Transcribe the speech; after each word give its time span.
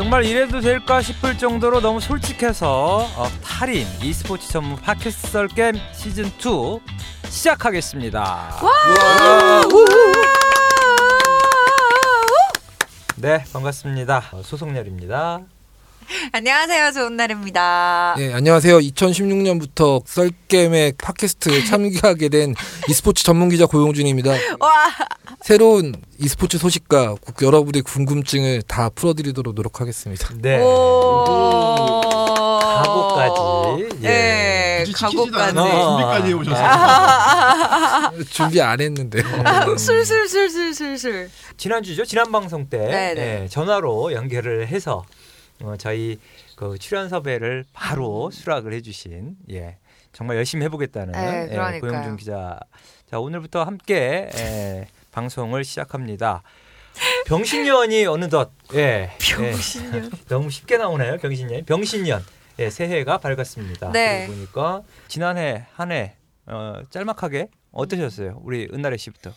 정말 0.00 0.24
이래도 0.24 0.62
될까 0.62 1.02
싶을 1.02 1.36
정도로 1.36 1.82
너무 1.82 2.00
솔직해서 2.00 3.06
어, 3.16 3.28
탈인 3.44 3.86
e스포츠 4.02 4.50
전문 4.50 4.76
팟캐스트 4.76 5.28
썰겜 5.28 5.74
시즌 5.92 6.24
2 6.24 6.80
시작하겠습니다. 7.28 8.60
네 13.16 13.44
반갑습니다. 13.52 14.30
어, 14.32 14.42
소속렬입니다. 14.42 15.42
안녕하세요. 16.32 16.92
좋은 16.92 17.16
날입니다. 17.16 18.14
네, 18.18 18.32
안녕하세요. 18.32 18.78
2016년부터 18.78 20.02
썰겜의 20.06 20.94
팟캐스트에 20.98 21.64
참여하게 21.64 22.28
된 22.30 22.54
e스포츠 22.88 23.22
전문 23.22 23.48
기자 23.48 23.66
고용준입니다. 23.66 24.30
와, 24.60 24.86
새로운 25.42 25.94
e스포츠 26.18 26.58
소식과 26.58 27.14
구- 27.34 27.46
여러분의 27.46 27.82
궁금증을 27.82 28.62
다 28.62 28.88
풀어드리도록 28.94 29.54
노력하겠습니다. 29.54 30.28
네. 30.40 30.60
오. 30.60 31.24
각오까지. 32.82 33.88
예. 34.02 34.08
네, 34.08 34.78
굳이 34.84 34.92
지키지도 34.92 35.24
각오까지. 35.30 35.54
준비까지 35.54 36.28
해오셨어요. 36.28 38.24
준비 38.30 38.60
안 38.60 38.80
했는데. 38.80 39.22
술술술술술술. 39.78 41.30
지난주죠. 41.56 42.04
지난 42.04 42.32
방송 42.32 42.68
때 42.68 42.78
네네. 42.78 43.42
예, 43.44 43.48
전화로 43.48 44.12
연결을 44.14 44.66
해서 44.68 45.04
어, 45.62 45.76
저희 45.76 46.18
그 46.56 46.78
출연 46.78 47.08
섭외를 47.08 47.64
바로 47.72 48.30
수락을 48.30 48.72
해주신 48.72 49.36
예 49.50 49.78
정말 50.12 50.36
열심히 50.36 50.64
해보겠다는 50.64 51.12
네, 51.12 51.48
예. 51.50 51.80
고영준 51.80 52.16
기자. 52.16 52.58
자 53.10 53.18
오늘부터 53.18 53.64
함께 53.64 54.30
예, 54.34 54.88
방송을 55.12 55.64
시작합니다. 55.64 56.42
병신년이 57.26 58.06
어느덧 58.06 58.50
예, 58.74 59.12
병신년. 59.20 60.04
예, 60.04 60.10
너무 60.28 60.50
쉽게 60.50 60.76
나오나요 60.76 61.18
병신년? 61.18 61.64
병신년 61.64 62.24
예, 62.58 62.70
새해가 62.70 63.18
밝았습니다. 63.18 63.92
네. 63.92 64.26
그러고 64.26 64.34
보니까 64.38 64.82
지난해 65.08 65.66
한해 65.74 66.16
어, 66.46 66.82
짤막하게 66.90 67.48
어떠셨어요? 67.72 68.40
우리 68.42 68.68
은나래 68.72 68.96
씨부터. 68.96 69.32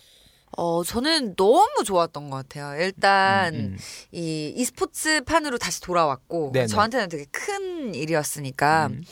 어, 0.58 0.84
저는 0.84 1.36
너무 1.36 1.84
좋았던 1.84 2.30
것 2.30 2.38
같아요. 2.38 2.82
일단 2.82 3.56
음, 3.56 3.60
음. 3.60 3.78
이 4.12 4.54
e스포츠 4.56 5.24
판으로 5.24 5.58
다시 5.58 5.82
돌아왔고 5.82 6.52
네네. 6.54 6.68
저한테는 6.68 7.10
되게 7.10 7.26
큰 7.32 7.96
일이었으니까 7.96 8.88
음. 8.88 9.04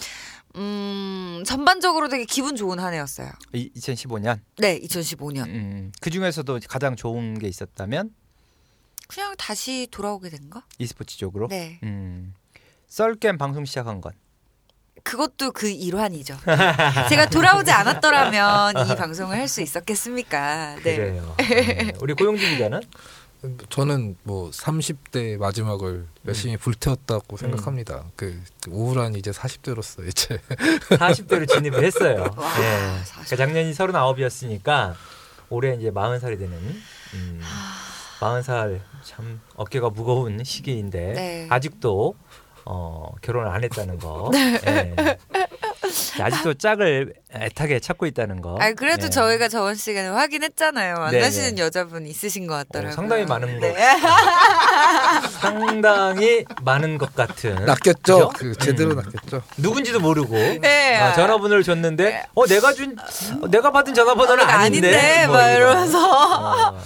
음, 0.56 1.44
전반적으로 1.45 2.09
되게 2.09 2.25
기분 2.25 2.56
좋은 2.56 2.80
한 2.80 2.94
해였어요. 2.94 3.31
이, 3.53 3.72
2015년. 3.75 4.39
네, 4.58 4.80
2015년. 4.81 5.47
음, 5.47 5.92
그 6.02 6.09
중에서도 6.09 6.59
가장 6.67 6.95
좋은 6.95 7.39
게 7.39 7.47
있었다면 7.47 8.14
그냥 9.08 9.36
다시 9.38 9.88
돌아오게 9.92 10.30
된 10.30 10.50
거? 10.50 10.62
e스포츠 10.78 11.17
쪽으로. 11.17 11.47
네. 11.47 11.80
음, 11.84 12.34
썰겜 12.88 13.38
방송 13.38 13.66
시작한 13.66 14.02
건. 14.02 14.14
그것도 15.03 15.52
그 15.52 15.69
일환이죠. 15.69 16.38
제가 17.09 17.30
돌아오지 17.30 17.71
않았더라면 17.71 18.88
이 18.88 18.95
방송을 18.95 19.38
할 19.38 19.47
수 19.47 19.61
있었겠습니까? 19.61 20.75
네. 20.83 20.95
그래요. 20.95 21.35
네. 21.38 21.91
우리 21.99 22.13
고용진 22.13 22.52
기자는 22.52 22.81
저는 23.69 24.16
뭐 24.23 24.49
30대 24.52 25.38
마지막을 25.38 26.05
열심히 26.27 26.55
불태웠다고 26.57 27.38
생각합니다. 27.38 28.05
그 28.16 28.39
우울한 28.69 29.16
이제 29.16 29.31
40대로서 29.31 30.07
이제 30.07 30.39
40대로 30.91 31.47
진입을 31.49 31.83
했어요. 31.83 32.27
와, 32.38 32.53
예. 32.59 33.03
40. 33.03 33.13
그러니까 33.25 33.35
작년이 33.35 33.72
39이었으니까 33.73 34.94
올해 35.49 35.73
이제 35.75 35.89
40살이 35.91 36.38
되는 36.38 36.53
음, 37.16 37.41
40살 38.19 38.79
참 39.03 39.41
어깨가 39.55 39.89
무거운 39.89 40.44
시기인데 40.44 41.13
네. 41.13 41.47
아직도 41.49 42.16
어, 42.65 43.11
결혼을 43.21 43.49
안 43.49 43.63
했다는 43.63 43.99
거. 43.99 44.31
예. 44.67 45.17
아직도 46.19 46.53
짝을 46.55 47.13
애타게 47.33 47.79
찾고 47.79 48.05
있다는 48.05 48.41
거. 48.41 48.57
아 48.59 48.72
그래도 48.73 49.05
예. 49.05 49.09
저희가 49.09 49.47
저번 49.47 49.75
시간에 49.75 50.07
확인했잖아요. 50.07 50.95
만나시는 50.95 51.55
네네. 51.55 51.61
여자분 51.61 52.05
있으신 52.05 52.47
것 52.47 52.55
같더라고요. 52.55 52.91
어, 52.91 52.95
상당히 52.95 53.25
많은 53.25 53.59
네. 53.59 53.75
상당히 55.41 56.45
많은 56.63 56.97
것 56.97 57.13
같은 57.16 57.66
낚였죠. 57.66 58.29
그 58.35 58.55
제대로 58.57 58.91
음. 58.91 58.97
낚였죠. 58.97 59.41
누군지도 59.57 60.00
모르고 60.00 60.35
네. 60.61 61.01
어, 61.01 61.13
전화번호를 61.13 61.63
줬는데 61.63 62.25
어 62.33 62.45
내가 62.45 62.73
준 62.73 62.95
어, 63.41 63.47
내가 63.47 63.71
받은 63.71 63.94
전화번호는 63.94 64.44
아, 64.44 64.59
아닌데, 64.59 64.95
아닌데, 64.95 65.27
뭐. 65.27 65.41
이러면서. 65.41 66.69
어. 66.69 66.77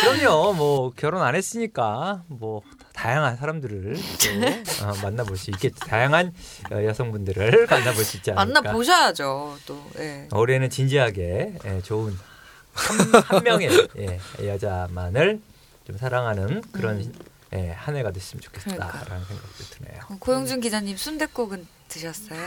그럼요 0.00 0.52
뭐 0.52 0.92
결혼 0.96 1.22
안 1.22 1.34
했으니까 1.34 2.22
뭐 2.28 2.62
다양한 2.96 3.36
사람들을 3.36 3.94
또 3.94 4.86
어, 4.86 4.94
만나볼 5.02 5.36
수 5.36 5.50
있겠죠 5.50 5.76
다양한 5.86 6.32
어, 6.72 6.82
여성분들을 6.82 7.66
만나볼 7.70 8.02
수 8.02 8.16
있지 8.16 8.30
않을까 8.32 8.60
만나 8.62 8.72
보셔야죠. 8.72 9.58
또. 9.66 9.90
예. 9.98 10.28
올해는 10.32 10.70
진지하게 10.70 11.54
예, 11.64 11.82
좋은 11.82 12.16
한, 12.72 13.22
한 13.22 13.44
명의 13.44 13.70
예, 13.98 14.18
여자만을 14.46 15.40
좀 15.86 15.96
사랑하는 15.98 16.62
그런 16.72 17.12
예, 17.54 17.70
한 17.70 17.96
해가 17.96 18.10
됐으면 18.10 18.40
좋겠다라는 18.42 18.82
음. 18.84 19.04
그러니까. 19.04 19.26
생각도 19.28 19.64
드네요. 19.70 20.00
고영준 20.20 20.60
기자님 20.60 20.96
순댓국은 20.96 21.66
드셨어요? 21.88 22.40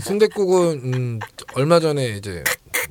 순대국은 0.00 0.80
음, 0.94 1.18
얼마 1.54 1.78
전에 1.78 2.06
이제 2.08 2.42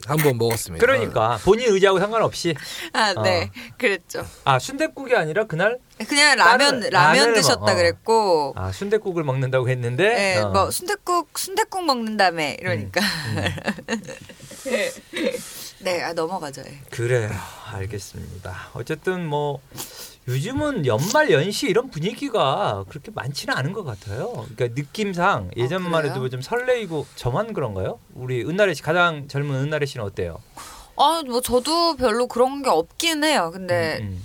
한번 0.05 0.37
먹었습니다. 0.37 0.79
그러니까 0.85 1.37
본인 1.43 1.69
의지하고 1.73 1.99
상관없이 1.99 2.55
아, 2.93 3.13
어. 3.17 3.21
네. 3.23 3.51
그랬죠. 3.77 4.25
아 4.45 4.57
순댓국이 4.59 5.13
아니라 5.15 5.43
그날 5.45 5.79
그냥 6.07 6.37
라면 6.37 6.79
라면 6.79 6.89
라면을 6.91 7.33
드셨다 7.33 7.59
먹- 7.59 7.69
어. 7.71 7.75
그랬고 7.75 8.53
아 8.55 8.71
순댓국을 8.71 9.25
먹는다고 9.25 9.67
했는데 9.67 10.07
네, 10.15 10.37
어. 10.37 10.49
뭐 10.51 10.71
순댓국 10.71 11.37
순댓국 11.37 11.83
먹는 11.85 12.15
다음에 12.15 12.55
이러니까 12.61 13.01
음. 13.01 13.43
네, 15.79 16.01
아, 16.03 16.13
넘어가죠. 16.13 16.61
예. 16.65 16.79
그래요 16.89 17.29
알겠습니다. 17.73 18.69
어쨌든 18.73 19.25
뭐 19.27 19.59
요즘은 20.27 20.85
연말 20.85 21.31
연시 21.31 21.67
이런 21.67 21.89
분위기가 21.89 22.83
그렇게 22.89 23.11
많지는 23.11 23.55
않은 23.55 23.71
것 23.71 23.83
같아요. 23.85 24.45
그러니까 24.55 24.67
느낌상 24.81 25.51
예전만 25.55 25.93
어, 25.93 25.97
그래요? 26.01 26.13
해도 26.13 26.29
좀 26.29 26.41
설레이고 26.41 27.05
저만 27.15 27.53
그런가요? 27.53 27.99
우리 28.13 28.43
은나래 28.43 28.73
씨 28.73 28.81
가장 28.81 29.27
젊은 29.29 29.55
은나래 29.55 29.85
씨는 29.85 30.05
어때요? 30.05 30.41
아, 30.97 31.23
뭐 31.25 31.39
저도 31.39 31.95
별로 31.95 32.27
그런 32.27 32.61
게 32.61 32.69
없긴 32.69 33.23
해요. 33.23 33.51
근데 33.53 33.99
음, 34.01 34.21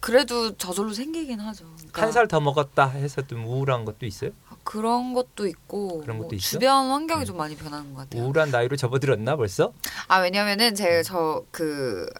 그래도 0.00 0.54
저절로 0.56 0.92
생기긴 0.92 1.40
하죠. 1.40 1.64
그러니까 1.76 2.02
한살 2.02 2.28
더 2.28 2.40
먹었다 2.40 2.88
해서 2.88 3.26
좀 3.26 3.46
우울한 3.46 3.86
것도 3.86 4.04
있어요? 4.04 4.32
그런 4.62 5.14
것도 5.14 5.46
있고 5.46 6.00
그런 6.00 6.18
것도 6.18 6.30
뭐? 6.30 6.38
주변 6.38 6.90
환경이 6.90 7.22
음. 7.22 7.24
좀 7.24 7.36
많이 7.36 7.56
변하는 7.56 7.94
것 7.94 8.00
같아요. 8.00 8.22
우울한 8.22 8.50
나이로 8.50 8.76
접어들었나 8.76 9.36
벌써? 9.36 9.72
아 10.08 10.18
왜냐면은 10.18 10.74
제가 10.74 11.02
저 11.02 11.44
그 11.50 12.10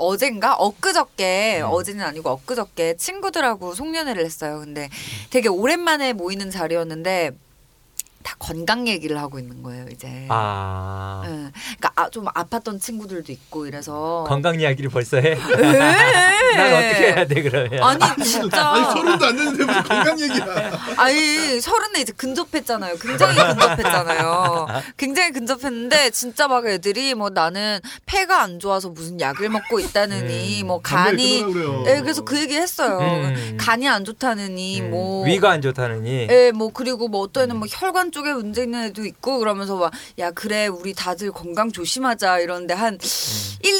어젠가 0.00 0.54
엊그저께 0.54 1.60
음. 1.60 1.68
어제는 1.70 2.04
아니고 2.04 2.30
엊그저께 2.30 2.96
친구들하고 2.96 3.74
송년회를 3.74 4.24
했어요. 4.24 4.60
근데 4.60 4.88
되게 5.30 5.48
오랜만에 5.48 6.12
모이는 6.14 6.50
자리였는데 6.50 7.32
다 8.22 8.36
건강 8.38 8.86
얘기를 8.86 9.18
하고 9.18 9.38
있는 9.38 9.62
거예요 9.62 9.86
이제. 9.90 10.26
아 10.28 11.22
응. 11.24 11.50
그러니까 11.78 11.92
아, 11.96 12.10
좀 12.10 12.26
아팠던 12.26 12.80
친구들도 12.80 13.32
있고 13.32 13.66
이래서. 13.66 14.24
건강 14.28 14.60
이야기를 14.60 14.90
벌써 14.90 15.16
해? 15.16 15.34
네. 15.34 15.36
난 16.56 16.74
어떻게 16.74 17.12
해야 17.12 17.26
돼 17.26 17.42
그러면? 17.42 17.82
아니 17.82 18.24
진짜. 18.24 18.70
아니 18.70 18.84
서른도 18.84 19.24
안 19.26 19.36
됐는데 19.36 19.64
무슨 19.64 19.82
건강 19.84 20.20
얘기야. 20.20 20.44
아니 20.96 21.60
서른에 21.60 22.00
이제 22.00 22.12
근접했잖아요. 22.16 22.96
굉장히 22.96 23.36
근접했잖아요. 23.36 24.66
굉장히 24.96 25.32
근접했는데 25.32 26.10
진짜 26.10 26.48
막 26.48 26.66
애들이 26.66 27.14
뭐 27.14 27.30
나는 27.30 27.80
폐가 28.06 28.42
안 28.42 28.58
좋아서 28.58 28.88
무슨 28.90 29.20
약을 29.20 29.48
먹고 29.48 29.80
있다느니 29.80 30.62
음, 30.62 30.66
뭐 30.66 30.80
간이. 30.82 31.44
예 31.86 32.00
그래서 32.00 32.22
그 32.24 32.38
얘기 32.38 32.54
했어요. 32.56 32.98
음. 33.00 33.56
간이 33.58 33.88
안 33.88 34.04
좋다느니 34.04 34.80
음, 34.82 34.90
뭐 34.90 35.24
위가 35.24 35.50
안 35.50 35.62
좋다느니 35.62 36.28
예, 36.30 36.52
뭐 36.52 36.70
그리고 36.72 37.08
뭐 37.08 37.22
어떤 37.22 37.44
애는 37.44 37.56
뭐 37.56 37.66
혈관 37.70 38.09
쪽에 38.10 38.32
문제 38.32 38.62
있는 38.62 38.84
애도 38.86 39.04
있고 39.04 39.38
그러면서 39.38 39.76
막 39.76 39.90
야 40.18 40.30
그래 40.30 40.66
우리 40.66 40.92
다들 40.92 41.30
건강 41.32 41.72
조심하자 41.72 42.40
이러는데 42.40 42.74
한 42.74 42.94
1, 42.94 42.98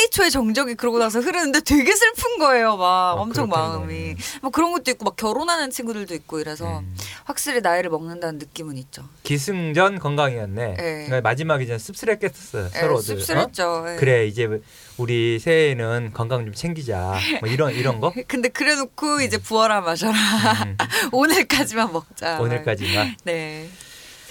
2초의 0.08 0.30
정적이 0.30 0.74
그러고 0.74 0.98
나서 0.98 1.20
흐르는데 1.20 1.60
되게 1.60 1.94
슬픈 1.94 2.38
거예요. 2.38 2.76
막 2.76 3.14
엄청 3.18 3.50
아, 3.52 3.76
그렇겠네. 3.76 4.06
마음이. 4.06 4.16
뭐 4.42 4.50
그런 4.50 4.72
것도 4.72 4.90
있고 4.92 5.04
막 5.04 5.16
결혼하는 5.16 5.70
친구들도 5.70 6.14
있고 6.14 6.40
이래서 6.40 6.80
음. 6.80 6.96
확실히 7.24 7.60
나이를 7.60 7.90
먹는다는 7.90 8.38
느낌은 8.38 8.76
있죠. 8.78 9.04
기승전 9.24 9.98
건강이었네. 9.98 10.70
예. 10.78 11.04
그러니까 11.06 11.20
마지막에 11.20 11.66
전 11.66 11.78
씁쓸했겠었어요. 11.78 12.70
예, 12.74 12.78
서로들. 12.80 12.94
어? 13.16 13.18
씁쓸했죠. 13.18 13.84
예. 13.88 13.96
그래 13.96 14.26
이제 14.26 14.48
우리 14.96 15.38
새해에는 15.38 16.12
건강 16.14 16.44
좀 16.44 16.54
챙기자. 16.54 17.18
뭐 17.40 17.48
이런 17.48 17.74
이런 17.74 18.00
거. 18.00 18.12
근데 18.28 18.48
그래놓고 18.48 19.20
이제 19.20 19.36
부어라 19.38 19.80
마셔라. 19.82 20.12
음, 20.66 20.76
오늘까지만 21.12 21.92
먹자. 21.92 22.40
오늘까지만 22.40 23.16
네. 23.24 23.68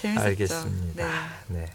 재밌었죠. 0.00 0.26
알겠습니다. 0.26 1.08
네. 1.48 1.58
네. 1.60 1.66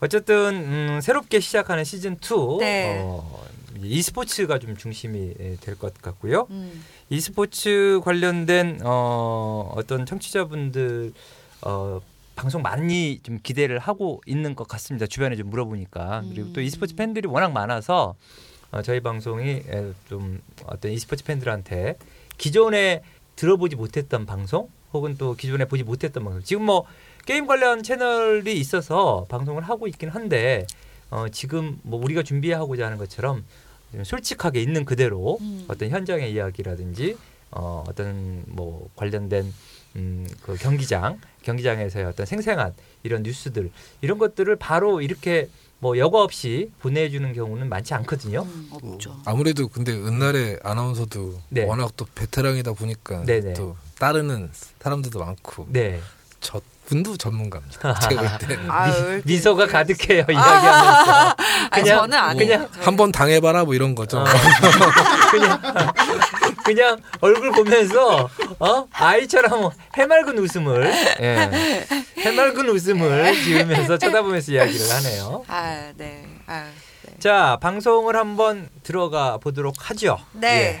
어쨌든 0.00 0.34
음, 0.54 1.00
새롭게 1.02 1.40
시작하는 1.40 1.84
시즌 1.84 2.14
2 2.22 2.58
네. 2.60 2.98
어, 3.02 3.44
e스포츠가 3.82 4.58
좀 4.58 4.76
중심이 4.76 5.34
될 5.60 5.76
것 5.76 6.00
같고요. 6.00 6.46
음. 6.50 6.84
e스포츠 7.10 8.00
관련된 8.04 8.80
어, 8.84 9.72
어떤 9.76 10.04
청취자분들 10.06 11.12
어, 11.62 12.00
방송 12.36 12.62
많이 12.62 13.20
좀 13.22 13.38
기대를 13.42 13.78
하고 13.78 14.20
있는 14.26 14.54
것 14.54 14.66
같습니다. 14.68 15.06
주변에 15.06 15.36
좀 15.36 15.48
물어보니까 15.50 16.24
그리고 16.28 16.52
또 16.52 16.60
음. 16.60 16.64
e스포츠 16.64 16.94
팬들이 16.96 17.26
워낙 17.28 17.52
많아서 17.52 18.14
어, 18.72 18.82
저희 18.82 19.00
방송이 19.00 19.48
에, 19.68 19.92
좀 20.08 20.40
어떤 20.66 20.90
e스포츠 20.92 21.24
팬들한테 21.24 21.96
기존에 22.36 23.02
들어보지 23.36 23.76
못했던 23.76 24.26
방송 24.26 24.68
혹은 24.92 25.16
또 25.16 25.34
기존에 25.34 25.64
보지 25.64 25.82
못했던 25.84 26.24
방송 26.24 26.42
지금 26.42 26.64
뭐 26.64 26.84
게임 27.26 27.46
관련 27.46 27.82
채널이 27.82 28.58
있어서 28.58 29.26
방송을 29.28 29.62
하고 29.62 29.86
있긴 29.88 30.10
한데 30.10 30.66
어, 31.10 31.26
지금 31.30 31.78
뭐 31.82 32.02
우리가 32.02 32.22
준비하고자 32.22 32.84
하는 32.84 32.98
것처럼 32.98 33.44
좀 33.92 34.04
솔직하게 34.04 34.60
있는 34.60 34.84
그대로 34.84 35.38
음. 35.40 35.64
어떤 35.68 35.88
현장의 35.90 36.32
이야기라든지 36.32 37.16
어, 37.50 37.84
어떤 37.88 38.42
뭐 38.46 38.88
관련된 38.96 39.52
음, 39.96 40.26
그 40.42 40.56
경기장 40.56 41.20
경기장에서의 41.42 42.04
어떤 42.06 42.26
생생한 42.26 42.74
이런 43.04 43.22
뉴스들 43.22 43.70
이런 44.00 44.18
것들을 44.18 44.56
바로 44.56 45.00
이렇게 45.00 45.48
뭐 45.78 45.96
여과 45.98 46.22
없이 46.22 46.70
보내주는 46.80 47.32
경우는 47.32 47.68
많지 47.68 47.94
않거든요. 47.94 48.42
음, 48.42 48.68
없죠. 48.72 49.16
아무래도 49.24 49.68
근데 49.68 49.92
은날의 49.92 50.60
아나운서도 50.62 51.40
네. 51.50 51.64
워낙 51.64 51.92
또 51.96 52.06
베테랑이다 52.14 52.72
보니까 52.72 53.22
네네. 53.24 53.52
또 53.54 53.76
따르는 53.98 54.50
사람들도 54.80 55.18
많고 55.18 55.68
네. 55.70 56.00
저 56.40 56.60
분도 56.86 57.16
전문가입니다. 57.16 57.94
제가 58.08 58.22
볼 58.38 58.48
때. 58.48 58.54
이렇게- 58.54 59.22
미소가 59.24 59.66
가득해요 59.66 60.24
이야기하면서 60.28 61.34
아니, 61.70 61.82
그냥- 61.82 61.98
저는 61.98 62.18
안 62.18 62.36
그냥. 62.36 62.68
저는. 62.72 62.86
한번 62.86 63.12
당해봐라 63.12 63.64
뭐 63.64 63.74
이런 63.74 63.94
거죠. 63.94 64.18
어. 64.18 64.24
그냥 65.30 65.60
그냥 66.64 66.98
얼굴 67.20 67.52
보면서 67.52 68.28
어 68.58 68.86
아이처럼 68.92 69.70
해맑은 69.96 70.38
웃음을 70.38 70.92
예. 71.20 71.86
해맑은 72.18 72.68
웃음을 72.68 73.34
지으면서 73.34 73.98
쳐다보면서 73.98 74.52
이야기를 74.52 74.90
하네요. 74.90 75.44
아, 75.48 75.90
네. 75.96 76.24
아, 76.46 76.64
네. 77.02 77.14
자 77.18 77.58
방송을 77.60 78.16
한번 78.16 78.68
들어가 78.82 79.36
보도록 79.38 79.74
하죠. 79.90 80.18
네. 80.32 80.80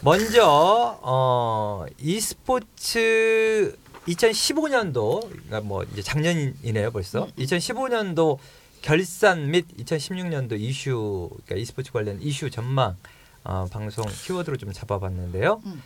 먼저 0.00 0.98
어 1.02 1.84
e스포츠 1.98 3.76
2015년도 4.06 5.28
그러니까 5.28 5.60
뭐 5.60 5.84
이제 5.84 6.02
작년이네요 6.02 6.90
벌써. 6.90 7.26
2015년도 7.38 8.38
결산 8.82 9.50
및 9.50 9.66
2016년도 9.78 10.58
이슈 10.60 11.30
그러니까 11.44 11.56
e스포츠 11.56 11.92
관련 11.92 12.20
이슈 12.20 12.50
전망 12.50 12.96
어, 13.44 13.66
방송 13.70 14.04
키워드로 14.06 14.56
좀 14.56 14.72
잡아봤는데요. 14.72 15.62
음. 15.66 15.82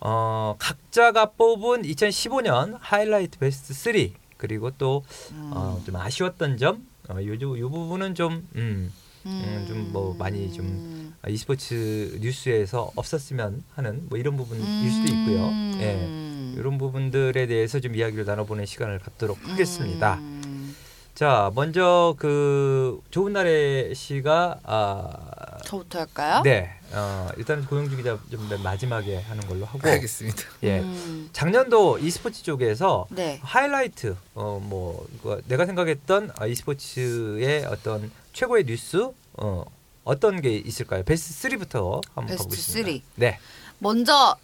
어 0.00 0.54
각자가 0.58 1.32
뽑은 1.32 1.82
2015년 1.82 2.76
하이라이트 2.80 3.38
베스트 3.38 3.74
3 3.74 3.94
그리고 4.38 4.70
또 4.70 5.04
어, 5.50 5.82
좀 5.84 5.96
아쉬웠던 5.96 6.56
점, 6.56 6.86
어, 7.10 7.16
요, 7.22 7.34
요, 7.40 7.58
요 7.58 7.68
부분은 7.68 8.14
좀, 8.14 8.48
음, 8.54 8.92
음, 9.28 9.64
좀 9.68 9.78
뭐 9.92 10.14
많이 10.18 10.52
좀 10.52 11.14
아, 11.22 11.28
e스포츠 11.28 12.18
뉴스에서 12.20 12.92
없었으면 12.94 13.64
하는 13.74 14.06
뭐 14.08 14.18
이런 14.18 14.36
부분일 14.36 14.64
수도 14.90 15.12
있고요. 15.12 15.48
예. 15.80 15.94
음. 15.94 16.54
이런 16.58 16.76
부분들에 16.78 17.46
대해서 17.46 17.80
좀 17.80 17.94
이야기를 17.94 18.24
나눠보는 18.24 18.66
시간을 18.66 18.98
갖도록 18.98 19.38
하겠습니다. 19.48 20.14
음. 20.16 20.74
자, 21.14 21.50
먼저 21.56 22.14
그 22.18 23.00
좋은 23.10 23.32
날의 23.32 23.94
씨가 23.94 24.60
아, 24.62 25.58
저부터 25.64 25.98
할까요? 26.00 26.42
네, 26.44 26.70
어, 26.92 27.28
일단 27.36 27.64
고영주 27.66 27.96
기자 27.96 28.16
좀맨 28.30 28.62
마지막에 28.62 29.16
하는 29.22 29.44
걸로 29.48 29.64
하고, 29.66 29.80
알겠습니다. 29.88 30.42
예, 30.62 30.78
음. 30.80 31.28
작년도 31.32 31.98
e스포츠 31.98 32.42
쪽에서 32.44 33.06
네. 33.10 33.40
하이라이트 33.42 34.14
어 34.34 34.60
뭐 34.62 35.06
내가 35.46 35.66
생각했던 35.66 36.30
아, 36.38 36.46
e스포츠의 36.46 37.64
어떤 37.66 38.10
최고의 38.38 38.66
뉴스 38.66 39.10
어 39.34 39.64
어떤 40.04 40.40
게 40.40 40.54
있을까요? 40.54 41.02
베스트 41.02 41.48
3부터 41.48 42.00
한번 42.14 42.26
베스트 42.26 42.44
가보겠습니다. 42.44 42.72
three. 42.72 43.02
네. 43.16 43.40
먼저 43.80 44.36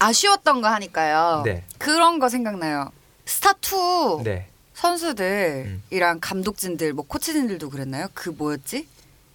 아쉬웠던 0.00 0.60
거 0.60 0.66
하니까요. 0.66 1.42
네. 1.44 1.62
그런 1.78 2.18
거 2.18 2.28
생각나요. 2.28 2.90
스타 3.26 3.52
2 3.52 4.24
네. 4.24 4.48
선수들이랑 4.74 6.18
감독진들, 6.20 6.92
뭐 6.94 7.04
코치진들도 7.06 7.70
그랬나요? 7.70 8.08
그 8.12 8.30
뭐였지? 8.30 8.88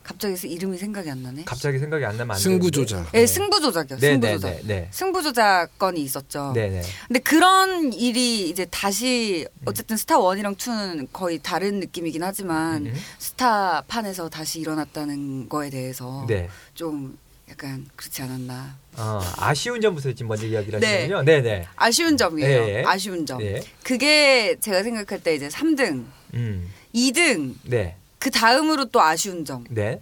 갑자기 0.04 0.48
이름이 0.48 0.78
생각이 0.78 1.10
안 1.10 1.24
나네. 1.24 1.44
갑자기 1.46 1.80
생각이 1.80 2.04
안 2.06 2.18
나면 2.18 2.36
안 2.36 2.40
승부 2.40 2.70
되는데. 2.70 2.94
조작. 2.96 3.14
예, 3.14 3.26
승부 3.26 3.62
조작이요. 3.62 3.98
네, 4.00 4.12
승부 4.12 4.28
네, 4.28 4.34
조작. 4.34 4.50
네, 4.50 4.62
네. 4.64 4.88
승부 4.92 5.24
조작 5.24 5.80
건이 5.80 6.02
있었죠. 6.02 6.52
네, 6.54 6.70
네. 6.70 6.82
근데 7.08 7.20
그런 7.20 7.94
일이 7.94 8.50
이제 8.50 8.66
다시 8.66 9.48
어쨌든 9.66 9.96
스타 9.98 10.16
1이랑 10.18 10.58
2는 10.58 11.08
거의 11.14 11.40
다른 11.42 11.80
느낌이긴 11.80 12.22
하지만 12.22 12.86
음. 12.88 12.94
스타 13.18 13.82
판에서 13.88 14.30
다시 14.30 14.60
일어났다는 14.60 15.48
거에 15.48 15.70
대해서 15.70 16.26
네. 16.28 16.50
좀 16.74 17.18
약간 17.50 17.86
그렇지 17.96 18.22
않았나. 18.22 18.78
어, 18.98 19.22
아쉬운 19.38 19.80
점부터 19.82 20.12
지금 20.12 20.28
먼저 20.28 20.46
이야기를 20.46 20.80
네. 20.80 20.96
하시군요. 20.96 21.24
네, 21.24 21.42
네. 21.42 21.68
아쉬운 21.76 22.18
점이에요. 22.18 22.50
예. 22.70 22.84
아쉬운 22.86 23.26
점. 23.26 23.40
네. 23.40 23.62
그게 23.84 24.58
제가 24.60 24.84
생각할 24.84 25.22
때 25.22 25.34
이제 25.36 25.48
3등, 25.48 26.04
음. 26.34 26.70
2등, 26.94 27.56
네. 27.64 27.96
그 28.24 28.32
다음으로 28.32 28.86
또 28.86 29.02
아쉬운 29.02 29.44
점. 29.44 29.66
네. 29.70 30.00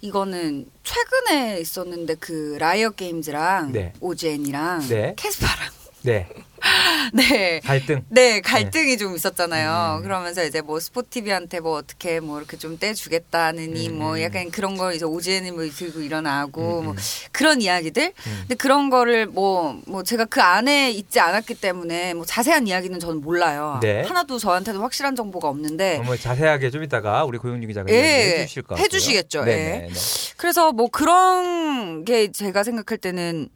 이거는 0.00 0.70
최근에 0.84 1.58
있었는데 1.58 2.14
그 2.20 2.56
라이엇 2.60 2.90
게임즈랑 2.90 3.72
네. 3.72 3.92
OGN이랑 3.98 4.86
네. 4.86 5.14
케스파랑 5.16 5.70
네. 6.02 6.28
네. 7.12 7.60
갈등. 7.64 8.04
네, 8.08 8.40
갈등이 8.40 8.98
좀 8.98 9.14
있었잖아요. 9.16 9.98
음. 9.98 10.02
그러면서 10.02 10.44
이제 10.44 10.60
뭐 10.60 10.78
스포티비한테 10.78 11.60
뭐 11.60 11.76
어떻게 11.76 12.20
뭐 12.20 12.38
이렇게 12.38 12.56
좀 12.56 12.78
떼주겠다느니 12.78 13.88
음, 13.88 13.98
뭐 13.98 14.14
음. 14.14 14.22
약간 14.22 14.50
그런 14.50 14.76
거 14.76 14.92
이제 14.92 15.04
오지엔이 15.04 15.50
뭐 15.52 15.68
들고 15.68 16.00
일어나고 16.00 16.80
음, 16.80 16.84
뭐 16.84 16.92
음. 16.92 16.98
그런 17.32 17.60
이야기들. 17.60 18.04
음. 18.04 18.36
근데 18.40 18.54
그런 18.54 18.90
거를 18.90 19.26
뭐, 19.26 19.80
뭐 19.86 20.02
제가 20.02 20.24
그 20.26 20.40
안에 20.40 20.90
있지 20.90 21.20
않았기 21.20 21.54
때문에 21.54 22.14
뭐 22.14 22.24
자세한 22.24 22.66
이야기는 22.66 23.00
저는 23.00 23.20
몰라요. 23.20 23.78
네. 23.82 24.02
하나도 24.02 24.38
저한테도 24.38 24.82
확실한 24.82 25.16
정보가 25.16 25.48
없는데. 25.48 25.98
어, 25.98 26.02
뭐 26.02 26.16
자세하게 26.16 26.70
좀 26.70 26.82
이따가 26.82 27.24
우리 27.24 27.38
고영준 27.38 27.68
기자가 27.68 27.92
예, 27.92 27.96
이야기해 27.96 28.46
주실 28.46 28.62
것 28.62 28.70
같고요. 28.70 28.84
해주시겠죠, 28.84 29.44
네, 29.44 29.52
예. 29.52 29.56
네, 29.56 29.88
네. 29.92 30.34
그래서 30.36 30.72
뭐 30.72 30.88
그런 30.88 32.04
게 32.04 32.30
제가 32.30 32.62
생각할 32.62 32.98
때는 32.98 33.48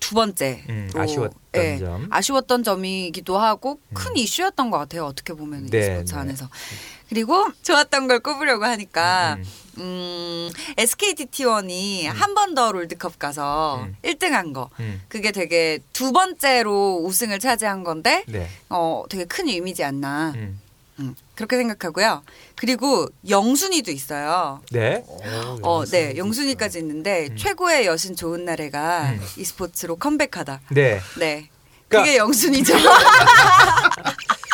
두 0.00 0.14
번째. 0.14 0.62
음, 0.68 0.90
아쉬웠던 0.94 1.78
점. 1.78 2.06
아쉬웠던 2.10 2.62
점이기도 2.62 3.38
하고 3.38 3.80
큰 3.94 4.12
음. 4.12 4.16
이슈였던 4.16 4.70
것 4.70 4.78
같아요. 4.78 5.04
어떻게 5.06 5.32
보면 5.34 5.66
네, 5.66 5.78
e스포츠 5.78 6.14
네. 6.14 6.20
안에서. 6.20 6.48
그리고 7.08 7.46
좋았던 7.62 8.08
걸 8.08 8.18
꼽으려고 8.20 8.64
하니까 8.64 9.34
음, 9.38 9.44
음, 9.78 10.50
SKT 10.76 11.26
T1이 11.26 12.04
한 12.06 12.34
번 12.34 12.54
더 12.54 12.72
롤드컵 12.72 13.18
가서 13.18 13.84
음. 13.84 13.96
1등한 14.02 14.52
거. 14.52 14.70
음. 14.80 15.02
그게 15.08 15.30
되게 15.32 15.78
두 15.92 16.12
번째로 16.12 17.00
우승을 17.04 17.38
차지한 17.38 17.84
건데 17.84 18.24
네. 18.26 18.48
어 18.68 19.04
되게 19.08 19.24
큰 19.24 19.48
의미지 19.48 19.82
않나. 19.84 20.32
음. 20.98 21.04
음, 21.04 21.14
그렇게 21.34 21.56
생각하고요. 21.56 22.22
그리고 22.54 23.08
영순이도 23.28 23.90
있어요. 23.90 24.62
네. 24.70 25.04
어, 25.62 25.84
네, 25.84 26.16
영순이까지 26.16 26.78
있는데 26.78 27.28
음. 27.30 27.36
최고의 27.36 27.86
여신 27.86 28.16
좋은 28.16 28.44
날에가 28.44 29.10
음. 29.10 29.20
e스포츠로 29.36 29.96
컴백하다. 29.96 30.60
네. 30.70 31.00
네. 31.18 31.48
그러니까- 31.88 32.04
그게 32.04 32.16
영순이죠. 32.16 32.74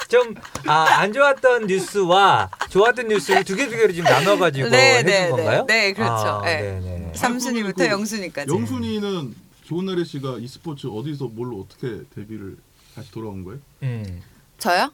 좀 0.09 0.35
아, 0.67 0.83
안 1.01 1.13
좋았던 1.13 1.67
뉴스와 1.69 2.51
좋았던 2.69 3.09
뉴스를 3.09 3.45
두 3.45 3.57
개 3.57 3.65
두 3.67 3.71
개로 3.77 3.93
지금 3.93 4.05
나눠 4.05 4.37
가지고 4.37 4.69
네, 4.69 4.99
해준 4.99 5.07
네, 5.07 5.29
건가요? 5.31 5.65
네. 5.67 5.75
네, 5.75 5.93
그렇죠. 5.95 6.13
아, 6.13 6.43
네. 6.45 6.61
네, 6.61 6.81
네. 6.81 7.13
삼순이부터 7.15 7.85
그 7.85 7.91
영순이까지. 7.91 8.53
영순이는 8.53 9.35
좋은 9.65 9.87
날의 9.87 10.05
씨가 10.05 10.37
e스포츠 10.41 10.87
어디서 10.89 11.29
뭘로 11.29 11.61
어떻게 11.67 12.03
데뷔를 12.15 12.57
다시 12.95 13.11
돌아온 13.11 13.43
거예요? 13.45 13.61
음. 13.85 14.21
저요? 14.59 14.93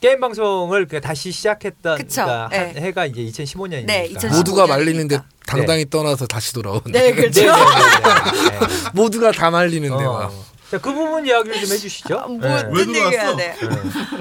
게임 0.00 0.20
방송을 0.20 0.86
그 0.86 1.00
다시 1.00 1.32
시작했던 1.32 1.98
그쵸, 1.98 2.22
그러니까 2.24 2.56
한 2.56 2.72
네. 2.72 2.80
해가 2.80 3.06
이제 3.06 3.22
2015년이니까. 3.22 3.86
네, 3.86 4.06
2015 4.06 4.36
모두가 4.36 4.64
15년이니까. 4.64 4.68
말리는데 4.68 5.18
당당히 5.46 5.90
떠나서 5.90 6.26
다시 6.26 6.52
돌아온. 6.52 6.80
네, 6.86 7.12
그렇죠. 7.12 7.40
네, 7.40 7.46
네, 7.46 7.52
네, 7.52 8.58
네. 8.60 8.66
모두가 8.94 9.32
다 9.32 9.50
말리는데 9.50 10.04
어. 10.04 10.12
막. 10.12 10.32
자, 10.70 10.78
그 10.78 10.92
부분 10.92 11.26
이야기를 11.26 11.60
좀 11.62 11.72
해주시죠. 11.72 12.26
뭐 12.28 12.38
네. 12.38 12.80
얘기해야? 12.80 13.34
돼? 13.34 13.56
네. 13.60 13.68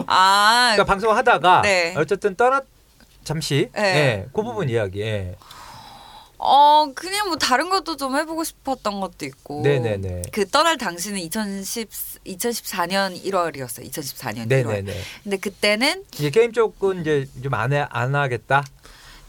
아, 0.07 0.71
그러니까 0.73 0.83
방송하다가 0.85 1.61
네. 1.61 1.93
어쨌든 1.97 2.35
떠나 2.35 2.61
잠시 3.23 3.69
네. 3.75 3.83
예, 3.83 4.25
그 4.33 4.41
부분 4.41 4.69
이야기. 4.69 5.01
예. 5.01 5.35
어 6.39 6.91
그냥 6.93 7.27
뭐 7.27 7.37
다른 7.37 7.69
것도 7.69 7.97
좀 7.97 8.15
해보고 8.15 8.43
싶었던 8.43 8.99
것도 8.99 9.25
있고. 9.25 9.61
네네네. 9.63 10.23
그 10.31 10.47
떠날 10.47 10.77
당시는 10.77 11.19
2010 11.19 11.89
2014년 12.25 13.21
1월이었어요. 13.23 13.89
2014년 13.91 14.45
1월. 14.45 14.47
네네네. 14.47 14.93
근데 15.23 15.37
그때는 15.37 16.03
이게 16.13 16.29
게임 16.29 16.51
쪽은 16.53 17.01
이제 17.01 17.27
좀안안 17.41 18.15
하겠다. 18.15 18.63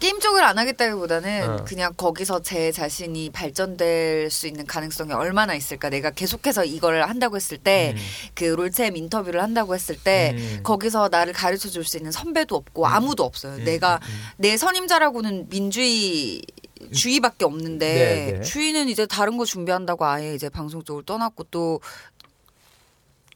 게임 0.00 0.20
쪽을 0.20 0.44
안 0.44 0.56
하겠다기보다는 0.58 1.50
어. 1.50 1.64
그냥 1.64 1.92
거기서 1.96 2.42
제 2.42 2.70
자신이 2.70 3.30
발전될 3.30 4.30
수 4.30 4.46
있는 4.46 4.64
가능성이 4.64 5.12
얼마나 5.12 5.56
있을까. 5.56 5.90
내가 5.90 6.10
계속해서 6.10 6.64
이걸 6.64 7.02
한다고 7.02 7.34
했을 7.34 7.58
때, 7.58 7.94
음. 7.96 8.00
그 8.34 8.44
롤챔 8.44 8.96
인터뷰를 8.96 9.42
한다고 9.42 9.74
했을 9.74 9.96
때, 9.96 10.36
음. 10.36 10.60
거기서 10.62 11.08
나를 11.08 11.32
가르쳐 11.32 11.68
줄 11.68 11.84
수 11.84 11.96
있는 11.96 12.12
선배도 12.12 12.54
없고 12.54 12.86
아무도 12.86 13.24
없어요. 13.24 13.54
음, 13.54 13.64
내가 13.64 13.94
음, 13.96 14.08
음. 14.08 14.20
내 14.36 14.56
선임자라고는 14.56 15.48
민주희 15.48 16.42
주의밖에 16.92 17.44
없는데 17.44 17.94
네, 17.94 18.32
네. 18.38 18.42
주의는 18.42 18.88
이제 18.88 19.06
다른 19.06 19.37
거 19.37 19.44
준비한다고 19.44 20.04
아예 20.04 20.35
이제 20.35 20.49
방송 20.49 20.82
쪽을 20.82 21.04
떠났고 21.04 21.44
또 21.44 21.80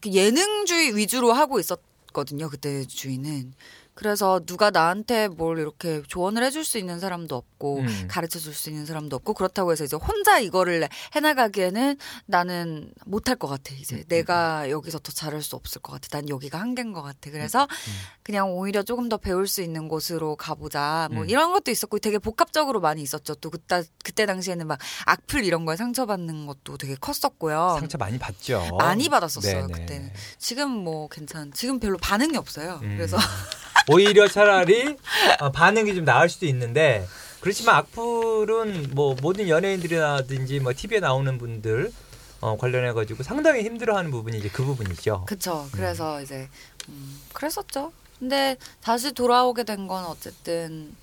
예능주의 0.06 0.96
위주로 0.96 1.32
하고 1.32 1.60
있었거든요. 1.60 2.48
그때 2.48 2.84
주의는. 2.84 3.54
그래서 3.94 4.40
누가 4.46 4.70
나한테 4.70 5.28
뭘 5.28 5.58
이렇게 5.58 6.02
조언을 6.08 6.42
해줄 6.42 6.64
수 6.64 6.78
있는 6.78 6.98
사람도 6.98 7.36
없고 7.36 7.80
음. 7.80 8.08
가르쳐 8.08 8.38
줄 8.38 8.52
수 8.54 8.70
있는 8.70 8.86
사람도 8.86 9.16
없고 9.16 9.34
그렇다고 9.34 9.72
해서 9.72 9.84
이제 9.84 9.96
혼자 9.96 10.38
이거를 10.38 10.88
해나가기에는 11.14 11.96
나는 12.26 12.92
못할 13.06 13.36
것 13.36 13.48
같아 13.48 13.74
이제 13.74 13.96
음, 13.96 14.04
내가 14.08 14.70
여기서 14.70 14.98
더 14.98 15.10
잘할 15.12 15.42
수 15.42 15.56
없을 15.56 15.80
것 15.80 15.92
같아 15.92 16.08
난 16.18 16.28
여기가 16.28 16.58
한계인 16.60 16.92
것 16.92 17.02
같아 17.02 17.30
그래서 17.30 17.62
음, 17.64 17.92
그냥 18.22 18.52
오히려 18.52 18.82
조금 18.82 19.08
더 19.08 19.16
배울 19.16 19.46
수 19.48 19.62
있는 19.62 19.88
곳으로 19.88 20.36
가보자 20.36 21.08
뭐 21.12 21.24
음. 21.24 21.28
이런 21.30 21.52
것도 21.52 21.70
있었고 21.70 21.98
되게 21.98 22.18
복합적으로 22.18 22.80
많이 22.80 23.02
있었죠 23.02 23.34
또 23.36 23.50
그때 23.50 23.82
그때 24.04 24.26
당시에는 24.26 24.66
막 24.66 24.78
악플 25.06 25.44
이런 25.44 25.64
거에 25.64 25.76
상처받는 25.76 26.46
것도 26.46 26.76
되게 26.78 26.94
컸었고요 26.94 27.76
상처 27.78 27.96
많이 27.98 28.18
받죠. 28.18 28.68
많이 28.78 29.08
받았었어요, 29.08 29.66
네네. 29.66 29.80
그때는. 29.80 30.12
지금 30.38 30.70
뭐 30.70 31.08
괜찮 31.08 31.52
지금 31.52 31.78
별로 31.80 31.96
반응이 31.98 32.36
없어요 32.36 32.80
음. 32.82 32.96
그래서 32.96 33.16
오히려 33.88 34.28
차라리 34.28 34.96
어, 35.40 35.50
반응이 35.52 35.94
좀 35.94 36.04
나을 36.04 36.28
수도 36.28 36.46
있는데 36.46 37.06
그렇지만 37.40 37.76
악플은 37.76 38.90
뭐 38.94 39.16
모든 39.20 39.48
연예인들이라든지 39.48 40.60
뭐 40.60 40.72
TV에 40.74 41.00
나오는 41.00 41.38
분들 41.38 41.92
어, 42.40 42.56
관련해 42.56 42.92
가지고 42.92 43.22
상당히 43.22 43.62
힘들어하는 43.64 44.10
부분이 44.10 44.38
이제 44.38 44.48
그 44.48 44.64
부분이죠. 44.64 45.24
그쵸. 45.26 45.66
그래서 45.72 46.20
이제 46.22 46.48
음, 46.88 47.20
그랬었죠. 47.32 47.92
근데 48.18 48.56
다시 48.80 49.12
돌아오게 49.12 49.64
된 49.64 49.86
건 49.88 50.04
어쨌든 50.04 50.94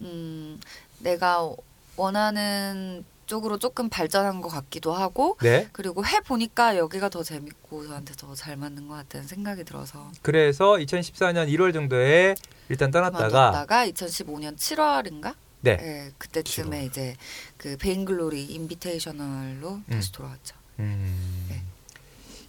음, 0.00 0.60
내가 1.00 1.50
원하는 1.96 3.04
쪽으로 3.26 3.58
조금 3.58 3.88
발전한 3.88 4.40
것 4.40 4.48
같기도 4.48 4.92
하고 4.92 5.36
네. 5.42 5.68
그리고 5.72 6.04
해 6.04 6.20
보니까 6.20 6.76
여기가 6.76 7.08
더 7.08 7.22
재밌고 7.22 7.86
저한테 7.86 8.14
더 8.14 8.34
잘 8.34 8.56
맞는 8.56 8.88
것 8.88 8.94
같다는 8.94 9.26
생각이 9.26 9.64
들어서 9.64 10.10
그래서 10.22 10.72
2014년 10.72 11.48
1월 11.54 11.72
정도에 11.72 12.34
일단 12.68 12.90
떠났다가 12.90 13.28
그만뒀다가 13.28 13.86
2015년 13.88 14.56
7월인가? 14.56 15.34
네. 15.60 16.10
그때쯤에 16.18 16.84
이제 16.86 17.14
그 17.56 17.76
베인글로리 17.76 18.44
인비테이셔널로 18.46 19.80
다시 19.90 20.10
돌아왔죠. 20.12 20.56
음, 20.80 21.46
네. 21.48 21.62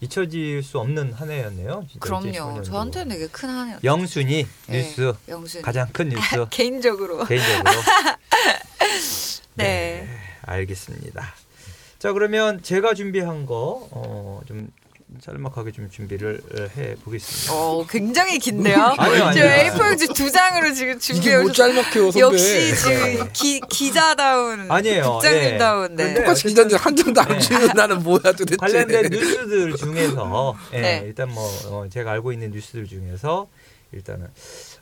잊혀질 0.02 0.64
수 0.64 0.80
없는 0.80 1.14
한 1.14 1.30
해였네요. 1.30 1.86
그럼요. 2.00 2.32
2015년도. 2.32 2.64
저한테는 2.64 3.10
되게 3.10 3.28
큰 3.28 3.50
한 3.50 3.68
해였죠. 3.70 3.84
영순이 3.86 4.48
네, 4.68 4.82
뉴스 4.84 5.14
영순 5.30 5.62
가장 5.62 5.88
큰 5.94 6.10
뉴스 6.10 6.46
개인적으로 6.50 7.24
개인적으로 7.26 7.70
네. 9.56 10.08
알겠습니다. 10.46 11.34
자 12.00 12.12
그러면 12.14 12.62
제가 12.62 12.94
준비한 12.94 13.46
거좀 13.46 14.70
짤막하게 15.22 15.72
좀 15.72 15.90
준비를 15.90 16.42
해 16.76 16.96
보겠습니다. 17.04 17.54
어, 17.54 17.86
굉장히 17.88 18.40
긴데요. 18.40 18.76
아니요, 18.98 19.24
아니요. 19.26 19.44
저 19.44 19.48
A4용지 19.78 20.16
두 20.16 20.32
장으로 20.32 20.74
지금 20.74 20.98
준비해 21.00 21.38
뭐 21.38 21.46
오셨어요. 21.52 21.74
짤막해요 21.74 22.12
선배. 22.12 22.20
역시 22.20 22.76
지금 22.76 23.30
기, 23.32 23.62
기자다운 23.70 24.72
아니에요. 24.72 25.04
국장님다운 25.04 25.92
예. 26.00 26.04
네. 26.04 26.14
똑같이 26.16 26.48
기자인데 26.48 26.76
한 26.78 26.96
장도 26.96 27.22
안 27.22 27.28
네. 27.28 27.40
주는 27.40 27.68
나는 27.76 28.02
뭐야 28.04 28.22
도대체. 28.24 28.58
관련된 28.58 29.10
뉴스들 29.12 29.76
중에서 29.76 30.58
예, 30.74 30.82
네. 30.82 31.04
일단 31.06 31.30
뭐 31.30 31.48
어, 31.68 31.88
제가 31.90 32.12
알고 32.12 32.32
있는 32.34 32.50
뉴스들 32.52 32.88
중에서 32.88 33.48
일단은 33.92 34.28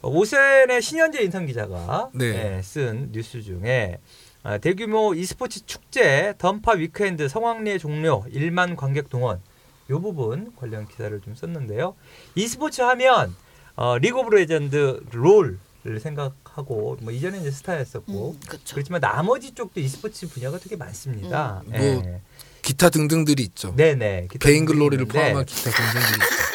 오센의 0.01 0.81
신현재 0.81 1.21
인턴 1.23 1.45
기자가 1.45 2.09
네. 2.13 2.57
예, 2.57 2.61
쓴 2.63 3.09
뉴스 3.11 3.41
중에 3.41 3.97
아, 3.97 4.30
대규모 4.61 5.13
e스포츠 5.13 5.65
축제 5.65 6.33
던파 6.37 6.73
위크엔드 6.73 7.27
성황리에 7.27 7.77
종료 7.77 8.23
1만 8.25 8.75
관객 8.75 9.09
동원 9.09 9.39
요 9.89 10.01
부분 10.01 10.53
관련 10.55 10.87
기사를 10.87 11.19
좀 11.21 11.35
썼는데요. 11.35 11.95
e스포츠 12.35 12.81
하면 12.81 13.35
어, 13.75 13.97
리그 13.97 14.17
오브 14.19 14.33
레전드 14.33 15.01
롤을 15.11 15.99
생각하고 15.99 16.97
뭐 17.01 17.11
이전에 17.11 17.39
이제 17.39 17.51
스타였었고 17.51 18.31
음, 18.31 18.39
그렇죠. 18.47 18.75
그렇지만 18.75 19.01
나머지 19.01 19.53
쪽도 19.53 19.79
e스포츠 19.79 20.27
분야가 20.29 20.59
되게 20.59 20.75
많습니다. 20.75 21.61
음. 21.67 21.73
예. 21.73 21.93
뭐 21.93 22.21
기타 22.61 22.89
등등들이 22.89 23.43
있죠. 23.43 23.75
네네. 23.75 24.27
기타 24.31 24.47
베인 24.47 24.65
글로리를 24.65 25.05
등등이 25.05 25.23
포함한 25.23 25.45
기타 25.45 25.71
등등들이 25.71 26.13
있죠. 26.13 26.50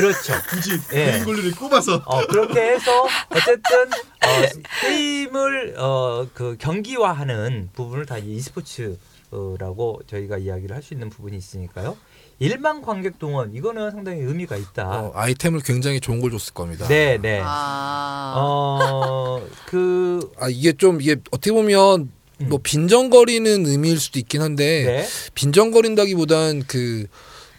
그렇죠. 0.00 0.32
굳이 0.48 0.78
예. 0.94 1.22
글로리를 1.24 1.50
꼽아서 1.56 2.02
어, 2.04 2.26
그렇게 2.26 2.60
해서 2.60 3.06
어쨌든 3.30 3.78
어, 4.24 4.62
게임을 4.82 5.74
어, 5.78 6.26
그 6.34 6.56
경기화하는 6.58 7.70
부분을 7.74 8.06
다 8.06 8.18
e스포츠라고 8.18 10.00
저희가 10.06 10.38
이야기를 10.38 10.74
할 10.74 10.82
수 10.82 10.94
있는 10.94 11.10
부분이 11.10 11.36
있으니까요. 11.36 11.96
1만 12.40 12.84
관객 12.84 13.18
동원 13.18 13.52
이거는 13.52 13.90
상당히 13.90 14.20
의미가 14.20 14.56
있다. 14.56 14.88
어, 14.88 15.12
아이템을 15.14 15.60
굉장히 15.64 16.00
좋은 16.00 16.20
걸 16.20 16.30
줬을 16.30 16.54
겁니다. 16.54 16.86
네, 16.86 17.18
네. 17.20 17.40
아. 17.42 18.34
어, 18.36 19.44
그 19.66 20.20
아 20.38 20.48
이게 20.48 20.72
좀 20.72 21.00
이게 21.00 21.16
어떻게 21.32 21.50
보면 21.52 22.12
음. 22.40 22.48
뭐 22.48 22.60
빈정거리는 22.62 23.66
의미일 23.66 23.98
수도 23.98 24.20
있긴 24.20 24.40
한데 24.42 24.84
네. 24.84 25.06
빈정거린다기보단 25.34 26.62
그 26.68 27.06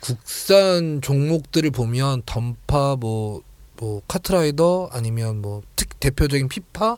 국산 0.02 1.02
종목들을 1.02 1.72
보면 1.72 2.24
던파 2.26 2.96
뭐, 2.96 3.42
뭐 3.78 4.02
카트라이더 4.08 4.90
아니면 4.92 5.42
뭐 5.42 5.62
특 5.76 6.00
대표적인 6.00 6.48
피파 6.50 6.98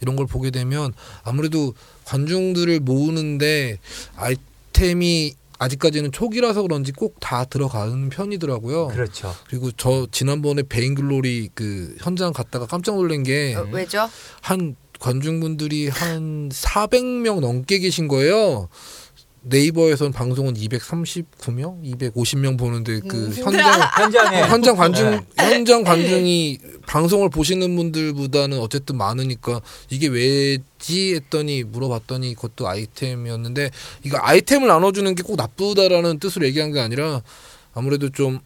이런 0.00 0.16
걸 0.16 0.26
보게 0.26 0.50
되면 0.50 0.92
아무래도 1.22 1.74
관중들을 2.04 2.80
모으는데 2.80 3.78
아이템이 4.16 5.34
아직까지는 5.58 6.12
초기라서 6.12 6.62
그런지 6.62 6.92
꼭 6.92 7.16
다 7.20 7.44
들어가는 7.44 8.08
편이더라고요. 8.10 8.88
그렇죠. 8.88 9.34
그리고 9.48 9.70
저 9.76 10.06
지난번에 10.12 10.62
베인글로리 10.62 11.50
그 11.54 11.96
현장 12.00 12.32
갔다가 12.32 12.64
깜짝 12.66 12.94
놀란 12.94 13.22
게 13.24 13.54
어, 13.56 13.66
왜죠? 13.72 14.08
한 14.40 14.76
관중분들이 15.00 15.88
한 15.88 16.48
400명 16.48 17.40
넘게 17.40 17.78
계신 17.80 18.08
거예요. 18.08 18.68
네이버에선 19.50 20.12
방송은 20.12 20.54
239명, 20.54 21.82
250명 21.98 22.58
보는데 22.58 23.00
그 23.00 23.26
음. 23.26 23.32
현장 23.36 23.80
현장에 23.96 24.42
현장 24.42 24.76
관중 24.76 25.10
네. 25.10 25.20
현장 25.36 25.84
관중이 25.84 26.58
방송을 26.86 27.30
보시는 27.30 27.74
분들보다는 27.76 28.58
어쨌든 28.58 28.96
많으니까 28.96 29.60
이게 29.90 30.08
왜지 30.08 31.14
했더니 31.14 31.62
물어봤더니 31.64 32.34
그것도 32.34 32.68
아이템이었는데 32.68 33.70
이거 34.04 34.18
아이템을 34.20 34.66
나눠주는 34.68 35.14
게 35.14 35.22
꼭 35.28 35.36
나쁘다라는 35.36 36.18
뜻으로 36.20 36.46
얘기한 36.46 36.72
게 36.72 36.80
아니라 36.80 37.20
아무래도 37.74 38.08
좀 38.08 38.40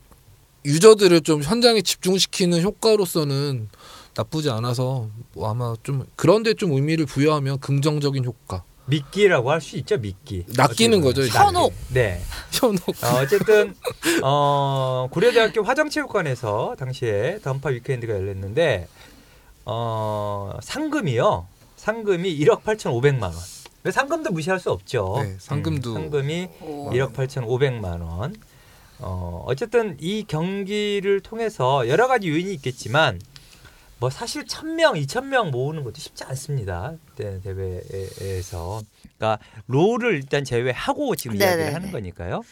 유저들을 0.65 1.21
좀 1.21 1.43
현장에 1.43 1.81
집중시키는 1.81 2.61
효과로서는 2.61 3.69
나쁘지 4.17 4.51
않아서 4.51 5.09
뭐 5.33 5.49
아마 5.49 5.75
좀 5.85 6.05
그런데 6.17 6.55
좀 6.55 6.73
의미를 6.73 7.07
부여하면 7.07 7.61
긍정적인 7.61 8.25
효과 8.25 8.65
미끼라고 8.87 9.51
할 9.51 9.61
수 9.61 9.77
있죠, 9.79 9.97
미끼. 9.99 10.45
낚이는 10.57 11.01
거죠. 11.01 11.23
현혹. 11.23 11.73
네. 11.89 12.21
현혹 12.53 12.81
어, 12.89 13.21
어쨌든 13.23 13.75
어, 14.23 15.09
고려대학교 15.11 15.63
화정체육관에서 15.63 16.75
당시에 16.79 17.39
던파 17.43 17.71
위크엔드가 17.71 18.13
열렸는데 18.13 18.89
어, 19.65 20.53
상금이요. 20.63 21.47
상금이 21.77 22.39
1억 22.41 22.63
8,500만 22.63 23.23
원. 23.23 23.33
왜 23.85 23.91
상금도 23.91 24.31
무시할 24.31 24.61
수 24.61 24.71
없죠. 24.71 25.19
네, 25.23 25.37
상금도. 25.39 25.91
음, 25.91 25.95
상금이 25.95 26.49
오. 26.61 26.91
1억 26.91 27.13
8,500만 27.15 28.01
원. 28.03 28.35
어, 28.99 29.45
어쨌든 29.49 29.97
이 30.01 30.25
경기를 30.27 31.21
통해서 31.21 31.89
여러 31.89 32.07
가지 32.07 32.29
요인이 32.29 32.53
있겠지만 32.55 33.21
뭐 34.03 34.11
사실 34.11 34.45
1000명, 34.45 35.01
2000명 35.07 35.51
모으는 35.53 35.85
것도 35.85 36.01
쉽지 36.01 36.25
않습니다. 36.25 36.93
그때 37.07 37.41
대회에서. 37.41 38.83
그러니까 39.17 39.39
롤을 39.69 40.17
일단 40.17 40.43
제외하고 40.43 41.15
지금 41.15 41.39
네네네. 41.39 41.57
이야기를 41.57 41.75
하는 41.77 41.93
거니까요. 41.93 42.43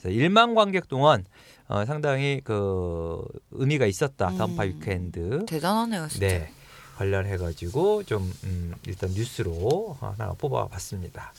그래서 0.00 0.18
1만 0.18 0.54
관객 0.54 0.88
동안 0.88 1.26
어, 1.68 1.84
상당히 1.84 2.40
그 2.42 3.22
의미가 3.50 3.84
있었다. 3.84 4.30
음. 4.30 4.38
던파 4.38 4.62
위크엔드. 4.62 5.44
대단하네요, 5.46 6.08
진짜. 6.08 6.26
네. 6.26 6.50
관련해 6.96 7.36
가지고 7.36 8.02
좀 8.04 8.32
음, 8.44 8.74
일단 8.86 9.10
뉴스로 9.10 9.98
하나 10.00 10.32
뽑아 10.32 10.68
봤습니다. 10.68 11.34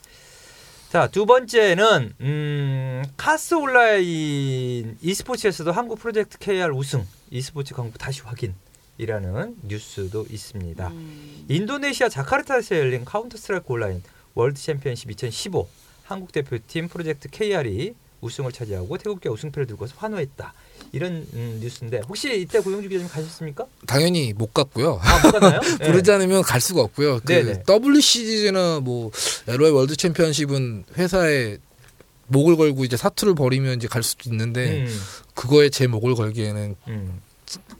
자, 0.91 1.07
두 1.07 1.25
번째는 1.25 2.13
음, 2.21 3.03
카스 3.17 3.55
온라인 3.55 4.95
e스포츠에서도 5.01 5.71
한국 5.71 5.97
프로젝트 5.97 6.37
KR 6.37 6.71
우승, 6.71 7.03
e스포츠 7.31 7.73
강국 7.73 7.97
다시 7.97 8.21
확인. 8.21 8.53
이라는 8.97 9.55
뉴스도 9.63 10.25
있습니다. 10.29 10.87
음. 10.87 11.45
인도네시아 11.49 12.09
자카르타에서 12.09 12.77
열린 12.77 13.03
카운터 13.05 13.37
스트라이크 13.37 13.65
온라인 13.73 14.01
월드 14.35 14.61
챔피언십 14.61 15.11
2015 15.11 15.67
한국 16.03 16.31
대표팀 16.31 16.87
프로젝트 16.87 17.29
KR이 17.29 17.93
우승을 18.21 18.51
차지하고 18.51 18.97
태극기와 18.97 19.29
우승패를 19.31 19.67
들고서 19.67 19.95
환호했다. 19.97 20.53
이런 20.91 21.27
음, 21.33 21.59
뉴스인데 21.61 22.01
혹시 22.07 22.41
이때 22.41 22.59
고용준 22.59 22.87
기자님 22.89 23.09
가셨습니까? 23.09 23.65
당연히 23.85 24.33
못 24.33 24.53
갔고요. 24.53 24.99
아, 25.01 25.21
못 25.21 25.31
갔나요? 25.31 25.59
네. 25.79 25.85
부르지 25.85 26.11
않으면 26.11 26.41
갈 26.41 26.61
수가 26.61 26.81
없고요. 26.81 27.19
그 27.23 27.33
네네. 27.33 27.63
WCG나 27.67 28.79
뭐 28.79 29.11
LOL 29.47 29.71
월드 29.73 29.95
챔피언십은 29.95 30.85
회사에 30.97 31.57
목을 32.27 32.55
걸고 32.55 32.85
이제 32.85 32.97
사투를 32.97 33.35
벌이면 33.35 33.77
이제 33.77 33.87
갈 33.87 34.01
수도 34.01 34.29
있는데 34.29 34.85
음, 34.85 35.01
그거에 35.35 35.69
제 35.69 35.85
목을 35.85 36.15
걸기에는 36.15 36.75
음. 36.87 37.21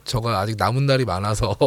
저가 0.06 0.40
아직 0.40 0.56
남은 0.58 0.86
날이 0.86 1.06
많아서 1.06 1.58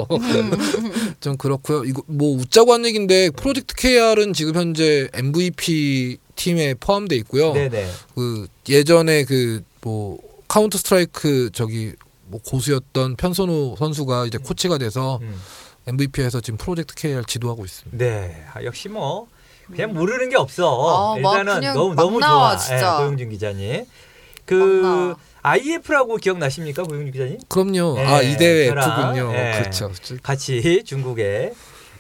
좀 1.21 1.37
그렇고요. 1.37 1.85
이거 1.85 2.02
뭐 2.07 2.37
웃자고 2.37 2.73
한 2.73 2.87
얘기인데 2.87 3.31
프로젝트 3.31 3.75
KR은 3.75 4.33
지금 4.33 4.55
현재 4.55 5.09
MVP 5.12 6.19
팀에 6.37 6.75
포함돼 6.75 7.17
있고요. 7.17 7.52
네네. 7.52 7.90
그 8.14 8.47
예전에 8.69 9.25
그 9.25 9.62
뭐 9.83 10.19
카운터 10.49 10.78
스트라이크 10.78 11.50
저기 11.52 11.93
뭐 12.26 12.40
고수였던 12.45 13.17
편선우 13.17 13.76
선수가 13.78 14.26
이제 14.26 14.38
코치가 14.38 14.78
돼서 14.78 15.19
음. 15.23 15.40
MVP에서 15.87 16.40
지금 16.40 16.59
프로젝트 16.59 16.95
KR 16.95 17.23
지도하고 17.26 17.64
있습니다. 17.64 17.97
네. 18.05 18.45
아, 18.52 18.62
역시 18.64 18.88
뭐 18.88 19.28
그냥 19.71 19.95
모르는 19.95 20.28
게 20.28 20.37
없어. 20.37 21.14
아, 21.17 21.21
막 21.21 21.38
일단은 21.38 21.73
너무 21.75 21.88
막 21.95 21.97
너무 21.97 22.21
나와, 22.21 22.57
좋아. 22.57 22.59
진짜. 22.59 22.95
예, 22.95 22.99
고용준 22.99 23.31
기자님. 23.31 23.78
막 23.81 23.87
그. 24.45 25.14
IEF라고 25.43 26.17
기억나십니까, 26.16 26.83
고용준 26.85 27.12
기자님? 27.12 27.38
그럼요. 27.49 27.95
네, 27.97 28.04
아 28.07 28.23
IEF군요. 28.23 29.33
네. 29.33 29.59
그렇죠. 29.61 29.92
같이 30.23 30.83
중국에 30.85 31.52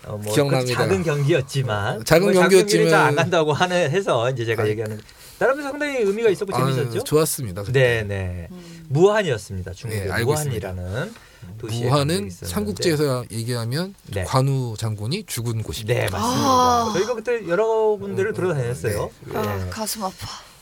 어, 0.06 0.16
뭐 0.16 0.32
기억납니다. 0.32 0.82
작은 0.82 1.02
경기였지만 1.02 2.04
작은 2.04 2.32
뭐 2.32 2.42
경기였지만- 2.42 2.90
잘안 2.90 3.14
간다고 3.16 3.52
하는 3.52 3.90
해서 3.90 4.30
이제 4.30 4.44
제가 4.44 4.62
아, 4.62 4.68
얘기하는 4.68 4.98
나름 5.38 5.62
상당히 5.62 5.98
의미가 5.98 6.30
있었고 6.30 6.56
재밌었죠. 6.56 6.98
아, 7.00 7.04
좋았습니다. 7.04 7.64
네, 7.72 8.02
네. 8.02 8.48
음. 8.50 8.86
무한이었습니다. 8.88 9.72
중국의 9.72 10.08
네, 10.08 10.24
무한이라는 10.24 11.14
도시에 11.58 11.86
무한은. 11.86 12.30
삼국지에서 12.30 13.24
얘기하면 13.30 13.94
네. 14.12 14.24
관우 14.24 14.74
장군이 14.76 15.24
죽은 15.26 15.62
곳입니다. 15.62 15.94
네, 15.94 16.00
맞습니다. 16.10 16.20
아. 16.48 16.90
저희가 16.94 17.14
그때 17.14 17.46
여러 17.48 17.96
군데를 18.00 18.32
돌아다녔어요. 18.32 19.10
아, 19.34 19.42
네. 19.64 19.70
가슴 19.70 20.02
아파. 20.02 20.14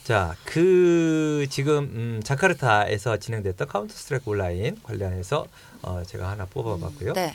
자, 0.07 0.37
그 0.45 1.49
지금 1.51 1.79
음, 1.93 2.21
자카르타에서 2.23 3.17
진행됐던 3.17 3.67
카운터 3.67 3.93
스트라이크 3.93 4.31
온라인 4.31 4.81
관련해서 4.85 5.49
어, 5.83 6.05
제가 6.07 6.31
하나 6.31 6.45
뽑아봤고요. 6.47 7.15
네. 7.15 7.35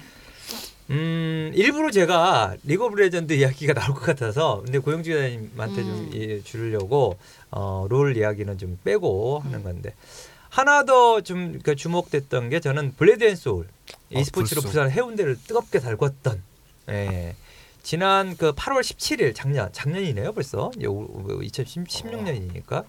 음, 0.89 1.51
일부러 1.53 1.91
제가 1.91 2.55
리그 2.63 2.85
오브 2.85 2.95
레전드 2.95 3.33
이야기가 3.33 3.73
나올 3.73 3.93
것 3.93 3.99
같아서 4.05 4.61
근데 4.63 4.79
고용준 4.79 5.09
기자님한테 5.09 5.75
좀 5.81 5.89
음. 5.91 6.11
예, 6.13 6.41
주려고 6.43 7.17
어, 7.49 7.87
롤 7.89 8.15
이야기는 8.15 8.57
좀 8.57 8.79
빼고 8.85 9.39
하는 9.39 9.63
건데 9.63 9.93
하나 10.49 10.85
더 10.85 11.19
좀 11.19 11.59
주목됐던 11.61 12.49
게 12.51 12.61
저는 12.61 12.93
블레이드 12.95 13.25
앤 13.25 13.35
소울 13.35 13.65
어, 13.65 14.19
e스포츠로 14.19 14.61
벌써. 14.61 14.67
부산 14.69 14.89
해운대를 14.91 15.37
뜨겁게 15.45 15.79
달궜던 15.79 16.39
예. 16.89 17.35
지난 17.83 18.35
그 18.37 18.53
8월 18.53 18.81
17일 18.81 19.35
작년 19.35 19.71
작년이네요 19.71 20.33
벌써 20.33 20.71
2016년이니까 20.77 22.85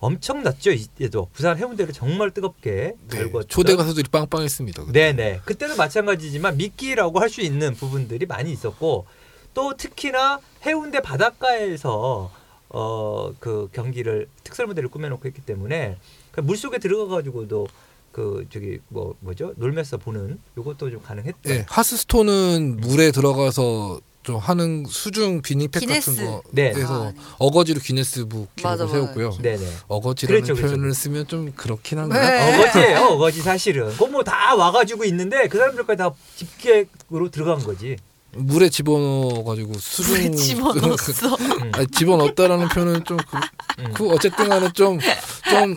엄청났죠 0.00 0.70
이때도 0.70 1.28
부산 1.32 1.58
해운대를 1.58 1.92
정말 1.92 2.30
뜨겁게 2.30 2.94
네, 3.08 3.24
달궜던 3.24 3.48
초대 3.48 3.74
가수들이 3.74 4.08
빵빵했습니다. 4.10 4.84
그때. 4.84 5.12
네네. 5.12 5.40
그때도 5.44 5.76
마찬가지지만 5.76 6.56
미끼라고 6.56 7.20
할 7.20 7.28
수 7.28 7.40
있는 7.40 7.74
부분들이 7.74 8.24
많이 8.24 8.52
있었고 8.52 9.06
또 9.54 9.76
특히나 9.76 10.38
해운대 10.64 11.02
바닷가에서 11.02 12.30
어 12.70 13.32
그 13.40 13.68
경기를 13.72 14.28
특설 14.44 14.66
무대를 14.66 14.88
꾸며놓고 14.88 15.26
했기 15.26 15.40
때문에 15.42 15.98
그 16.30 16.40
물속에 16.40 16.78
들어가 16.78 17.16
가지고도 17.16 17.66
그 18.12 18.46
저기 18.50 18.78
뭐 18.88 19.14
뭐죠 19.20 19.52
놀면서 19.56 19.96
보는 19.98 20.38
요것도 20.56 20.90
좀 20.90 21.00
가능했다. 21.02 21.38
네, 21.44 21.64
하스스톤은 21.68 22.78
물에 22.80 23.10
들어가서 23.10 24.00
좀 24.22 24.36
하는 24.36 24.84
수중 24.86 25.40
비니팩 25.40 25.80
기네스. 25.80 26.10
같은 26.16 26.26
거 26.26 26.42
네. 26.50 26.68
해서 26.74 27.06
아, 27.08 27.12
어거지로 27.38 27.80
기네스북 27.80 28.54
기록을 28.56 28.76
맞아. 28.76 28.86
세웠고요. 28.92 29.38
네네. 29.40 29.64
어거지라는 29.86 30.42
그렇죠, 30.42 30.54
그렇죠. 30.54 30.74
표현을 30.74 30.94
쓰면 30.94 31.26
좀 31.28 31.52
그렇긴 31.52 31.96
네. 31.96 32.02
한데 32.18 32.58
어거지예요, 32.62 32.98
어거지 33.12 33.40
사실은. 33.40 33.90
그뭐 33.96 34.22
다 34.24 34.54
와가지고 34.54 35.04
있는데 35.04 35.48
그 35.48 35.56
사람들까지 35.56 35.96
다 35.98 36.10
집객으로 36.36 37.30
들어간 37.30 37.64
거지. 37.64 37.96
물에 38.34 38.68
집어넣어 38.68 39.42
가지고 39.44 39.74
수중 39.78 40.14
물에 40.14 40.30
집어넣었어. 40.32 41.34
음. 41.34 41.72
아니, 41.74 41.86
집어넣었다라는 41.88 42.68
표현은 42.68 43.04
좀 43.04 43.16
그, 43.16 43.36
음. 43.82 43.92
그 43.94 44.10
어쨌든간에 44.10 44.70
좀좀 44.72 45.02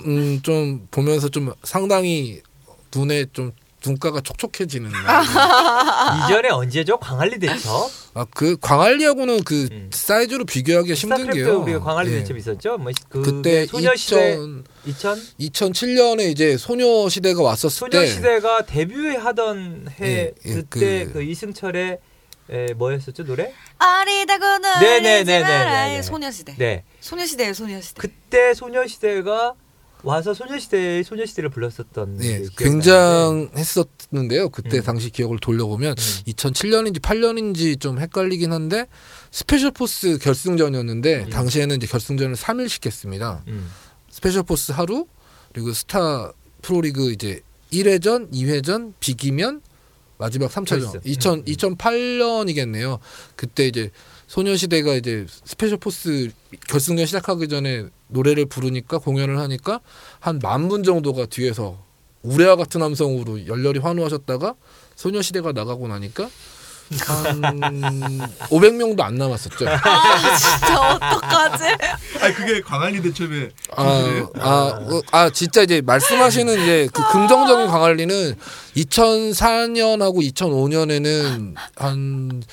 음, 0.06 0.40
좀 0.44 0.88
보면서 0.92 1.30
좀 1.30 1.54
상당히 1.64 2.42
눈에 2.94 3.26
좀 3.32 3.52
눈가가 3.84 4.22
촉촉해지는 4.22 4.92
이전에 6.28 6.50
언제죠? 6.50 6.98
광안리 7.00 7.40
대첩. 7.40 7.90
아그 8.14 8.58
광안리하고는 8.62 9.44
그 9.44 9.68
음. 9.72 9.90
사이즈로 9.92 10.46
비교하기가 10.46 10.94
힘든 10.94 11.32
게요. 11.32 11.62
우리가 11.62 11.80
광안리 11.80 12.12
예. 12.12 12.20
대첩 12.20 12.38
있었죠. 12.38 12.78
뭐 12.78 12.92
그, 13.10 13.22
그때 13.24 13.66
소녀시대 13.66 14.34
2000 14.34 14.64
2000 14.86 15.18
2007년에 15.40 16.30
이제 16.30 16.58
소녀시대가 16.58 17.42
왔었을 17.42 17.90
때 17.90 17.98
소녀시대가 18.06 18.66
데뷔하던 18.66 19.88
해 20.00 20.06
예, 20.06 20.32
예, 20.46 20.54
그때 20.54 21.06
그- 21.06 21.14
그, 21.14 21.24
이승철의 21.24 22.00
에, 22.52 22.74
뭐였었죠 22.74 23.24
노래? 23.24 23.54
아리다고 23.78 24.44
네네네네네. 24.82 25.40
너네지마라 25.42 26.02
소녀시대. 26.02 26.56
네. 26.58 26.84
소녀시대예요, 27.00 27.54
소녀시대. 27.54 28.02
그때 28.02 28.54
소녀시대가 28.54 29.54
와서 30.04 30.34
소녀시대의 30.34 31.04
소녀시대를 31.04 31.50
불렀었던 31.52 32.18
예, 32.24 32.28
게 32.28 32.38
기억나는데. 32.40 32.64
굉장했었는데요. 32.64 34.50
그때 34.50 34.78
음. 34.78 34.84
당시 34.84 35.12
기억을 35.12 35.38
돌려보면 35.40 35.92
음. 35.92 36.24
2007년인지 36.34 37.00
8년인지 37.00 37.80
좀 37.80 38.00
헷갈리긴 38.00 38.52
한데 38.52 38.88
스페셜 39.30 39.72
포스 39.72 40.18
결승전이었는데 40.18 41.26
음. 41.26 41.30
당시에는 41.30 41.78
이제 41.78 41.88
결승전을 41.88 42.36
3일 42.36 42.68
시켰습니다. 42.68 43.44
음. 43.48 43.70
스페셜 44.10 44.44
포스 44.44 44.72
하루 44.72 45.06
그리고 45.54 45.72
스타 45.72 46.32
프로리그 46.64 47.12
이제 47.12 47.42
1회전, 47.72 48.34
2회전, 48.34 48.94
비기면 49.00 49.62
마지막 50.22 50.52
3차전. 50.52 50.68
결승. 50.92 51.02
2000, 51.04 51.34
음. 51.40 51.46
2008년이겠네요. 51.46 53.00
그때 53.36 53.68
이제 53.68 53.90
소녀시대가 54.28 54.94
이제 54.94 55.26
스페셜 55.44 55.78
포스 55.80 56.30
결승전 56.70 57.08
시작하기 57.08 57.48
전에 57.48 57.86
노래를 58.08 58.46
부르니까 58.46 59.00
공연을 59.00 59.40
하니까 59.40 59.82
한 60.20 60.40
만 60.40 60.70
분 60.70 60.84
정도가 60.84 61.26
뒤에서 61.26 61.84
우레와 62.22 62.56
같은 62.56 62.84
함성으로 62.84 63.48
열렬히 63.48 63.80
환호하셨다가 63.80 64.54
소녀시대가 64.96 65.54
나가고 65.54 65.88
나니까 65.88 66.30
한 67.00 67.42
500명도 68.50 69.00
안 69.02 69.16
남았었죠. 69.16 69.66
아, 69.70 70.38
진짜 70.38 70.94
어떡하지? 70.96 71.64
아니 72.22 72.34
그게 72.36 72.62
광안리 72.62 73.02
대첩의 73.02 73.50
아, 73.76 73.84
아, 74.40 74.50
어, 74.82 75.02
아, 75.12 75.30
진짜 75.30 75.62
이제 75.64 75.82
말씀하시는 75.82 76.54
이제 76.62 76.90
그 76.94 77.02
긍정적인 77.12 77.68
광안리는 77.68 78.36
2004년하고 78.76 80.18
2005년에는 80.34 81.54
한 81.76 82.44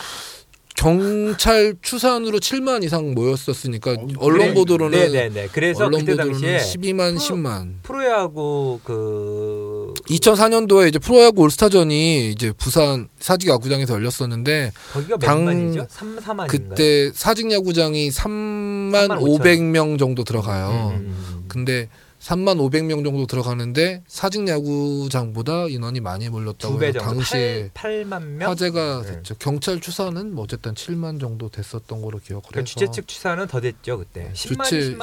경찰 0.76 1.74
추산으로 1.82 2.38
7만 2.38 2.84
이상 2.84 3.12
모였었으니까 3.12 3.90
어, 3.92 4.06
언론 4.20 4.38
그래. 4.38 4.54
보도로는 4.54 4.98
네네네. 5.12 5.48
그래서 5.52 5.86
언론 5.86 6.00
그때 6.04 6.12
보도로는 6.12 6.40
당시에 6.40 6.58
12만, 6.58 7.16
프로- 7.16 7.36
10만. 7.36 7.72
프로야구 7.82 8.78
그 8.84 9.77
2004년도에 9.94 10.88
이제 10.88 10.98
프로야구 10.98 11.42
올스타전이 11.42 12.30
이제 12.30 12.52
부산 12.52 13.08
사직 13.20 13.48
야구장에서 13.48 13.94
열렸었는데 13.94 14.72
거기가 14.92 15.16
몇 15.18 15.26
당- 15.26 15.44
만이죠? 15.44 15.86
3, 15.88 16.16
4만인가요? 16.18 16.48
그때 16.48 17.10
사직 17.14 17.50
야구장이 17.50 18.10
3만 18.10 19.08
500명 19.20 19.98
정도 19.98 20.24
들어가요. 20.24 20.92
음. 20.96 21.44
근데 21.48 21.88
3만 22.20 22.58
500명 22.58 23.04
정도 23.04 23.26
들어가는데 23.26 24.02
사직 24.08 24.46
야구장보다 24.48 25.66
인원이 25.68 26.00
많이 26.00 26.28
몰렸다고 26.28 26.78
정도. 26.80 26.98
당시에 26.98 27.70
8, 27.74 28.04
8만 28.04 28.22
명. 28.24 28.50
화제가 28.50 29.02
네. 29.06 29.12
됐죠. 29.12 29.34
경찰 29.38 29.80
추사는 29.80 30.34
뭐 30.34 30.44
어쨌든 30.44 30.74
7만 30.74 31.20
정도 31.20 31.48
됐었던 31.48 32.02
거로 32.02 32.18
기억을 32.18 32.42
그 32.52 32.58
해서 32.58 32.66
주최 32.66 32.90
측 32.90 33.06
추사는 33.06 33.46
더 33.46 33.60
됐죠 33.60 33.98
그때. 33.98 34.30
10만, 34.34 34.64
주최 34.64 34.80
10만이 34.96 35.00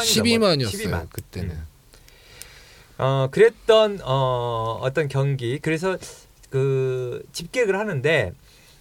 12만이었어요 0.68 0.72
12만. 0.92 1.10
그때는. 1.10 1.50
음. 1.52 1.75
어 2.98 3.28
그랬던 3.32 4.00
어 4.04 4.80
어떤 4.82 5.08
경기 5.08 5.60
그래서 5.60 5.98
그 6.50 7.24
집객을 7.34 7.78
하는데 7.78 8.34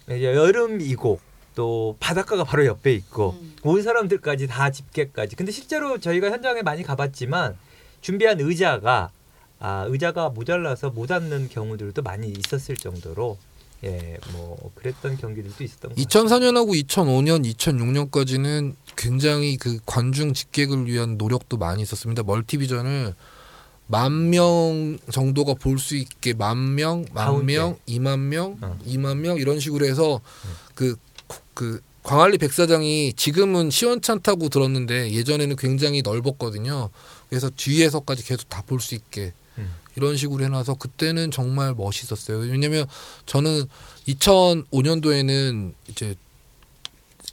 이제 0.07 0.23
여름이고 0.23 1.19
또 1.55 1.95
바닷가가 1.99 2.43
바로 2.43 2.65
옆에 2.65 2.93
있고 2.93 3.35
음. 3.39 3.55
온 3.63 3.81
사람들까지 3.81 4.47
다 4.47 4.71
집계까지. 4.71 5.35
근데 5.35 5.51
실제로 5.51 5.97
저희가 5.97 6.29
현장에 6.29 6.61
많이 6.61 6.83
가봤지만 6.83 7.57
준비한 8.01 8.39
의자가 8.39 9.11
아 9.59 9.85
의자가 9.87 10.29
모자라서 10.29 10.89
못 10.91 11.11
앉는 11.11 11.49
경우들도 11.49 12.01
많이 12.01 12.29
있었을 12.29 12.75
정도로 12.75 13.37
예, 13.83 14.17
뭐 14.31 14.71
그랬던 14.75 15.17
경기들도 15.17 15.63
있었던 15.63 15.93
것 15.93 15.95
같아요. 15.95 16.25
2004년하고 16.25 16.85
2005년, 16.85 17.45
2006년까지는 17.55 18.75
굉장히 18.95 19.57
그 19.57 19.79
관중 19.85 20.33
직객을 20.33 20.87
위한 20.87 21.17
노력도 21.17 21.57
많이 21.57 21.81
있었습니다. 21.83 22.23
멀티비전을 22.23 23.13
만 23.87 24.29
명 24.31 24.97
정도가 25.11 25.53
볼 25.55 25.77
수 25.77 25.95
있게 25.95 26.33
만 26.33 26.75
명, 26.75 27.05
만. 27.13 27.45
명, 27.45 27.77
이만 27.85 28.29
명, 28.29 28.57
어. 28.61 28.77
이만 28.85 29.21
명 29.21 29.37
이런 29.37 29.59
식으로 29.59 29.85
해서 29.85 30.21
그그 30.73 31.81
광안리 32.03 32.37
백사장이 32.37 33.13
지금은 33.13 33.69
시원찮다고 33.71 34.49
들었는데 34.49 35.11
예전에는 35.11 35.55
굉장히 35.55 36.01
넓었거든요. 36.03 36.89
그래서 37.29 37.49
뒤에서까지 37.55 38.23
계속 38.23 38.47
다 38.49 38.61
볼 38.63 38.79
수 38.79 38.93
있게 38.95 39.33
음. 39.57 39.71
이런 39.95 40.15
식으로 40.17 40.43
해놔서 40.45 40.75
그때는 40.75 41.31
정말 41.31 41.73
멋있었어요. 41.73 42.37
왜냐면 42.39 42.85
저는 43.25 43.65
2005년도에는 44.07 45.73
이제 45.89 46.15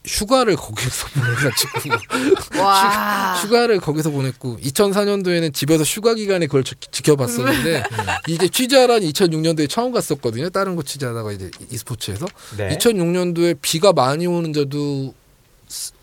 휴가를 0.05 0.57
거기서 0.57 1.07
보내가지고 1.15 2.61
와. 2.61 3.37
휴가 3.41 3.67
를 3.67 3.79
거기서 3.81 4.11
보냈고 4.11 4.57
2004년도에는 4.59 5.55
집에서 5.55 5.85
휴가 5.85 6.15
기간에 6.15 6.47
그걸 6.47 6.65
지- 6.65 6.75
지켜봤었는데 6.91 7.85
이제 8.29 8.49
취재하라는 8.49 9.07
2006년도에 9.09 9.71
처음 9.71 9.93
갔었거든요. 9.93 10.51
다른 10.51 10.75
곳 10.75 10.87
취재하다가 10.87 11.33
이제 11.33 11.51
e스포츠에서 11.71 12.27
네. 12.57 12.77
2006년도에 12.77 13.59
비가 13.63 13.93
많이 13.93 14.27
오는데도 14.27 15.15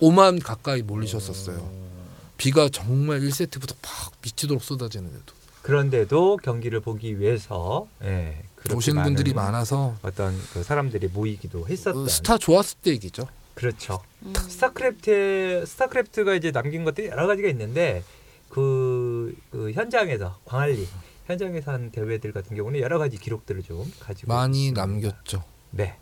5만 0.02 0.42
가까이 0.42 0.82
몰리셨었어요. 0.82 1.70
비가 2.38 2.70
정말 2.72 3.20
1세트부터 3.20 3.76
팍 3.82 4.12
미치도록 4.22 4.64
쏟아지는데도 4.64 5.34
그런데도 5.62 6.38
경기를 6.42 6.80
보기 6.80 7.20
위해서 7.20 7.86
예, 8.04 8.42
오시는 8.74 9.04
분들이 9.04 9.34
많아서 9.34 9.96
어떤 10.02 10.40
그 10.54 10.64
사람들이 10.64 11.10
모이기도 11.14 11.68
했었던 11.68 12.06
어, 12.06 12.08
스타 12.08 12.38
좋았을 12.38 12.78
때 12.82 12.92
얘기죠. 12.92 13.28
그렇죠. 13.60 14.00
음. 14.24 14.34
스타크래프트 14.34 15.66
스타크래프트가 15.68 16.34
이제 16.36 16.52
남긴 16.54 16.86
것들이 16.86 17.08
여러 17.08 17.28
가지가 17.28 17.50
있는데 17.50 18.04
그, 18.48 19.36
그 19.52 19.72
현장에서 19.74 20.38
광안리 20.46 20.88
현장에서 21.28 21.72
한 21.74 21.92
대회들 21.92 22.32
같은 22.32 22.56
경우는 22.56 22.80
여러 22.80 22.98
가지 22.98 23.18
기록들을 23.18 23.64
좀 23.64 23.92
가지고 24.00 24.34
많이 24.34 24.60
있습니다. 24.70 24.82
남겼죠. 24.86 25.44
네. 25.72 25.96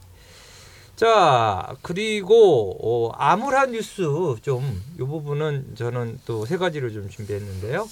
자 0.96 1.76
그리고 1.82 2.78
어, 2.82 3.12
암울한 3.18 3.72
뉴스 3.72 4.04
좀 4.42 4.82
이 4.96 5.00
부분은 5.00 5.76
저는 5.76 6.20
또 6.26 6.46
세 6.46 6.58
가지를 6.58 6.94
좀 6.94 7.10
준비했는데요. 7.10 7.88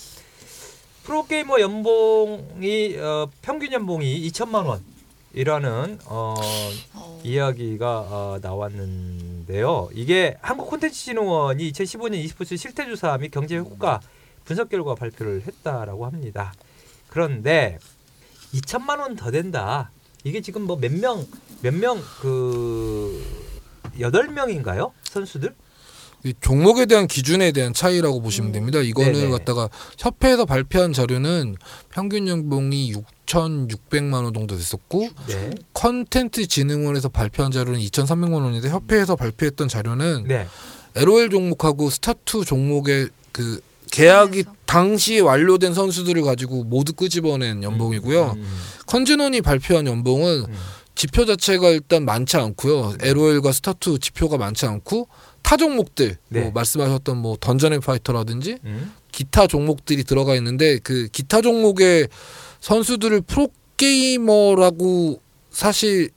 프로게이머 1.04 1.60
연봉이 1.60 2.98
어, 2.98 3.30
평균 3.42 3.74
연봉이 3.74 4.28
2천만 4.30 4.66
원이라는 5.36 6.00
어, 6.06 6.34
어. 6.96 7.22
이야기가 7.24 8.00
어, 8.00 8.40
나왔는 8.42 9.35
데요. 9.46 9.90
이게 9.94 10.38
한국 10.42 10.70
콘텐츠진흥원이 10.70 11.72
2015년 11.72 12.16
e스포츠 12.16 12.58
실태조사 12.58 13.18
및 13.20 13.32
경제 13.32 13.58
효과 13.58 14.00
분석 14.44 14.70
결과 14.70 14.96
발표를 14.96 15.44
했다라고 15.46 16.06
합니다. 16.06 16.54
그런데 17.10 17.80
2천만 18.54 19.00
원 19.00 19.16
더 19.16 19.32
된다. 19.32 19.92
이게 20.24 20.42
지금 20.42 20.64
뭐 20.64 20.78
몇 20.78 20.92
명 20.92 21.26
몇 21.64 21.74
명 21.74 22.02
그 22.22 23.24
여덟 24.00 24.28
명인가요? 24.28 24.92
선수들? 25.04 25.56
이 26.24 26.34
종목에 26.42 26.88
대한 26.88 27.06
기준에 27.08 27.52
대한 27.52 27.72
차이라고 27.74 28.20
보시면 28.22 28.52
됩니다. 28.52 28.80
이거는 28.80 29.14
네네. 29.14 29.30
갖다가 29.30 29.70
협회에서 30.00 30.46
발표한 30.46 30.92
자료는 30.92 31.56
평균 31.92 32.28
연봉이 32.28 32.88
6,600만 33.26 34.24
원 34.24 34.34
정도 34.34 34.56
됐었고 34.56 35.10
네. 35.28 35.52
컨텐츠 35.74 36.48
진흥원에서 36.48 37.10
발표한 37.10 37.52
자료는 37.52 37.80
2,300만 37.80 38.44
원인데 38.44 38.70
협회에서 38.70 39.16
발표했던 39.16 39.68
자료는 39.68 40.26
네. 40.28 40.48
LOL 40.96 41.30
종목하고 41.30 41.90
스타2 41.90 42.46
종목의 42.46 43.10
그 43.32 43.60
계약이 43.92 44.44
그래서. 44.44 44.56
당시에 44.66 45.20
완료된 45.20 45.74
선수들을 45.74 46.22
가지고 46.22 46.64
모두 46.64 46.94
끄집어낸 46.94 47.64
연봉이고요. 47.64 48.34
음, 48.38 48.58
콘진원이 48.88 49.42
발표한 49.42 49.88
연봉은 49.88 50.46
음. 50.48 50.54
지표 50.96 51.26
자체가 51.26 51.70
일단 51.70 52.06
많지 52.06 52.38
않고요. 52.38 52.96
LOL과 53.02 53.52
스타2 53.52 54.02
지표가 54.02 54.38
많지 54.38 54.66
않고 54.66 55.08
타 55.44 55.58
종목들 55.58 56.18
네. 56.30 56.42
뭐 56.42 56.52
말씀하셨던 56.52 57.18
뭐 57.18 57.38
던전 57.40 57.74
앤 57.74 57.82
파이터라든지 57.82 58.58
음. 58.64 58.94
기타 59.12 59.48
종목들이 59.48 60.04
들어가 60.04 60.36
있는데 60.36 60.80
그 60.80 61.08
기타 61.12 61.42
종목의 61.42 62.08
선수들을 62.66 63.22
프로 63.22 63.48
게이머라고 63.78 65.22
사실 65.52 66.10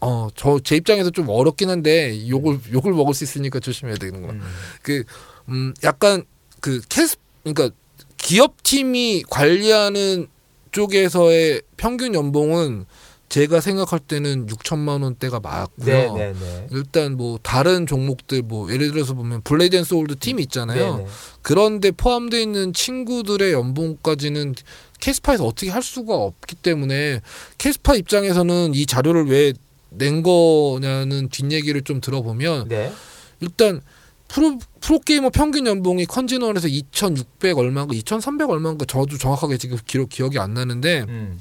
어 0.00 0.28
저 0.34 0.58
제 0.58 0.74
입장에서 0.76 1.10
좀 1.10 1.28
어렵긴 1.28 1.70
한데 1.70 2.28
욕을 2.28 2.58
욕을 2.72 2.92
먹을 2.92 3.14
수 3.14 3.22
있으니까 3.22 3.60
조심해야 3.60 3.96
되는 3.96 4.22
거야. 4.22 4.32
음. 4.32 4.42
그, 4.82 5.04
음, 5.48 5.72
약간 5.84 6.24
그 6.60 6.80
캐스, 6.88 7.16
그러니까 7.44 7.70
기업 8.16 8.62
팀이 8.64 9.22
관리하는 9.30 10.26
쪽에서의 10.72 11.62
평균 11.76 12.14
연봉은 12.14 12.84
제가 13.28 13.60
생각할 13.60 14.00
때는 14.00 14.46
6천만 14.46 15.02
원대가 15.02 15.38
맞고요. 15.40 15.86
네, 15.86 16.12
네, 16.12 16.32
네. 16.38 16.66
일단 16.72 17.16
뭐 17.16 17.38
다른 17.42 17.86
종목들 17.86 18.42
뭐 18.42 18.70
예를 18.72 18.90
들어서 18.92 19.14
보면 19.14 19.42
블레이드 19.42 19.76
앤 19.76 19.84
소울도 19.84 20.16
팀이 20.16 20.42
있잖아요. 20.44 20.96
네, 20.98 21.04
네. 21.04 21.10
그런데 21.42 21.90
포함되어 21.92 22.40
있는 22.40 22.72
친구들의 22.72 23.52
연봉까지는 23.52 24.54
KeSPA에서 25.04 25.44
어떻게 25.44 25.70
할 25.70 25.82
수가 25.82 26.14
없기 26.14 26.56
때문에 26.56 27.20
KeSPA 27.58 27.94
입장에서는 27.94 28.74
이 28.74 28.86
자료를 28.86 29.26
왜 29.26 29.52
낸 29.96 30.22
거냐는 30.22 31.28
뒷얘기를 31.28 31.82
좀 31.82 32.00
들어보면 32.00 32.68
네. 32.68 32.92
일단 33.40 33.80
프로 34.28 34.58
프로게이머 34.80 35.30
평균 35.30 35.66
연봉이 35.66 36.06
컨진원에서 36.06 36.68
2,600 36.68 37.56
얼마인가 37.58 37.94
2,300 37.94 38.50
얼마인가 38.50 38.84
저도 38.84 39.18
정확하게 39.18 39.58
지금 39.58 39.78
기록 39.86 40.08
기억이 40.08 40.38
안 40.38 40.54
나는데 40.54 41.04
음. 41.08 41.40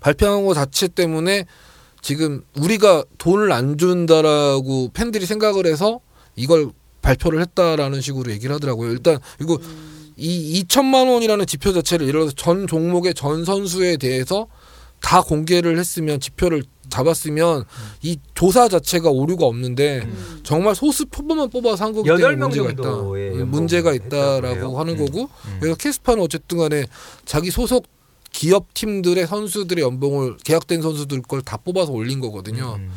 발표한 0.00 0.44
거 0.44 0.54
자체 0.54 0.88
때문에 0.88 1.46
지금 2.02 2.42
우리가 2.56 3.04
돈을 3.18 3.52
안 3.52 3.78
준다라고 3.78 4.90
팬들이 4.92 5.26
생각을 5.26 5.66
해서 5.66 6.00
이걸 6.36 6.70
발표를 7.02 7.40
했다라는 7.40 8.00
식으로 8.00 8.30
얘기를 8.30 8.54
하더라고요. 8.54 8.90
일단 8.90 9.18
이거 9.40 9.58
이 10.20 10.62
2천만 10.64 11.10
원이라는 11.10 11.46
지표 11.46 11.72
자체를 11.72 12.06
예를 12.06 12.20
들어서 12.20 12.34
전 12.36 12.66
종목의 12.66 13.14
전 13.14 13.44
선수에 13.44 13.96
대해서 13.96 14.46
다 15.00 15.22
공개를 15.22 15.78
했으면 15.78 16.20
지표를 16.20 16.62
잡았으면 16.90 17.64
이 18.02 18.18
조사 18.34 18.68
자체가 18.68 19.08
오류가 19.08 19.46
없는데 19.46 20.00
음. 20.04 20.40
정말 20.42 20.74
소수 20.74 21.06
표본만 21.06 21.48
뽑아서 21.48 21.86
한 21.86 21.92
거기 21.94 22.08
때문에 22.08 22.34
문제가 22.36 22.70
있다. 22.70 22.82
정도의 22.82 23.30
음, 23.32 23.50
문제가 23.50 23.94
있다라고. 23.94 24.78
하는 24.78 24.98
음. 24.98 25.06
거고 25.06 25.22
음. 25.46 25.56
그래서 25.60 25.76
캐스파는 25.76 26.22
어쨌든 26.22 26.58
간에 26.58 26.84
자기 27.24 27.50
소속 27.50 27.86
기업 28.32 28.74
팀들의 28.74 29.26
선수들의 29.26 29.82
연봉을 29.82 30.36
계약된 30.44 30.82
선수들 30.82 31.22
걸 31.22 31.40
다 31.42 31.56
뽑아서 31.56 31.92
올린 31.92 32.20
거거든요. 32.20 32.74
음. 32.78 32.90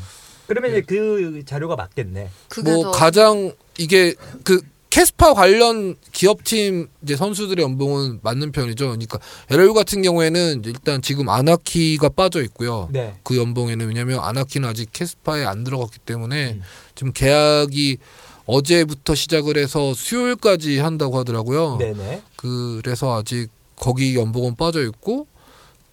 그러면 0.48 0.72
이제 0.72 0.82
그 0.82 1.42
자료가 1.46 1.76
맞겠네. 1.78 2.30
뭐더 2.66 2.92
가장 2.92 3.54
이게 3.78 4.14
그 4.44 4.60
캐스파 4.98 5.34
관련 5.34 5.96
기업팀 6.12 6.88
이제 7.02 7.16
선수들의 7.16 7.64
연봉은 7.64 8.20
맞는 8.22 8.52
편이죠. 8.52 8.86
그러니까 8.90 9.18
LOL 9.50 9.74
같은 9.74 10.04
경우에는 10.04 10.62
일단 10.66 11.02
지금 11.02 11.30
아나키가 11.30 12.10
빠져 12.10 12.44
있고요. 12.44 12.90
네. 12.92 13.16
그 13.24 13.36
연봉에는 13.36 13.88
왜냐하면 13.88 14.20
아나키는 14.20 14.70
아직 14.70 14.94
캐스파에 14.94 15.46
안 15.46 15.64
들어갔기 15.64 15.98
때문에 16.06 16.52
음. 16.54 16.62
지금 16.94 17.12
계약이 17.12 17.98
어제부터 18.46 19.16
시작을 19.16 19.58
해서 19.58 19.96
수요일까지 19.96 20.78
한다고 20.78 21.18
하더라고요. 21.18 21.78
네네. 21.80 22.22
그래서 22.36 23.18
아직 23.18 23.48
거기 23.76 24.16
연봉은 24.16 24.56
빠져 24.58 24.84
있고 24.84 25.26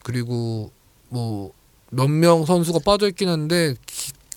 그리고 0.02 0.70
뭐 1.08 1.52
몇 1.92 2.08
명 2.08 2.44
선수가 2.46 2.78
빠져 2.84 3.08
있긴 3.08 3.28
한데 3.28 3.74
기- 3.84 3.89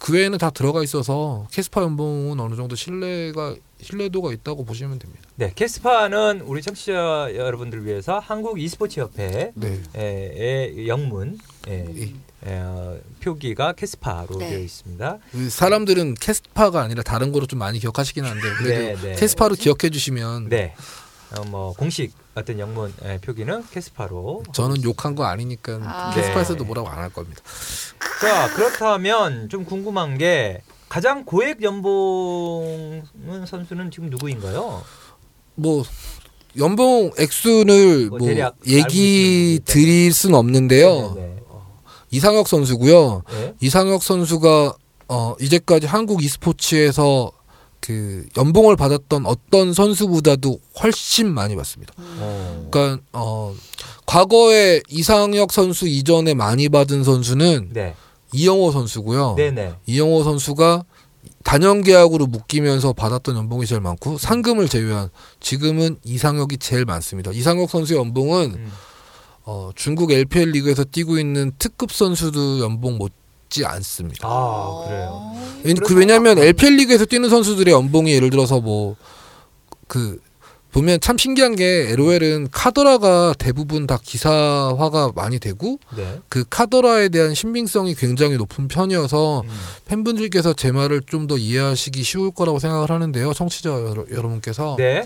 그 0.04 0.12
외에는 0.12 0.38
다 0.38 0.50
들어가 0.50 0.84
있어서 0.84 1.48
캐스파 1.50 1.82
연봉은 1.82 2.38
어느 2.38 2.58
정도 2.58 2.76
신뢰가 2.76 3.56
신뢰도가 3.82 4.34
있다고 4.34 4.66
보시면 4.66 5.00
됩니다. 5.00 5.22
네. 5.38 5.54
캐스파는 5.56 6.42
우리 6.42 6.62
청취자 6.62 7.30
여러분들을 7.34 7.86
위해서 7.86 8.20
한국 8.20 8.60
e스포츠 8.60 9.00
협회 9.00 9.54
네. 9.56 9.82
의 9.96 10.90
영문 10.90 11.40
예, 11.70 11.86
이- 11.96 12.16
에, 12.46 12.60
어, 12.60 12.98
표기가 13.22 13.72
캐스파로 13.72 14.40
네. 14.40 14.50
되어 14.50 14.60
있습니다. 14.60 15.20
그 15.32 15.50
사람들은 15.50 16.16
캐스파가 16.16 16.82
아니라 16.82 17.02
다른 17.02 17.32
거로 17.32 17.46
좀 17.46 17.60
많이 17.60 17.80
기억하시긴 17.80 18.26
한데 18.26 18.42
그래도 18.60 19.02
네, 19.02 19.10
네. 19.12 19.16
캐스파로 19.16 19.56
기억해 19.56 19.90
주시면 19.90 20.50
네. 20.50 20.76
어, 21.38 21.44
뭐 21.46 21.74
공식 21.74 22.14
어떤 22.36 22.60
영문 22.60 22.94
에, 23.04 23.18
표기는 23.20 23.64
캐스파로. 23.72 24.44
저는 24.54 24.84
욕한 24.84 25.16
거 25.16 25.24
아니니까 25.26 25.80
아. 25.84 26.12
캐스파에서도 26.14 26.60
네. 26.60 26.66
뭐라고 26.66 26.90
안 26.90 27.00
할 27.00 27.10
겁니다. 27.10 27.42
자 28.22 28.54
그렇다면 28.56 29.50
좀 29.50 29.66
궁금한 29.66 30.18
게 30.18 30.62
가장 30.90 31.26
고액 31.26 31.62
연봉은 31.64 33.46
선수는 33.48 33.92
지금 33.92 34.10
누구인가요? 34.10 34.84
뭐 35.56 35.84
연봉 36.58 37.12
액수를 37.18 38.10
뭐 38.10 38.20
뭐 38.20 38.30
얘기 38.68 39.60
드릴 39.66 40.14
순 40.14 40.36
없는데요. 40.36 41.14
네, 41.16 41.22
네. 41.22 41.36
이상혁 42.12 42.48
선수고요. 42.48 43.24
예? 43.34 43.54
이상혁 43.60 44.04
선수가 44.04 44.76
어 45.10 45.36
이제까지 45.42 45.88
한국 45.88 46.24
e스포츠에서 46.24 47.32
그 47.84 48.26
연봉을 48.38 48.78
받았던 48.78 49.26
어떤 49.26 49.74
선수보다도 49.74 50.58
훨씬 50.82 51.34
많이 51.34 51.54
받습니다. 51.58 51.94
어. 51.98 52.70
그러니까 52.72 53.04
어 53.12 53.54
과거에 54.06 54.82
이상혁 54.88 55.52
선수 55.52 55.86
이전에 55.86 56.34
많이 56.34 56.70
받은 56.70 57.04
선수는 57.04 57.72
네. 57.74 57.94
이영호 58.32 58.72
선수고요. 58.72 59.36
네네. 59.36 59.74
이영호 59.86 60.24
선수가 60.24 60.86
단연 61.44 61.84
계약으로 61.84 62.26
묶이면서 62.28 62.94
받았던 62.94 63.36
연봉이 63.36 63.66
제일 63.66 63.82
많고 63.82 64.18
상금을 64.18 64.70
제외한 64.70 65.10
지금은 65.42 65.98
이상혁이 66.06 66.60
제일 66.60 66.86
많습니다. 66.86 67.32
이상혁 67.32 67.70
선수의 67.70 68.00
연봉은 68.00 68.54
음. 68.56 68.72
어, 69.44 69.72
중국 69.76 70.14
LPL 70.14 70.52
리그에서 70.52 70.86
뛰고 70.86 71.20
있는 71.20 71.52
특급 71.60 71.92
선수도 71.92 72.62
연봉 72.62 72.98
못 72.98 73.12
지 73.54 73.64
않습니다. 73.66 74.28
아 74.28 74.84
그래요. 74.88 75.32
왜- 75.64 75.74
그 75.76 75.96
왜냐하면 75.96 76.40
LPL 76.40 76.74
리그에서 76.78 77.06
뛰는 77.06 77.30
선수들의 77.30 77.72
연봉이 77.72 78.12
예를 78.14 78.30
들어서 78.32 78.60
뭐 78.60 78.96
그 79.88 80.18
보면 80.72 81.00
참 81.02 81.20
신기한 81.20 81.56
게 81.56 81.92
LOL은 81.92 82.48
카더라가 82.52 83.36
대부분 83.38 83.86
다 83.86 84.00
기사화가 84.02 85.12
많이 85.14 85.38
되고 85.38 85.78
네. 85.96 86.20
그 86.30 86.46
카더라에 86.50 87.10
대한 87.10 87.36
신빙성이 87.36 87.94
굉장히 87.94 88.38
높은 88.38 88.68
편이어서 88.68 89.42
음. 89.44 89.50
팬분들께서 89.86 90.54
제 90.54 90.72
말을 90.72 91.02
좀 91.06 91.28
더 91.28 91.38
이해하시기 91.38 92.02
쉬울 92.02 92.32
거라고 92.32 92.58
생각을 92.58 92.90
하는데요. 92.90 93.34
청취자 93.34 93.70
여러, 93.70 94.04
여러분께서 94.10 94.76
네. 94.80 95.06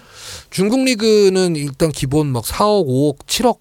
중국 0.52 0.86
리그는 0.86 1.58
일단 1.58 1.92
기본 1.92 2.28
막 2.28 2.46
4억, 2.46 2.86
5억, 2.88 3.26
7억 3.26 3.58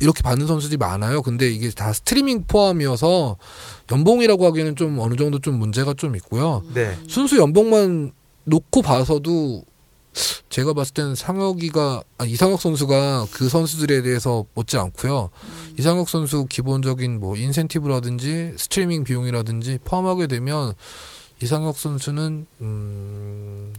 이렇게 0.00 0.22
받는 0.22 0.46
선수들이 0.46 0.76
많아요. 0.78 1.22
근데 1.22 1.48
이게 1.50 1.70
다 1.70 1.92
스트리밍 1.92 2.44
포함이어서 2.46 3.36
연봉이라고 3.92 4.46
하기에는 4.46 4.76
좀 4.76 4.98
어느 4.98 5.14
정도 5.16 5.38
좀 5.38 5.58
문제가 5.58 5.94
좀 5.94 6.16
있고요. 6.16 6.62
네. 6.74 6.96
순수 7.08 7.38
연봉만 7.38 8.12
놓고 8.44 8.82
봐서도 8.82 9.64
제가 10.48 10.72
봤을 10.74 10.94
때는 10.94 11.14
상혁이가 11.14 12.02
아, 12.18 12.24
이상혁 12.24 12.60
선수가 12.60 13.26
그 13.32 13.48
선수들에 13.48 14.02
대해서 14.02 14.44
못지 14.54 14.76
않고요. 14.76 15.30
이상혁 15.78 16.08
선수 16.08 16.46
기본적인 16.46 17.18
뭐 17.18 17.36
인센티브라든지 17.36 18.54
스트리밍 18.56 19.04
비용이라든지 19.04 19.78
포함하게 19.84 20.28
되면 20.28 20.74
이상혁 21.42 21.76
선수는 21.76 22.46
음 22.60 23.72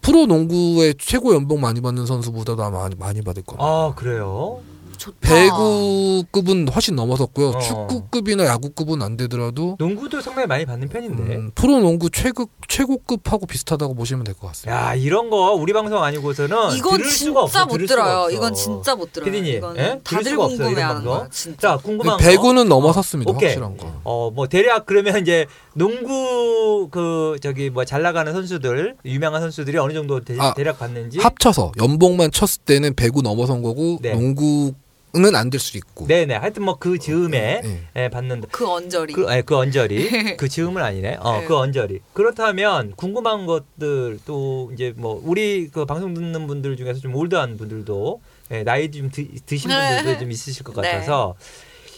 프로 0.00 0.26
농구의 0.26 0.94
최고 0.98 1.34
연봉 1.34 1.60
많이 1.60 1.80
받는 1.80 2.06
선수보다도 2.06 2.62
아마 2.62 2.78
많이, 2.80 2.94
많이 2.94 3.22
받을 3.22 3.42
겁니다. 3.42 3.64
아 3.66 3.92
그래요. 3.96 4.60
좋다. 4.96 5.16
배구급은 5.28 6.68
훨씬 6.68 6.94
넘어섰고요. 6.96 7.48
어. 7.50 7.58
축구급이나 7.58 8.44
야구급은 8.46 9.02
안 9.02 9.16
되더라도 9.16 9.76
농구도 9.78 10.20
상당히 10.20 10.46
많이 10.46 10.64
받는 10.66 10.88
편인데. 10.88 11.22
음, 11.36 11.50
프로 11.54 11.78
농구 11.80 12.10
최고 12.10 12.48
최고급하고 12.68 13.46
비슷하다고 13.46 13.94
보시면 13.94 14.24
될 14.24 14.34
것 14.34 14.48
같습니다. 14.48 14.90
야 14.90 14.94
이런 14.94 15.30
거 15.30 15.52
우리 15.54 15.72
방송 15.72 16.02
아니고서는 16.02 16.76
이건 16.76 16.98
들을 16.98 17.10
수가 17.10 17.40
진짜 17.46 17.62
없어. 17.62 17.66
못 17.66 17.72
들을 17.72 17.88
수가 17.88 18.02
들어요. 18.04 18.18
없어. 18.24 18.30
이건 18.36 18.54
진짜 18.54 18.94
못 18.94 19.12
들어요. 19.12 19.30
피디님, 19.30 19.56
이거는 19.58 19.76
예? 19.80 19.84
들을 19.86 20.02
다들 20.04 20.30
수가 20.32 20.44
없어요, 20.44 20.56
이런 20.56 20.66
궁금해하는 20.68 20.94
방송. 21.02 21.18
거야. 21.18 21.28
진짜. 21.30 21.68
자 21.68 21.76
궁금한 21.82 22.16
거. 22.18 22.24
배구는 22.24 22.68
넘어섰습니다. 22.68 23.30
오케이. 23.32 23.48
확실한 23.50 23.76
거. 23.76 23.92
어, 24.04 24.30
뭐 24.30 24.46
대략 24.46 24.86
그러면 24.86 25.20
이제 25.22 25.46
농구 25.74 26.88
그 26.90 27.36
저기 27.42 27.70
뭐 27.70 27.84
잘 27.84 28.02
나가는 28.02 28.32
선수들, 28.32 28.96
유명한 29.04 29.40
선수들이 29.42 29.78
어느 29.78 29.92
정도 29.92 30.20
대, 30.20 30.36
아, 30.40 30.52
략 30.58 30.78
받는지. 30.78 31.18
합쳐서 31.20 31.72
연봉만 31.80 32.32
쳤을 32.32 32.62
때는 32.62 32.94
배구 32.94 33.22
넘어선 33.22 33.62
거고 33.62 33.98
네. 34.02 34.12
농구 34.12 34.74
는 35.20 35.34
안 35.34 35.50
될수 35.50 35.76
있고. 35.76 36.06
네네. 36.06 36.34
하여튼 36.36 36.64
뭐 36.64 36.76
그 36.78 36.98
즈음에 36.98 37.60
네. 37.62 37.82
예, 37.96 38.08
받는다. 38.08 38.48
그 38.50 38.66
언저리. 38.66 39.12
그, 39.12 39.26
아니, 39.28 39.42
그 39.42 39.56
언저리. 39.56 40.36
그 40.36 40.48
즈음은 40.48 40.82
아니네. 40.82 41.16
어, 41.20 41.40
네. 41.40 41.46
그 41.46 41.56
언저리. 41.56 42.00
그렇다면 42.12 42.92
궁금한 42.96 43.46
것들 43.46 44.18
또 44.26 44.70
이제 44.74 44.92
뭐 44.96 45.20
우리 45.24 45.68
그 45.68 45.84
방송 45.84 46.14
듣는 46.14 46.46
분들 46.46 46.76
중에서 46.76 47.00
좀 47.00 47.14
올드한 47.14 47.56
분들도 47.56 48.20
예, 48.52 48.62
나이 48.62 48.90
좀 48.90 49.10
드, 49.10 49.26
드신 49.46 49.70
네. 49.70 49.96
분들도 49.96 50.20
좀 50.20 50.30
있으실 50.30 50.62
것 50.64 50.74
네. 50.80 50.92
같아서 50.92 51.34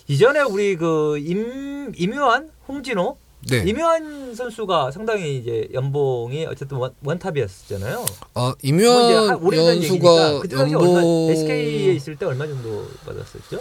이전에 0.06 0.40
우리 0.40 0.76
그 0.76 1.18
임, 1.18 1.92
임요한, 1.96 2.50
홍진호, 2.66 3.18
네. 3.46 3.62
임요한 3.66 4.34
선수가 4.34 4.90
상당히 4.90 5.38
이제 5.38 5.68
연봉이 5.72 6.44
어쨌든 6.46 6.76
원, 6.78 6.94
원탑이었잖아요. 7.04 8.04
어, 8.34 8.40
뭐 8.40 8.54
이제 8.60 8.68
임요한 8.68 9.76
얘기니까 9.82 10.06
연수가 10.08 10.40
그때 10.40 10.56
당시 10.56 10.74
얼마 10.74 10.88
연봉 10.96 11.30
SK에 11.30 11.92
있을 11.94 12.16
때 12.16 12.26
얼마 12.26 12.46
정도 12.46 12.86
받았었죠? 13.06 13.60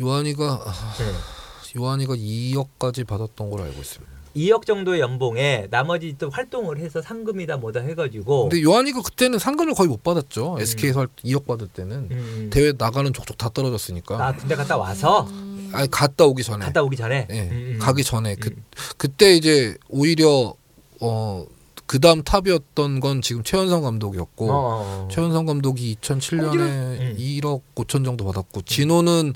요한이가 0.00 0.64
네. 0.98 1.80
요한이가 1.80 2.14
2억까지 2.14 3.06
받았던 3.06 3.50
걸로 3.50 3.62
알고 3.64 3.80
있습니다. 3.80 4.12
2억 4.36 4.64
정도의 4.66 5.00
연봉에 5.00 5.68
나머지 5.70 6.16
또 6.18 6.30
활동을 6.30 6.78
해서 6.78 7.02
상금이다 7.02 7.58
뭐다 7.58 7.80
해가지고 7.80 8.48
근데 8.48 8.62
요한이가 8.62 9.02
그때는 9.02 9.38
상금을 9.38 9.74
거의 9.74 9.88
못 9.88 10.02
받았죠. 10.02 10.54
음. 10.54 10.60
SK에서 10.60 11.06
2억 11.24 11.46
받을 11.46 11.68
때는 11.68 12.08
음, 12.10 12.50
대회 12.50 12.72
나가는 12.76 13.12
족족 13.12 13.36
다 13.36 13.50
떨어졌으니까. 13.50 14.26
아 14.26 14.32
군대 14.34 14.54
갔다 14.54 14.76
와서 14.76 15.28
아니 15.72 15.90
갔다 15.90 16.24
오기 16.24 16.42
전에. 16.42 16.64
갔다 16.64 16.82
오기 16.82 16.96
전에 16.96 17.26
예, 17.30 17.40
음, 17.40 17.72
음. 17.74 17.78
가기 17.80 18.04
전에 18.04 18.34
그 18.36 18.48
음. 18.50 18.64
그때 18.96 19.34
이제 19.34 19.76
오히려 19.88 20.54
어 21.00 21.44
그 21.84 22.00
다음 22.00 22.22
탑이었던 22.22 23.00
건 23.00 23.20
지금 23.20 23.42
최현성 23.42 23.82
감독이었고 23.82 24.50
어, 24.50 24.54
어, 24.54 24.60
어. 25.04 25.08
최현성 25.12 25.44
감독이 25.44 25.94
2007년에 26.00 26.40
홍진호? 26.40 26.64
음. 26.64 27.16
2억 27.18 27.60
5천 27.74 28.02
정도 28.02 28.24
받았고 28.24 28.62
진호는 28.62 29.34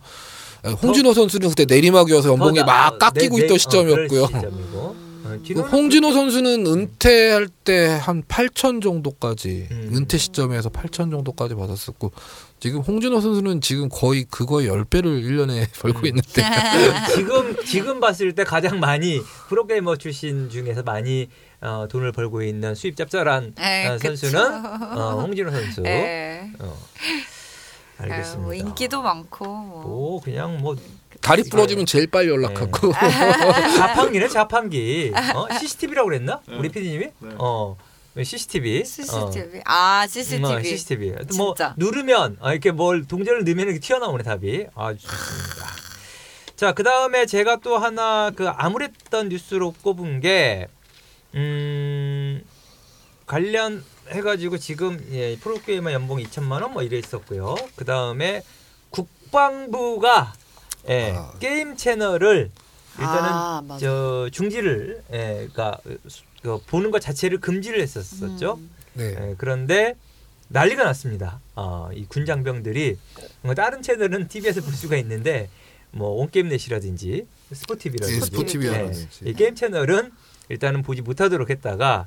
아니, 0.63 0.75
홍진호 0.75 1.13
선수는 1.13 1.51
그때 1.51 1.67
내리막이어서 1.67 2.31
연봉이 2.31 2.61
더막 2.61 2.99
나- 2.99 3.11
깎이고 3.11 3.37
네, 3.37 3.45
있던 3.45 3.55
네, 3.57 3.59
시점이었고요. 3.59 4.23
어, 4.25 4.95
그 5.47 5.61
홍진호 5.61 6.13
선수는 6.13 6.67
은퇴할 6.67 7.49
때 7.49 7.87
한 8.07 8.23
8천 8.23 8.83
정도까지 8.83 9.69
음. 9.71 9.91
은퇴 9.95 10.19
시점에서 10.19 10.69
8천 10.71 11.11
정도까지 11.11 11.55
받았었고 11.55 12.13
지금 12.61 12.81
홍진호 12.81 13.21
선수는 13.21 13.61
지금 13.61 13.89
거의 13.89 14.25
그거의 14.25 14.69
10배를 14.69 15.23
1년에 15.23 15.67
벌고 15.81 16.01
음. 16.01 16.07
있는데 16.07 16.43
지금 17.15 17.57
지금 17.65 18.01
봤을 18.01 18.35
때 18.35 18.45
가장 18.45 18.81
많이 18.81 19.21
프로게이머 19.49 19.97
출신 19.97 20.49
중에서 20.51 20.83
많이 20.83 21.29
어, 21.61 21.87
돈을 21.91 22.13
벌고 22.13 22.43
있는 22.43 22.75
수입 22.75 22.97
짭짤한 22.97 23.55
에, 23.59 23.87
어, 23.89 23.93
그쵸. 23.97 24.09
선수는 24.17 24.65
어, 24.99 25.21
홍진호 25.23 25.51
선수. 25.51 25.83
예. 25.87 26.51
어, 26.61 26.79
아, 27.99 28.03
알겠습니다. 28.03 28.43
뭐 28.43 28.55
인기도 28.55 29.03
많고. 29.03 29.45
뭐. 29.47 29.83
뭐 29.83 30.21
그냥 30.21 30.59
뭐 30.59 30.77
다리 31.27 31.43
부러지면 31.43 31.87
제일 31.87 32.07
빨리 32.07 32.29
연락하고 32.29 32.93
자판기네 33.77 34.29
자판기. 34.29 35.13
어? 35.35 35.47
CCTV라고 35.59 36.09
그랬나? 36.09 36.41
네. 36.49 36.57
우리 36.57 36.69
PD님이? 36.69 37.07
네. 37.19 37.31
어. 37.39 37.77
CCTV. 38.17 38.85
CCTV. 38.85 39.61
아 39.67 40.07
CCTV. 40.09 40.45
어, 40.55 40.63
CCTV. 40.63 41.15
뭐 41.37 41.55
진짜. 41.55 41.75
누르면 41.77 42.39
아, 42.41 42.53
이렇게 42.53 42.71
뭘 42.71 43.07
동전을 43.07 43.45
넣으면 43.45 43.67
이렇게 43.67 43.81
튀어나오네 43.81 44.23
답이. 44.23 44.67
아 44.75 44.95
좋습니다. 44.95 45.67
자, 46.55 46.73
그 46.73 46.83
다음에 46.83 47.27
제가 47.27 47.57
또 47.57 47.77
하나 47.77 48.31
그 48.35 48.49
아무랬던 48.49 49.29
뉴스로 49.29 49.73
꼽은 49.83 50.21
게, 50.21 50.69
음, 51.35 52.43
관련 53.27 53.85
해 54.11 54.23
가지고 54.23 54.57
지금 54.57 54.99
예, 55.13 55.37
프로게이머 55.37 55.93
연봉 55.93 56.19
2천만 56.19 56.63
원 56.63 56.73
뭐 56.73 56.83
이래 56.83 56.97
있었고요. 56.97 57.57
그 57.75 57.85
다음에 57.85 58.43
국방부가 58.89 60.33
예, 60.89 61.13
아. 61.17 61.33
게임 61.39 61.77
채널을 61.77 62.51
일단은 62.99 63.29
아. 63.31 63.79
저 63.79 64.29
중지를 64.33 65.03
예, 65.13 65.49
그러니까 65.53 65.79
그 66.43 66.59
보는 66.67 66.91
것 66.91 67.01
자체를 67.01 67.41
금지를 67.41 67.81
했었었죠. 67.81 68.55
음. 68.55 68.71
네. 68.95 69.15
예, 69.19 69.35
그런데 69.37 69.95
난리가 70.49 70.85
났습니다. 70.85 71.41
어, 71.55 71.91
이 71.93 72.07
군장병들이 72.07 72.97
뭐 73.43 73.55
다른 73.55 73.83
채널은 73.83 74.29
TV에서 74.29 74.61
볼 74.63 74.73
수가 74.73 74.97
있는데 74.97 75.51
뭐 75.91 76.21
온게임넷이라든지 76.23 77.27
스포티비라든지 77.53 78.17
예, 78.17 78.25
스포티비라든지. 78.25 79.09
이 79.25 79.33
게임 79.35 79.55
채널은 79.55 80.13
일단은 80.49 80.83
보지 80.83 81.03
못하도록 81.03 81.51
했다가 81.51 82.07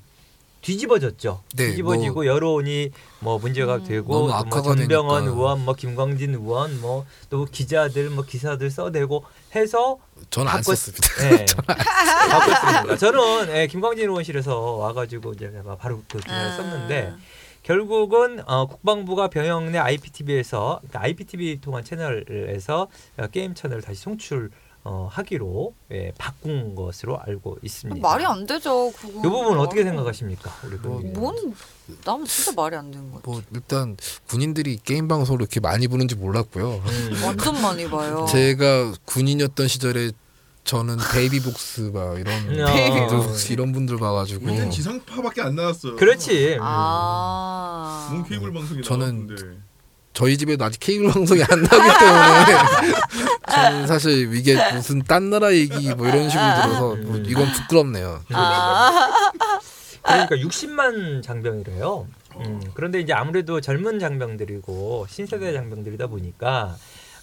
뒤집어졌죠. 0.62 1.42
네, 1.56 1.68
뒤집어지고 1.72 2.14
뭐 2.16 2.26
여론이 2.26 2.92
뭐 3.20 3.38
문제가 3.40 3.76
음. 3.78 3.84
되고 3.86 4.32
악화가 4.32 4.62
전병헌 4.76 5.20
되니까. 5.26 5.36
의원, 5.36 5.66
뭐 5.66 5.74
김광진 5.74 6.36
의원, 6.36 6.80
뭐 6.82 7.06
또 7.30 7.46
기자들 7.46 8.10
뭐 8.10 8.24
기사들 8.26 8.70
써대고 8.72 9.24
해서 9.56 9.98
저는 10.32 10.52
안 10.52 10.58
바꿨- 10.62 10.76
썼습니다. 10.76 11.08
네. 11.30 11.46
바꿨습니다. 12.30 12.98
저는 12.98 13.56
예, 13.56 13.68
김광진 13.68 14.10
의원실에서 14.10 14.60
와가지고 14.78 15.34
이제 15.34 15.52
바로 15.80 16.02
그 16.10 16.18
기사를 16.20 16.48
아. 16.52 16.56
썼는데 16.56 17.14
결국은 17.64 18.42
어, 18.48 18.66
국방부가 18.68 19.28
병영 19.30 19.72
내 19.72 19.78
IPTV에서 19.78 20.82
IPTV 20.92 21.60
통한 21.62 21.84
채널에서 21.84 22.88
어, 23.18 23.28
게임 23.28 23.54
채널을 23.54 23.82
다시 23.84 24.02
송출 24.02 24.50
어, 24.84 25.10
하기로 25.12 25.74
예, 25.92 26.14
바꾼 26.18 26.74
것으로 26.76 27.20
알고 27.20 27.58
있습니다. 27.62 28.08
말이 28.08 28.26
안 28.26 28.46
되죠. 28.46 28.92
그거. 28.92 29.20
이 29.20 29.22
부분 29.22 29.60
어떻게 29.60 29.84
생각하십니까? 29.84 30.52
우리 30.66 30.78
뭐, 30.78 30.94
국민님? 30.98 31.20
뭔 31.20 31.54
나는 32.06 32.26
진짜 32.26 32.52
말이 32.54 32.76
안 32.76 32.92
되는 32.92 33.12
것 33.12 33.18
같아. 33.18 33.30
뭐 33.30 33.42
일단 33.54 33.98
군인들이 34.28 34.80
게임 34.84 35.08
방송을 35.08 35.42
이렇게 35.42 35.60
많이 35.60 35.88
보는지 35.88 36.16
몰랐고요. 36.16 36.82
음. 36.86 37.20
완전 37.24 37.62
많이 37.62 37.90
봐요. 37.90 38.26
제가 38.32 38.94
군인이었던 39.06 39.68
시절에 39.68 40.12
저는 40.64 40.98
베이비복스 41.14 41.92
막 41.94 42.20
이런 42.20 42.62
어. 42.62 42.72
베이비복스 42.72 43.54
이런 43.54 43.72
분들 43.72 43.98
봐가지고 43.98 44.46
우리는 44.46 44.70
지상파밖에 44.70 45.42
안 45.42 45.56
나왔어요. 45.56 45.96
그렇지. 45.96 46.56
음. 46.56 46.60
아. 46.62 48.08
뭔 48.12 48.24
케이블 48.24 48.54
방송이 48.54 48.84
저는 48.84 49.28
나왔는데. 49.28 49.69
저희 50.14 50.38
집에도 50.38 50.66
아직 50.66 50.80
케이블 50.80 51.12
방송이 51.12 51.42
안 51.44 51.62
나기 51.62 51.70
때문에 51.70 53.00
저는 53.50 53.88
사실 53.88 54.36
이게 54.36 54.58
무슨 54.74 55.02
딴 55.04 55.30
나라 55.30 55.54
얘기 55.54 55.94
뭐 55.94 56.08
이런 56.08 56.30
식으로 56.30 56.46
들어서 56.56 56.96
뭐 56.96 57.18
이건 57.18 57.52
부끄럽네요. 57.52 58.22
아. 58.34 59.10
그러니까 60.02 60.36
60만 60.38 61.22
장병이래요. 61.22 62.08
음, 62.38 62.62
그런데 62.74 63.00
이제 63.00 63.14
아무래도 63.14 63.62
젊은 63.62 64.00
장병들이고 64.00 65.08
신세대 65.10 65.54
장병들이다 65.54 66.08
보니까 66.08 66.78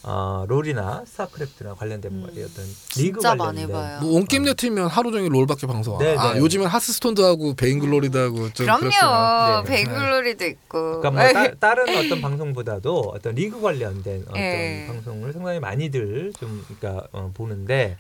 어, 0.08 0.44
롤이나 0.46 1.02
스타크래프트나 1.04 1.74
관련된 1.74 2.20
뭐 2.20 2.28
음. 2.28 2.48
어떤 2.48 2.64
리그 2.96 3.18
진짜 3.18 3.36
관련된 3.36 3.38
많이 3.38 3.72
봐요. 3.72 3.98
뭐 4.00 4.12
온게임넷 4.14 4.44
틀면 4.44 4.87
하루 4.86 5.10
종일 5.10 5.34
롤밖에 5.34 5.66
방송 5.66 5.98
안 5.98 6.04
네, 6.04 6.16
아 6.16 6.34
네. 6.34 6.38
요즘엔 6.38 6.68
하스스톤도 6.68 7.24
하고 7.24 7.54
베인글로리도 7.54 8.18
하고 8.18 8.52
좀. 8.52 8.66
그럼요. 8.66 9.64
네. 9.64 9.68
베인글로리도 9.68 10.46
있고. 10.46 11.00
그러니까 11.00 11.10
뭐 11.10 11.32
따, 11.32 11.54
다른 11.58 11.96
어떤 11.96 12.20
방송보다도 12.20 13.12
어떤 13.16 13.34
리그 13.34 13.60
관련된 13.60 14.26
어떤 14.28 14.40
예. 14.40 14.84
방송을 14.86 15.32
상당히 15.32 15.58
많이들 15.58 16.32
좀 16.38 16.64
그러니까 16.68 17.08
어, 17.10 17.32
보는데 17.34 17.96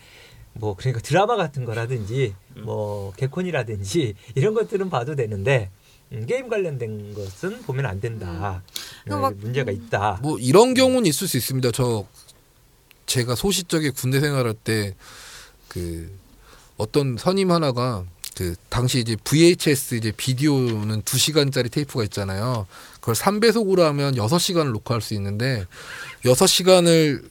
뭐 0.52 0.76
그러니까 0.76 1.00
드라마 1.00 1.34
같은 1.34 1.64
거라든지 1.64 2.34
뭐 2.54 3.12
개콘이라든지 3.16 4.14
이런 4.36 4.54
것들은 4.54 4.90
봐도 4.90 5.16
되는데 5.16 5.70
음, 5.72 5.85
게임 6.28 6.48
관련된 6.48 7.14
것은 7.14 7.62
보면 7.62 7.86
안 7.86 8.00
된다. 8.00 8.62
그 9.06 9.14
어, 9.14 9.18
막- 9.18 9.34
문제가 9.36 9.70
있다. 9.72 10.20
뭐 10.22 10.38
이런 10.38 10.74
경우는 10.74 11.06
있을 11.06 11.26
수 11.28 11.36
있습니다. 11.36 11.70
저 11.72 12.06
제가 13.06 13.34
소시적에 13.34 13.90
군대 13.90 14.20
생활할 14.20 14.54
때 14.54 14.94
그 15.68 16.10
어떤 16.78 17.16
선임 17.18 17.50
하나가 17.50 18.04
그 18.34 18.54
당시 18.68 18.98
이제 19.00 19.16
VHS 19.24 19.94
이제 19.96 20.12
비디오는 20.16 21.02
2시간짜리 21.02 21.70
테이프가 21.70 22.04
있잖아요. 22.04 22.66
그걸 23.00 23.14
3배속으로 23.14 23.80
하면 23.80 24.14
6시간을 24.14 24.72
녹화할 24.72 25.00
수 25.02 25.12
있는데 25.14 25.64
6시간을 26.24 27.28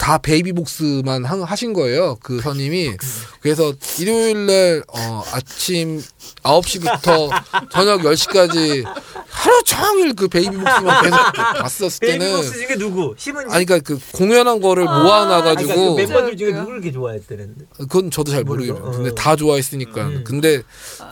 다 0.00 0.16
베이비복스만 0.16 1.26
하- 1.26 1.44
하신 1.44 1.74
거예요. 1.74 2.16
그 2.22 2.40
선임이. 2.40 2.96
그래서 3.42 3.74
일요일 3.98 4.46
날 4.46 4.82
어, 4.88 5.22
아침 5.30 6.02
9시부터 6.42 7.28
저녁 7.70 8.00
10시까지 8.00 8.82
하루 9.28 9.62
종일 9.64 10.14
그 10.14 10.26
베이비복스만 10.28 11.02
계속 11.02 11.16
봤었을 11.34 12.00
때는 12.08 12.18
베이비복스 12.26 12.52
중에 12.66 12.76
누구? 12.78 13.14
심은 13.18 13.50
아니 13.50 13.66
그러니까 13.66 13.78
그 13.94 14.00
공연한 14.16 14.62
거를 14.62 14.88
아, 14.88 15.02
모아놔 15.02 15.42
그러니까 15.42 15.62
그 15.62 15.68
가지고 15.68 15.94
멤버들 15.96 16.36
중에. 16.38 16.52
누구를 16.52 16.78
이렇게 16.78 16.92
좋아했다는데. 16.92 17.64
그건 17.76 18.10
저도 18.10 18.32
잘. 18.32 18.42
모르겠어요. 18.44 18.82
근데 18.92 19.10
어. 19.10 19.14
다 19.14 19.36
좋아했으니까. 19.36 20.02
음. 20.06 20.24
근데 20.24 20.62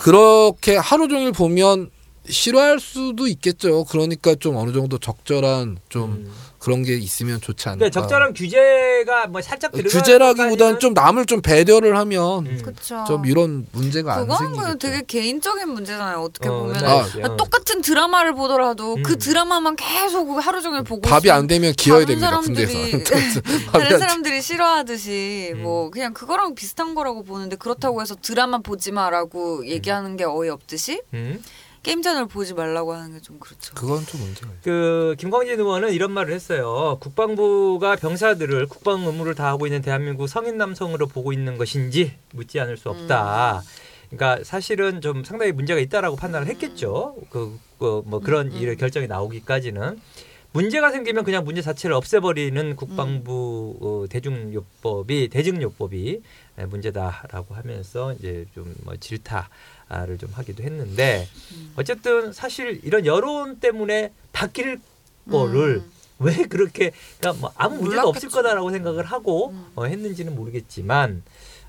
그렇게 0.00 0.76
하루 0.76 1.08
종일 1.08 1.32
보면 1.32 1.90
싫어할 2.26 2.80
수도 2.80 3.26
있겠죠. 3.26 3.84
그러니까 3.84 4.34
좀 4.34 4.56
어느 4.56 4.72
정도 4.72 4.96
적절한 4.98 5.78
좀 5.90 6.12
음. 6.26 6.32
그런 6.68 6.82
게 6.82 6.94
있으면 6.96 7.40
좋지 7.40 7.66
않을까. 7.70 7.78
그러니까 7.78 8.00
적절한 8.02 8.34
규제가 8.34 9.26
뭐 9.28 9.40
살짝 9.40 9.72
들어가 9.72 9.88
규제라기보다는 9.88 10.78
좀 10.80 10.92
남을 10.92 11.24
좀 11.24 11.40
배려를 11.40 11.96
하면 11.96 12.46
음. 12.46 12.60
그쵸. 12.62 13.04
좀 13.06 13.24
이런 13.24 13.66
문제가 13.72 14.14
안 14.16 14.20
그건 14.22 14.36
생기겠죠. 14.36 14.60
그냥 14.62 14.78
되게 14.78 15.02
개인적인 15.06 15.68
문제잖아요. 15.70 16.18
어떻게 16.20 16.48
어, 16.50 16.52
보면 16.60 16.76
아, 16.76 16.80
맞아요. 16.82 17.24
아, 17.24 17.36
똑같은 17.36 17.80
드라마를 17.80 18.34
보더라도 18.34 18.96
음. 18.96 19.02
그 19.02 19.16
드라마만 19.16 19.76
계속 19.76 20.28
하루 20.44 20.60
종일 20.60 20.82
보고 20.82 21.00
밥이 21.00 21.30
안 21.30 21.46
되면 21.46 21.72
기어야 21.72 22.04
됩니다. 22.04 22.30
사람들이- 22.38 22.90
군대에서. 22.92 23.40
다른. 23.72 23.98
사람들이 23.98 24.42
싫어하듯이 24.42 25.52
음. 25.54 25.62
뭐 25.62 25.90
그냥 25.90 26.12
그거랑 26.12 26.54
비슷한 26.54 26.94
거라고 26.94 27.24
보는데 27.24 27.56
그렇다고 27.56 28.02
해서 28.02 28.14
드라마 28.20 28.58
보지 28.58 28.92
마라고 28.92 29.66
얘기하는 29.66 30.16
게 30.18 30.24
어이없듯이 30.24 31.00
음. 31.14 31.42
게임 31.82 32.02
채널 32.02 32.26
보지 32.26 32.54
말라고 32.54 32.92
하는 32.92 33.12
게 33.14 33.20
좀 33.20 33.38
그렇죠. 33.38 33.74
그건 33.74 34.04
좀 34.04 34.20
문제가 34.20 34.46
있죠. 34.48 34.60
그 34.64 35.14
김광진 35.18 35.58
의원은 35.58 35.92
이런 35.92 36.12
말을 36.12 36.32
했어요. 36.34 36.98
국방부가 37.00 37.96
병사들을 37.96 38.66
국방 38.66 39.02
의무를 39.06 39.34
다하고 39.34 39.66
있는 39.66 39.80
대한민국 39.82 40.26
성인 40.28 40.58
남성으로 40.58 41.06
보고 41.06 41.32
있는 41.32 41.56
것인지 41.56 42.14
묻지 42.32 42.60
않을 42.60 42.76
수 42.76 42.88
없다. 42.90 43.62
그러니까 44.10 44.42
사실은 44.44 45.00
좀 45.00 45.22
상당히 45.24 45.52
문제가 45.52 45.80
있다라고 45.80 46.16
판단을 46.16 46.46
했겠죠. 46.48 47.14
그, 47.30 47.58
그, 47.78 48.02
뭐 48.06 48.20
그런 48.20 48.48
음, 48.50 48.52
음. 48.62 48.76
결정이 48.76 49.06
나오기까지는 49.06 50.00
문제가 50.52 50.90
생기면 50.90 51.24
그냥 51.24 51.44
문제 51.44 51.60
자체를 51.60 51.94
없애버리는 51.94 52.74
국방부 52.74 53.76
어, 53.82 54.06
대중요법이 54.08 55.28
대증요법이 55.28 56.22
에, 56.58 56.64
문제다라고 56.66 57.54
하면서 57.54 58.14
이제 58.14 58.46
좀 58.54 58.74
뭐 58.84 58.96
질타 58.96 59.50
를 59.90 60.18
좀 60.18 60.30
하기도 60.32 60.62
했는데 60.62 61.26
음. 61.52 61.72
어쨌든 61.76 62.32
사실 62.32 62.80
이런 62.84 63.06
여론 63.06 63.58
때문에 63.58 64.12
바뀔 64.32 64.80
거를 65.30 65.76
음. 65.76 65.92
왜 66.20 66.34
그렇게 66.46 66.92
그러니까 67.18 67.40
뭐 67.40 67.52
아무 67.56 67.76
문제도 67.76 68.08
없을 68.08 68.28
몰랐겠죠. 68.28 68.36
거다라고 68.36 68.70
생각을 68.70 69.04
하고 69.04 69.50
음. 69.50 69.66
어, 69.76 69.84
했는지는 69.84 70.34
모르겠지만 70.34 71.22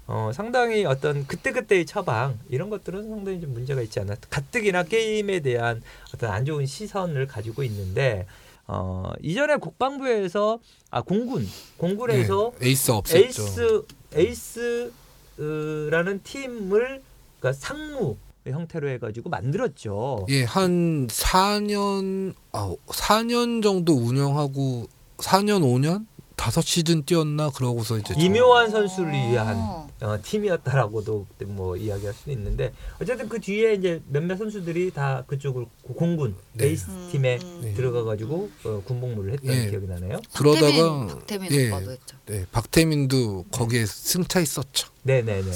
어, 0.08 0.32
상당히 0.34 0.86
어떤 0.86 1.28
그때그때의 1.28 1.86
처방 1.86 2.40
이런 2.50 2.70
것들은 2.70 3.10
상당히 3.10 3.40
좀 3.40 3.54
문제가 3.54 3.82
있지 3.82 4.00
않나 4.00 4.16
가뜩이나 4.30 4.84
게임에 4.84 5.40
대한 5.42 5.82
어떤 6.14 6.32
안 6.32 6.46
좋은 6.46 6.66
시선을 6.66 7.28
가지고 7.28 7.64
있는데 7.64 8.26
어, 8.66 9.12
이전에 9.22 9.58
국방부에서 9.58 10.60
아 10.92 11.02
공군 11.04 11.48
공군에서 11.78 12.54
네, 12.60 12.68
에이스 12.70 12.92
있었죠. 12.92 13.86
에이스 14.16 14.92
에이스 15.38 15.90
라는 15.92 16.22
팀을 16.24 17.02
그러니까 17.40 17.54
상무 17.54 18.18
형태로 18.48 18.90
해가지고 18.90 19.30
만들었죠. 19.30 20.26
예, 20.30 20.44
한 20.44 21.08
4년 21.08 22.34
아 22.52 22.74
4년 22.88 23.62
정도 23.62 23.94
운영하고 23.94 24.88
4년 25.18 25.62
5년 25.62 26.06
다섯 26.36 26.62
시즌 26.62 27.04
뛰었나 27.04 27.50
그러고서 27.50 27.98
이제 27.98 28.14
저- 28.14 28.20
이묘한 28.20 28.72
선수를 28.72 29.12
위한 29.12 29.58
어. 29.58 29.90
어, 30.02 30.18
팀이었다라고도 30.24 31.28
뭐 31.48 31.76
이야기할 31.76 32.14
수는 32.14 32.38
있는데 32.38 32.72
어쨌든 33.02 33.28
그 33.28 33.42
뒤에 33.42 33.74
이제 33.74 34.02
몇몇 34.08 34.38
선수들이 34.38 34.92
다 34.92 35.26
그쪽을 35.28 35.66
공군 35.96 36.38
네. 36.54 36.68
에이스 36.68 36.88
팀에 37.12 37.40
음. 37.44 37.60
네. 37.62 37.74
들어가가지고 37.74 38.50
어, 38.64 38.82
군복무를 38.86 39.34
했던 39.34 39.54
예. 39.54 39.70
기억이 39.70 39.86
나네요. 39.88 40.22
그러다가 40.34 41.08
박태민 41.08 41.52
예, 41.52 41.68
오빠도 41.68 41.92
했죠. 41.92 42.18
네, 42.28 42.46
박태민도 42.54 43.46
거기에 43.52 43.86
승차 43.86 44.40
있었죠. 44.40 44.88
네네네. 45.04 45.52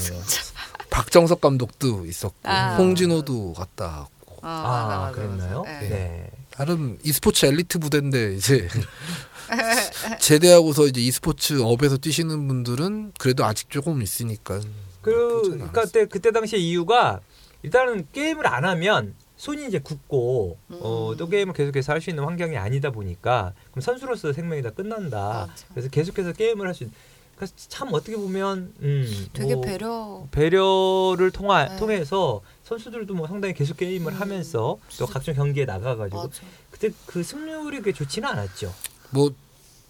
박정석 0.97 1.41
감독도 1.41 2.05
있었고 2.05 2.35
아. 2.43 2.75
홍진호도 2.75 3.53
갔다 3.53 3.85
왔고 3.85 4.37
아, 4.43 4.49
아, 4.49 4.85
맞아, 4.87 4.99
맞아, 4.99 5.11
그랬나요? 5.11 5.63
맞아. 5.63 5.79
네. 5.79 5.89
네. 5.89 6.31
나름 6.51 6.99
e스포츠 7.03 7.47
엘리트 7.47 7.79
부대인데 7.79 8.35
이제 8.35 8.67
제대하고서 10.19 10.85
이제 10.87 11.01
e스포츠 11.01 11.61
업에서 11.63 11.97
뛰시는 11.97 12.47
분들은 12.47 13.13
그래도 13.17 13.43
아직 13.43 13.71
조금 13.71 14.03
있으니까 14.03 14.61
그 15.01 15.41
그러니까. 15.43 15.81
그때 15.81 16.05
그때 16.05 16.31
당시에 16.31 16.59
이유가 16.59 17.21
일단은 17.63 18.07
게임을 18.11 18.45
안 18.45 18.63
하면 18.63 19.15
손이 19.37 19.65
이제 19.67 19.79
굳고 19.79 20.57
어, 20.69 21.11
음. 21.11 21.17
또 21.17 21.27
게임을 21.27 21.53
계속해서 21.55 21.91
할 21.91 22.01
수 22.01 22.11
있는 22.11 22.23
환경이 22.23 22.55
아니다 22.55 22.91
보니까 22.91 23.53
그럼 23.71 23.81
선수로서 23.81 24.31
생명이 24.31 24.61
다 24.61 24.69
끝난다. 24.69 25.47
맞아. 25.49 25.65
그래서 25.71 25.89
계속해서 25.89 26.33
게임을 26.33 26.67
할 26.67 26.75
수 26.75 26.83
있는. 26.83 26.95
그래서 27.35 27.53
참 27.57 27.89
어떻게 27.93 28.15
보면 28.15 28.73
음, 28.81 29.27
되게 29.33 29.55
뭐 29.55 29.63
배려. 29.63 30.27
배려를 30.31 31.31
통하, 31.31 31.65
네. 31.67 31.77
통해서 31.77 32.41
선수들도 32.63 33.13
뭐 33.13 33.27
상당히 33.27 33.53
계속 33.53 33.77
게임을 33.77 34.13
음. 34.13 34.21
하면서 34.21 34.77
또 34.97 35.05
각종 35.05 35.33
경기에 35.33 35.65
나가가지고 35.65 36.23
맞아. 36.23 36.41
그때 36.71 36.89
그 37.05 37.23
승률이 37.23 37.81
그렇게 37.81 37.91
좋지는 37.91 38.29
않았죠. 38.29 38.73
뭐 39.09 39.33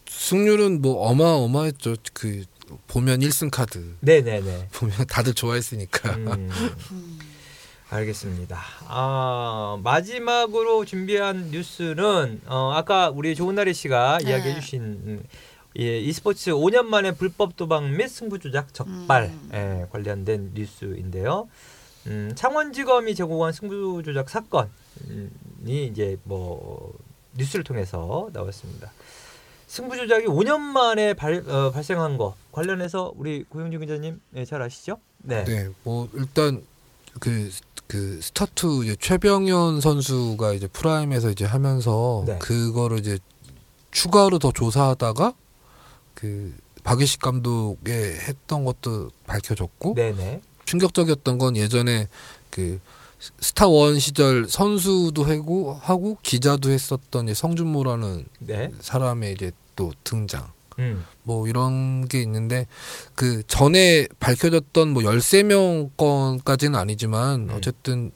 승률은 0.07 0.81
뭐 0.81 1.07
어마어마했죠. 1.09 1.95
그 2.13 2.45
보면 2.87 3.19
1승 3.19 3.51
카드 3.51 3.95
네네네. 3.99 4.69
보면 4.73 5.05
다들 5.07 5.33
좋아했으니까. 5.33 6.15
음. 6.15 6.49
음. 6.91 7.19
알겠습니다. 7.89 8.59
아, 8.87 9.77
마지막으로 9.83 10.83
준비한 10.83 11.51
뉴스는 11.51 12.41
어, 12.47 12.71
아까 12.73 13.09
우리 13.09 13.35
조은나리 13.35 13.73
씨가 13.73 14.19
네. 14.23 14.31
이야기해 14.31 14.59
주신 14.59 14.81
음, 14.81 15.23
예, 15.79 15.99
e스포츠 15.99 16.51
5년 16.51 16.85
만에 16.85 17.13
불법 17.13 17.55
도박 17.55 17.89
및 17.89 18.07
승부 18.07 18.37
조작 18.37 18.73
적발 18.73 19.25
음. 19.25 19.49
예, 19.53 19.87
관련된 19.91 20.51
뉴스인데요. 20.53 21.47
음, 22.07 22.31
창원지검이 22.35 23.15
제공한 23.15 23.53
승부 23.53 24.03
조작 24.03 24.29
사건이 24.29 24.69
이제 25.65 26.17
뭐 26.23 26.93
뉴스를 27.35 27.63
통해서 27.63 28.29
나왔습니다. 28.33 28.91
승부 29.65 29.97
조작이 29.97 30.27
5년 30.27 30.59
만에 30.59 31.15
발, 31.15 31.43
어, 31.47 31.71
발생한 31.71 32.17
거 32.17 32.35
관련해서 32.51 33.11
우리 33.15 33.43
고영준 33.43 33.79
기자님 33.79 34.21
네, 34.29 34.45
잘 34.45 34.61
아시죠? 34.61 34.99
네. 35.17 35.43
네, 35.45 35.69
뭐 35.83 36.07
일단 36.13 36.63
그, 37.19 37.49
그 37.87 38.19
스타 38.21 38.60
two 38.60 38.83
이제 38.83 38.95
최병현 38.99 39.81
선수가 39.81 40.53
이제 40.53 40.67
프라임에서 40.67 41.31
이제 41.31 41.45
하면서 41.45 42.23
네. 42.27 42.37
그거를 42.37 42.99
이제 42.99 43.17
추가로 43.89 44.37
더 44.37 44.51
조사하다가 44.51 45.33
그 46.13 46.53
박외식 46.83 47.21
감독의 47.21 48.19
했던 48.19 48.65
것도 48.65 49.09
밝혀졌고 49.25 49.95
네네. 49.95 50.41
충격적이었던 50.65 51.37
건 51.37 51.57
예전에 51.57 52.07
그 52.49 52.79
스타원 53.39 53.99
시절 53.99 54.47
선수도 54.49 55.23
하고 55.23 55.73
하고 55.73 56.17
기자도 56.23 56.71
했었던 56.71 57.33
성준모라는 57.33 58.25
네. 58.39 58.71
사람의 58.79 59.33
이제 59.33 59.51
또 59.75 59.91
등장. 60.03 60.51
음. 60.79 61.05
뭐 61.21 61.47
이런 61.47 62.07
게 62.07 62.21
있는데 62.21 62.67
그 63.15 63.43
전에 63.47 64.07
밝혀졌던 64.19 64.89
뭐 64.89 65.03
13명 65.03 65.95
건까지는 65.97 66.77
아니지만 66.77 67.49
음. 67.49 67.55
어쨌든 67.55 68.11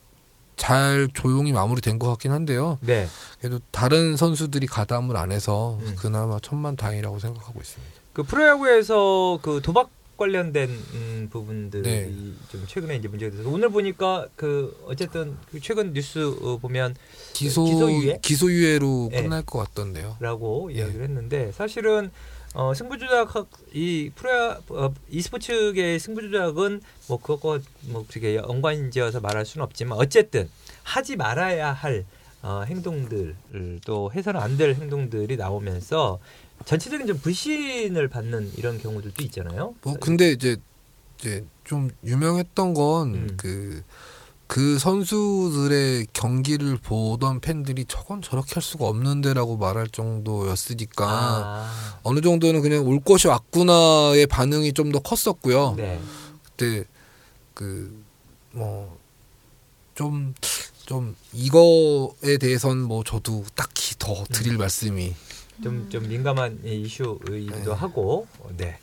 잘 0.57 1.07
조용히 1.13 1.53
마무리된 1.53 1.99
것 1.99 2.09
같긴 2.09 2.31
한데요. 2.31 2.77
네. 2.81 3.07
그래도 3.39 3.59
다른 3.71 4.17
선수들이 4.17 4.67
가담을 4.67 5.15
안 5.15 5.31
해서 5.31 5.79
음. 5.81 5.95
그나마 5.97 6.39
천만 6.41 6.75
다행이라고 6.75 7.19
생각하고 7.19 7.59
있습니다. 7.61 7.93
그 8.13 8.23
프로야구에서 8.23 9.39
그 9.41 9.61
도박 9.63 9.91
관련된 10.17 10.69
음, 10.69 11.29
부분들이 11.31 11.83
네. 11.83 12.11
좀 12.49 12.65
최근에 12.65 12.95
이제 12.95 13.07
문제가 13.07 13.37
돼서 13.37 13.47
오늘 13.47 13.69
보니까 13.69 14.25
그 14.35 14.75
어쨌든 14.87 15.37
그 15.51 15.59
최근 15.59 15.93
뉴스 15.93 16.35
어, 16.41 16.57
보면 16.57 16.95
기소 17.33 17.63
기소유예? 17.65 18.19
기소유예로 18.23 19.09
네. 19.11 19.21
끝날 19.21 19.43
것 19.43 19.59
같던데요. 19.59 20.17
라고 20.19 20.71
예. 20.73 20.79
이야기를 20.79 21.03
했는데 21.03 21.51
사실은 21.51 22.09
어, 22.53 22.73
승부조작 22.73 23.33
이 23.73 24.11
프로야 24.15 24.59
어, 24.69 24.93
e스포츠계의 25.09 25.99
승부조작은 25.99 26.81
뭐 27.07 27.19
그것과 27.19 27.59
뭐 27.89 28.05
그렇게 28.07 28.35
연관지어서 28.35 29.19
말할 29.19 29.45
수는 29.45 29.63
없지만 29.63 29.97
어쨌든 29.99 30.49
하지 30.83 31.15
말아야 31.15 31.71
할 31.73 32.05
어, 32.41 32.63
행동들을 32.65 33.35
또 33.85 34.11
해서는 34.13 34.39
안 34.39 34.57
될 34.57 34.73
행동들이 34.75 35.37
나오면서 35.37 36.19
전체적인 36.65 37.05
좀 37.05 37.17
불신을 37.19 38.07
받는 38.07 38.53
이런 38.57 38.79
경우들도 38.79 39.23
있잖아요. 39.25 39.75
뭐 39.83 39.95
근데 39.99 40.31
이제 40.31 40.57
이제 41.19 41.45
좀 41.63 41.89
유명했던 42.03 42.73
건 42.73 43.13
음. 43.15 43.37
그그 44.47 44.79
선수들의 44.79 46.07
경기를 46.13 46.77
보던 46.77 47.41
팬들이 47.41 47.85
저건 47.85 48.21
저렇게 48.21 48.55
할 48.55 48.63
수가 48.63 48.85
없는데라고 48.85 49.57
말할 49.57 49.87
정도였으니까 49.87 51.05
아, 51.07 51.99
어느 52.03 52.21
정도는 52.21 52.61
그냥 52.61 52.85
올 52.87 52.99
것이 53.01 53.27
왔구나의 53.27 54.27
반응이 54.27 54.73
좀 54.73 54.91
더 54.91 54.99
컸었고요. 54.99 55.75
네. 55.75 55.99
그때 56.43 56.85
그 57.53 58.07
뭐 58.57 58.97
좀좀 59.93 61.15
이거에 61.33 62.37
대해선 62.39 62.81
뭐 62.81 63.03
저도 63.03 63.43
딱히 63.55 63.95
더 63.99 64.23
드릴 64.25 64.53
음. 64.53 64.57
말씀이 64.59 65.13
좀, 65.63 65.89
좀 65.89 66.07
민감한 66.07 66.59
이 66.63 66.81
이슈이기도 66.81 67.63
네. 67.63 67.71
하고, 67.71 68.27
어, 68.39 68.49
네. 68.57 68.77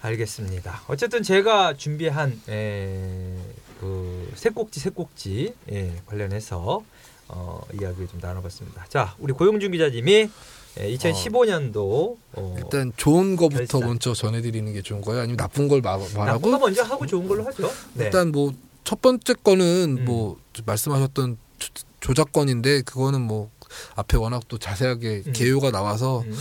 알겠습니다. 0.00 0.82
어쨌든 0.86 1.24
제가 1.24 1.76
준비한, 1.76 2.40
에, 2.48 3.34
그, 3.80 4.30
새꼭지, 4.34 4.80
새꼭지, 4.80 5.54
예, 5.72 5.92
관련해서, 6.06 6.82
어, 7.28 7.60
이야기 7.80 8.06
좀 8.08 8.18
나눠봤습니다. 8.20 8.86
자, 8.88 9.14
우리 9.18 9.32
고용준 9.32 9.72
기자님이 9.72 10.28
2015년도, 10.76 12.16
어, 12.34 12.56
일단 12.58 12.92
좋은 12.96 13.36
거부터 13.36 13.58
결산. 13.60 13.80
먼저 13.80 14.14
전해드리는 14.14 14.72
게 14.72 14.82
좋은 14.82 15.00
거예요? 15.00 15.20
아니면 15.22 15.36
나쁜 15.36 15.68
걸 15.68 15.80
마- 15.80 15.96
나쁜 15.98 16.12
거 16.14 16.18
말하고 16.20 16.58
먼저 16.58 16.82
하고 16.82 17.06
좋은 17.06 17.26
걸로 17.28 17.44
하죠. 17.46 17.70
네. 17.94 18.04
일단 18.06 18.32
뭐 18.32 18.52
첫 18.84 19.02
번째 19.02 19.34
거는 19.44 19.98
음. 20.00 20.04
뭐 20.06 20.38
말씀하셨던 20.64 21.36
조- 21.58 21.72
조작 22.00 22.31
건인데 22.31 22.82
그거는 22.82 23.20
뭐 23.20 23.50
앞에 23.96 24.16
워낙 24.16 24.44
또 24.48 24.56
자세하게 24.56 25.24
음. 25.26 25.32
개요가 25.34 25.70
나와서 25.70 26.20
음, 26.22 26.34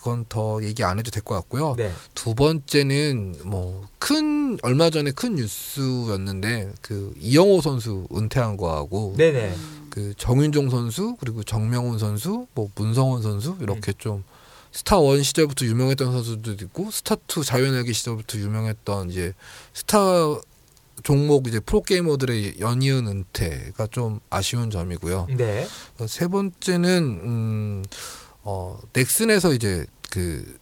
그건 0.00 0.24
더 0.28 0.62
얘기 0.62 0.82
안 0.82 0.98
해도 0.98 1.10
될 1.10 1.22
것 1.22 1.34
같고요. 1.34 1.74
네. 1.76 1.92
두 2.14 2.34
번째는 2.34 3.36
뭐 3.44 3.90
큰 4.00 4.58
얼마 4.62 4.88
전에 4.90 5.12
큰 5.12 5.36
뉴스였는데 5.36 6.72
그 6.80 7.12
이영호 7.20 7.60
선수 7.60 8.08
은퇴한 8.12 8.56
거하고 8.56 9.14
네네. 9.16 9.54
그 9.90 10.14
정윤종 10.16 10.70
선수 10.70 11.16
그리고 11.20 11.44
정명훈 11.44 11.98
선수 11.98 12.46
뭐 12.54 12.70
문성원 12.74 13.22
선수 13.22 13.50
음. 13.50 13.58
이렇게 13.60 13.92
좀 13.98 14.24
스타 14.72 14.98
one 14.98 15.22
시절부터 15.22 15.66
유명했던 15.66 16.12
선수들도 16.12 16.64
있고 16.64 16.90
스타 16.90 17.16
two 17.26 17.44
자유의 17.44 17.68
날개 17.68 17.92
시절부터 17.92 18.38
유명했던 18.38 19.10
이제 19.10 19.34
스타 19.74 19.98
종목 21.02 21.46
이제 21.46 21.60
프로 21.60 21.82
게이머들의 21.82 22.56
연이은 22.58 23.06
은퇴가 23.06 23.86
좀 23.90 24.20
아쉬운 24.30 24.70
점이고요. 24.70 25.28
네. 25.36 25.66
세 26.06 26.26
번째는 26.26 27.20
음, 27.22 27.84
어, 28.42 28.78
넥슨에서 28.92 29.52
이제 29.52 29.84
그, 30.10 30.58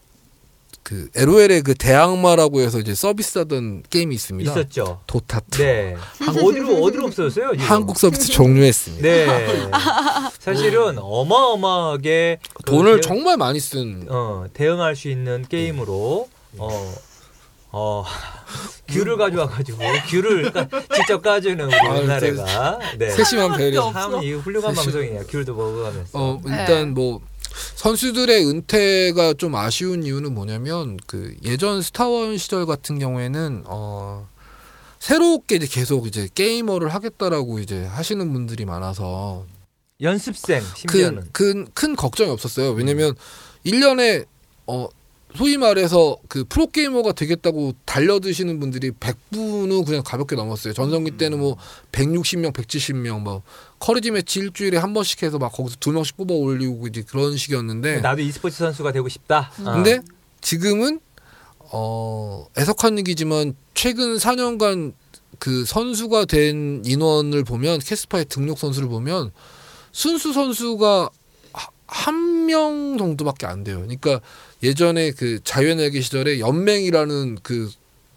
그 0.83 1.09
LOL의 1.15 1.63
그 1.63 1.75
대악마라고 1.75 2.61
해서 2.61 2.79
이제 2.79 2.95
서비스하던 2.95 3.83
게임이 3.91 4.15
있습니다. 4.15 4.51
있었죠. 4.51 5.01
도타2. 5.07 5.59
네. 5.59 5.97
어디로, 6.43 6.83
어디로 6.83 7.07
없어졌어요? 7.07 7.53
지금? 7.53 7.65
한국 7.67 7.99
서비스 7.99 8.29
종료했습니다. 8.29 9.03
네. 9.07 9.27
사실은 10.41 10.97
어마어마하게 10.99 12.39
그 12.55 12.63
돈을 12.65 12.97
대- 13.01 13.09
정말 13.09 13.37
많이 13.37 13.61
쓴 13.61 14.07
어, 14.09 14.47
대응할 14.55 14.97
수 14.97 15.09
있는 15.09 15.45
게임으로 15.49 16.29
어, 16.57 16.95
어, 17.71 18.05
귤을 18.89 19.19
가져와가지고 19.19 19.79
귤을 20.09 20.53
까, 20.53 20.67
직접 20.95 21.21
까주는 21.21 21.63
우리 21.67 21.75
아, 21.75 21.93
우리나라가 21.95 22.79
네. 22.97 23.11
세심한 23.11 23.57
배려. 23.59 23.93
참 23.93 24.23
이 24.23 24.33
훌륭한 24.33 24.75
세심- 24.75 24.85
방송이에요. 24.93 25.27
귤도 25.27 25.55
먹어가면서. 25.55 26.11
어 26.15 26.41
일단 26.47 26.67
네. 26.67 26.85
뭐 26.87 27.21
선수들의 27.77 28.47
은퇴가 28.47 29.35
좀 29.35 29.55
아쉬운 29.55 30.03
이유는 30.03 30.35
뭐냐면 30.35 30.97
그 31.07 31.35
예전 31.45 31.83
스타원 31.83 32.39
시절 32.39 32.67
같은 32.67 32.99
경우에는 32.99 33.65
어 33.67 34.29
새롭게 34.99 35.57
이제 35.57 35.67
계속 35.67 36.07
이제 36.07 36.29
게이머를 36.35 36.89
하겠다라고 36.89 37.61
이제 37.61 37.85
하시는 37.85 38.33
분들이 38.33 38.65
많아서 38.65 39.47
연습생 40.01 40.63
심지어는 40.77 41.23
큰, 41.33 41.65
큰, 41.65 41.69
큰 41.75 41.97
걱정이 41.97 42.31
없었어요. 42.31 42.73
왜냐면 42.73 43.15
1년에 43.65 44.27
어 44.67 44.89
소위 45.39 45.57
말해서 45.57 46.17
그 46.27 46.43
프로게이머가 46.49 47.13
되겠다고 47.13 47.73
달려드시는 47.85 48.59
분들이 48.59 48.91
100분은 48.91 49.87
그냥 49.87 50.03
가볍게 50.05 50.35
넘었어요. 50.35 50.75
전성기 50.75 51.13
때는 51.13 51.39
뭐 51.39 51.57
160명, 51.93 52.53
170명 52.53 53.21
뭐 53.21 53.43
커리지 53.79 54.11
매치 54.11 54.41
일주일에 54.41 54.79
한 54.79 54.93
번씩 54.95 55.23
해서 55.23 55.39
막 55.39 55.53
거기서 55.53 55.77
두 55.79 55.93
명씩 55.93 56.17
뽑아 56.17 56.35
올리고 56.35 56.89
이제 56.89 57.05
그런 57.09 57.37
식이었는데 57.37 58.01
나도 58.01 58.21
e스포츠 58.23 58.57
선수가 58.57 58.91
되고 58.91 59.09
싶다. 59.09 59.53
아. 59.65 59.75
근데 59.75 60.01
지금은 60.41 60.99
어 61.61 62.47
애석한 62.59 62.99
얘기지만 62.99 63.55
최근 63.75 64.17
4년간 64.17 64.93
그 65.39 65.65
선수가 65.65 66.25
된 66.25 66.83
인원을 66.85 67.45
보면 67.45 67.79
캐스파의 67.79 68.25
등록 68.25 68.59
선수를 68.59 68.89
보면 68.89 69.31
순수 69.93 70.33
선수가 70.33 71.11
한 71.89 72.29
명 72.49 72.97
정도밖에 72.97 73.45
안 73.47 73.63
돼요. 73.63 73.77
그러니까 73.81 74.23
예전에 74.63 75.11
그 75.11 75.39
자유연예계 75.45 76.01
시절에 76.01 76.41
연맹이라는 76.41 77.41
그, 77.43 77.71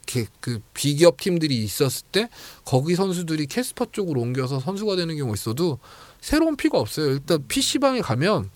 게- 0.05 0.27
그 0.39 0.61
비기업 0.73 1.19
팀들이 1.19 1.57
있었을 1.63 2.05
때 2.13 2.29
거기 2.63 2.95
선수들이 2.95 3.47
캐스파 3.47 3.87
쪽으로 3.91 4.21
옮겨서 4.21 4.61
선수가 4.61 4.95
되는 4.95 5.17
경우 5.17 5.33
있어도 5.33 5.79
새로운 6.21 6.55
피가 6.55 6.79
없어요. 6.79 7.07
일단 7.07 7.45
PC방에 7.45 7.99
가면 7.99 8.49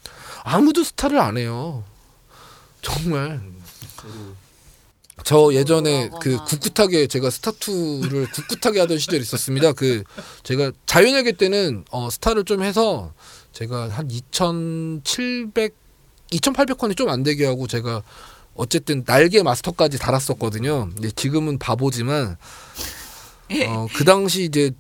아무도 0.44 0.82
스타를 0.86 1.20
안 1.20 1.38
해요. 1.38 1.84
정말. 2.82 3.42
저 5.24 5.52
예전에. 5.54 6.10
그 6.22 6.38
굳굳하게 6.46 7.08
제가 7.08 7.30
스타투를 7.30 8.28
굳굳하게 8.32 8.80
하던 8.82 8.98
시절이 8.98 9.22
있었습니다. 9.24 9.74
그 9.74 10.04
제가 10.44 10.72
자유의 10.86 11.10
날개 11.10 11.34
때는 11.34 11.86
어 11.90 12.10
스타를 12.10 12.44
좀 12.44 12.62
해서 12.64 13.14
제가 13.56 13.90
한 13.90 14.10
2,700, 14.12 15.74
2,800판이 16.32 16.96
좀 16.98 17.10
안 17.10 17.24
되게 17.24 17.46
하고 17.46 17.68
제가 17.68 18.04
어쨌든 18.56 19.04
날개 19.06 19.42
마스터까지 19.44 19.98
달았었거든요. 19.98 20.90
근데 20.94 21.10
지금은 21.12 21.58
바보지만 21.58 22.38
어 23.68 23.88
그 23.94 24.04
당시 24.04 24.44
이제 24.44 24.72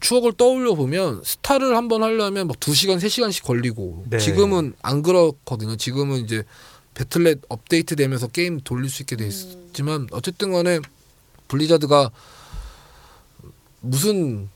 추억을 0.00 0.32
떠올려 0.32 0.74
보면 0.74 1.22
스타를 1.24 1.76
한번 1.76 2.02
하려면 2.02 2.48
막 2.48 2.58
2시간, 2.58 2.98
3시간씩 2.98 3.44
걸리고 3.44 4.04
네. 4.10 4.18
지금은 4.18 4.74
안 4.82 5.02
그렇거든요. 5.02 5.76
지금은 5.76 6.24
이제 6.24 6.42
배틀넷 6.94 7.40
업데이트 7.48 7.94
되면서 7.94 8.26
게임 8.26 8.60
돌릴 8.60 8.90
수 8.90 9.02
있게 9.02 9.16
돼 9.16 9.26
있지만 9.28 10.08
어쨌든 10.10 10.52
간에 10.52 10.80
블리자드가 11.48 12.10
무슨 13.80 14.48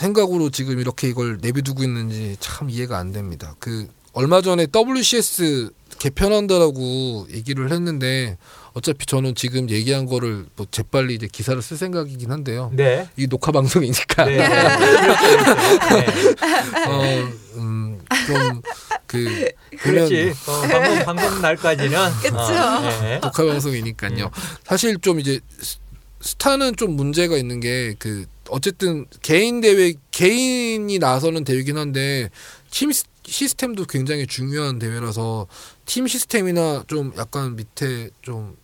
생각으로 0.00 0.50
지금 0.50 0.80
이렇게 0.80 1.08
이걸 1.08 1.38
내비두고 1.40 1.82
있는지 1.82 2.36
참 2.40 2.70
이해가 2.70 2.98
안 2.98 3.12
됩니다. 3.12 3.54
그 3.58 3.86
얼마 4.12 4.40
전에 4.40 4.66
WCS 4.74 5.70
개편한다라고 5.98 7.26
얘기를 7.30 7.70
했는데 7.70 8.38
어차피 8.72 9.04
저는 9.04 9.34
지금 9.34 9.68
얘기한 9.68 10.06
거를 10.06 10.46
뭐 10.56 10.66
재빨리 10.70 11.14
이제 11.14 11.28
기사를 11.30 11.60
쓸 11.60 11.76
생각이긴 11.76 12.32
한데요. 12.32 12.70
네. 12.72 13.08
이 13.16 13.26
녹화 13.26 13.52
방송이니까 13.52 14.24
네. 14.24 14.36
네. 14.48 16.06
어, 16.86 17.28
음, 17.56 18.00
어좀그 18.10 19.50
그렇지. 19.78 20.32
어, 20.46 20.60
방송 20.68 21.04
방송 21.04 21.42
날까지는 21.42 21.98
그쵸. 22.22 22.36
어, 22.36 22.80
네. 23.02 23.20
녹화 23.20 23.44
방송이니까요. 23.44 24.30
사실 24.64 24.98
좀 25.00 25.20
이제 25.20 25.40
스- 26.20 26.30
스타는 26.32 26.76
좀 26.76 26.92
문제가 26.96 27.36
있는 27.36 27.60
게 27.60 27.94
그 27.98 28.26
어쨌든 28.48 29.06
개인 29.22 29.60
대회 29.60 29.94
개인이 30.10 30.98
나서는 30.98 31.44
대회긴 31.44 31.76
한데 31.78 32.30
팀 32.70 32.90
시- 32.92 33.04
시스템도 33.24 33.84
굉장히 33.84 34.26
중요한 34.26 34.78
대회라서 34.80 35.46
팀 35.86 36.06
시스템이나 36.06 36.84
좀 36.88 37.12
약간 37.16 37.56
밑에 37.56 38.10
좀 38.22 38.56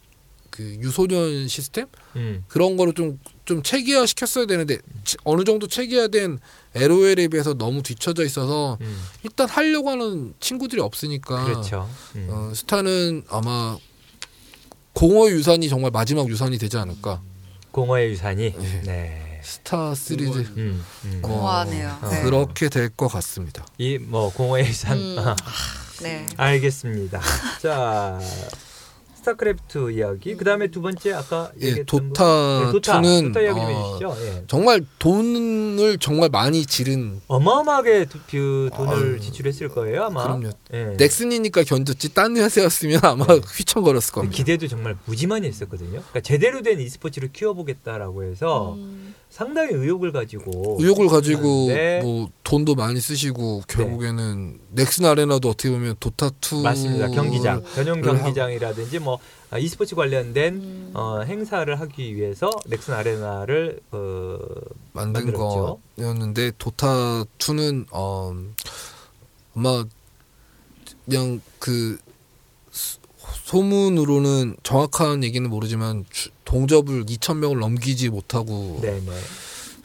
그 0.51 0.63
유소년 0.81 1.49
시스템 1.49 1.85
음. 2.17 2.43
그런 2.49 2.79
거를 2.79 2.95
좀좀 2.95 3.63
체계화 3.63 4.07
시켰어야 4.07 4.47
되는데 4.47 4.79
치- 5.05 5.19
어느 5.25 5.45
정도 5.45 5.67
체계화된 5.67 6.39
LOL에 6.75 7.29
비해서 7.29 7.53
너무 7.53 7.83
뒤처져 7.83 8.25
있어서 8.25 8.79
음. 8.81 9.03
일단 9.23 9.51
하려고 9.51 9.91
하는 9.91 10.33
친구들이 10.41 10.81
없으니까 10.81 11.45
그렇죠. 11.45 11.91
음. 12.15 12.29
어, 12.31 12.53
스타는 12.55 13.25
아마 13.29 13.77
공허 14.95 15.29
유산이 15.31 15.69
정말 15.69 15.91
마지막 15.91 16.27
유산이 16.31 16.57
되지 16.57 16.79
않을까. 16.79 17.21
공허의 17.77 18.09
유산이. 18.13 18.55
예. 18.59 18.81
네. 18.87 19.41
스타 19.43 19.95
시리즈 19.95 20.39
음. 20.57 20.83
음. 21.05 21.21
어, 21.23 21.29
공허하네요. 21.29 21.99
어, 22.01 22.09
네. 22.09 22.23
그렇게 22.23 22.71
될 22.71 22.89
것 22.97 23.07
같습니다. 23.09 23.67
이 23.77 23.99
뭐 24.01 24.33
공허의 24.33 24.67
유산. 24.67 24.97
음. 24.97 25.17
아, 25.19 25.37
네. 26.03 26.27
알겠습니다. 26.39 27.21
자. 27.61 28.19
스타크래프트 29.31 29.91
이야기. 29.93 30.37
그다음에 30.37 30.69
두 30.69 30.81
번째 30.81 31.13
아까 31.15 31.51
예, 31.61 31.67
얘기했던 31.69 31.85
도타 32.13 32.25
부- 32.61 32.67
네, 32.67 32.73
도타. 32.73 33.01
2는 33.01 33.27
도타 33.29 33.41
이야기 33.43 33.61
좀 33.61 33.69
어, 33.69 33.95
해주시죠. 33.99 34.17
예. 34.27 34.45
정말 34.47 34.87
돈을 34.99 35.99
정말 35.99 36.29
많이 36.31 36.65
지른 36.65 37.21
어마어마하게 37.27 38.05
두- 38.07 38.19
그 38.31 38.71
돈을 38.77 38.93
아유, 38.95 39.21
지출했을 39.21 39.69
거예요 39.69 40.05
아마. 40.05 40.23
그럼요. 40.23 40.51
예. 40.73 40.95
넥슨이니까 40.97 41.63
견뎠지 41.63 42.15
딴 42.15 42.37
회사였으면 42.37 43.01
아마 43.03 43.27
네. 43.27 43.41
휘청거렸을 43.45 44.13
그 44.13 44.21
겁니다. 44.21 44.37
기대도 44.37 44.69
정말 44.69 44.97
무지 45.07 45.27
많이 45.27 45.47
했었거든요. 45.49 45.91
그러니까 45.91 46.21
제대로 46.21 46.63
된 46.63 46.79
e스포츠를 46.81 47.33
키워보겠다라고 47.33 48.23
해서 48.25 48.75
음. 48.75 49.06
상당히 49.31 49.75
의욕을 49.75 50.13
가지고 50.13 50.79
의욕을 50.81 51.09
가지고 51.09 51.67
네. 51.69 52.01
뭐 52.03 52.29
돈도 52.43 52.75
많이 52.75 53.01
쓰시고 53.01 53.63
결국에는 53.69 54.59
넥슨 54.71 55.05
아레나도 55.05 55.51
어떻게 55.51 55.71
보면 55.71 55.97
도타 56.01 56.31
2 56.41 56.63
맞습니다. 56.63 57.09
경기장 57.09 57.63
전용 57.75 58.01
를 58.01 58.17
경기장이라든지 58.17 58.99
뭐 59.01 59.19
아, 59.51 59.59
e스포츠 59.59 59.95
관련된 59.95 60.55
음. 60.55 60.91
어, 60.95 61.21
행사를 61.21 61.79
하기 61.81 62.17
위해서 62.17 62.51
넥슨 62.67 62.95
아레나를 62.95 63.81
어, 63.91 64.39
만든 64.93 65.27
만들었죠. 65.27 65.81
거였는데 65.97 66.53
도타 66.59 67.25
2는 67.39 67.87
어 67.93 68.35
아마 69.55 69.85
그냥 71.05 71.41
그 71.59 71.99
소- 73.47 73.59
소문으로는 73.59 74.57
정확한 74.65 75.23
얘기는 75.23 75.49
모르지만 75.49 76.05
주- 76.11 76.31
동접을 76.45 77.07
2천 77.07 77.37
명을 77.39 77.59
넘기지 77.61 78.09
못하고 78.11 78.81
네네 78.83 79.07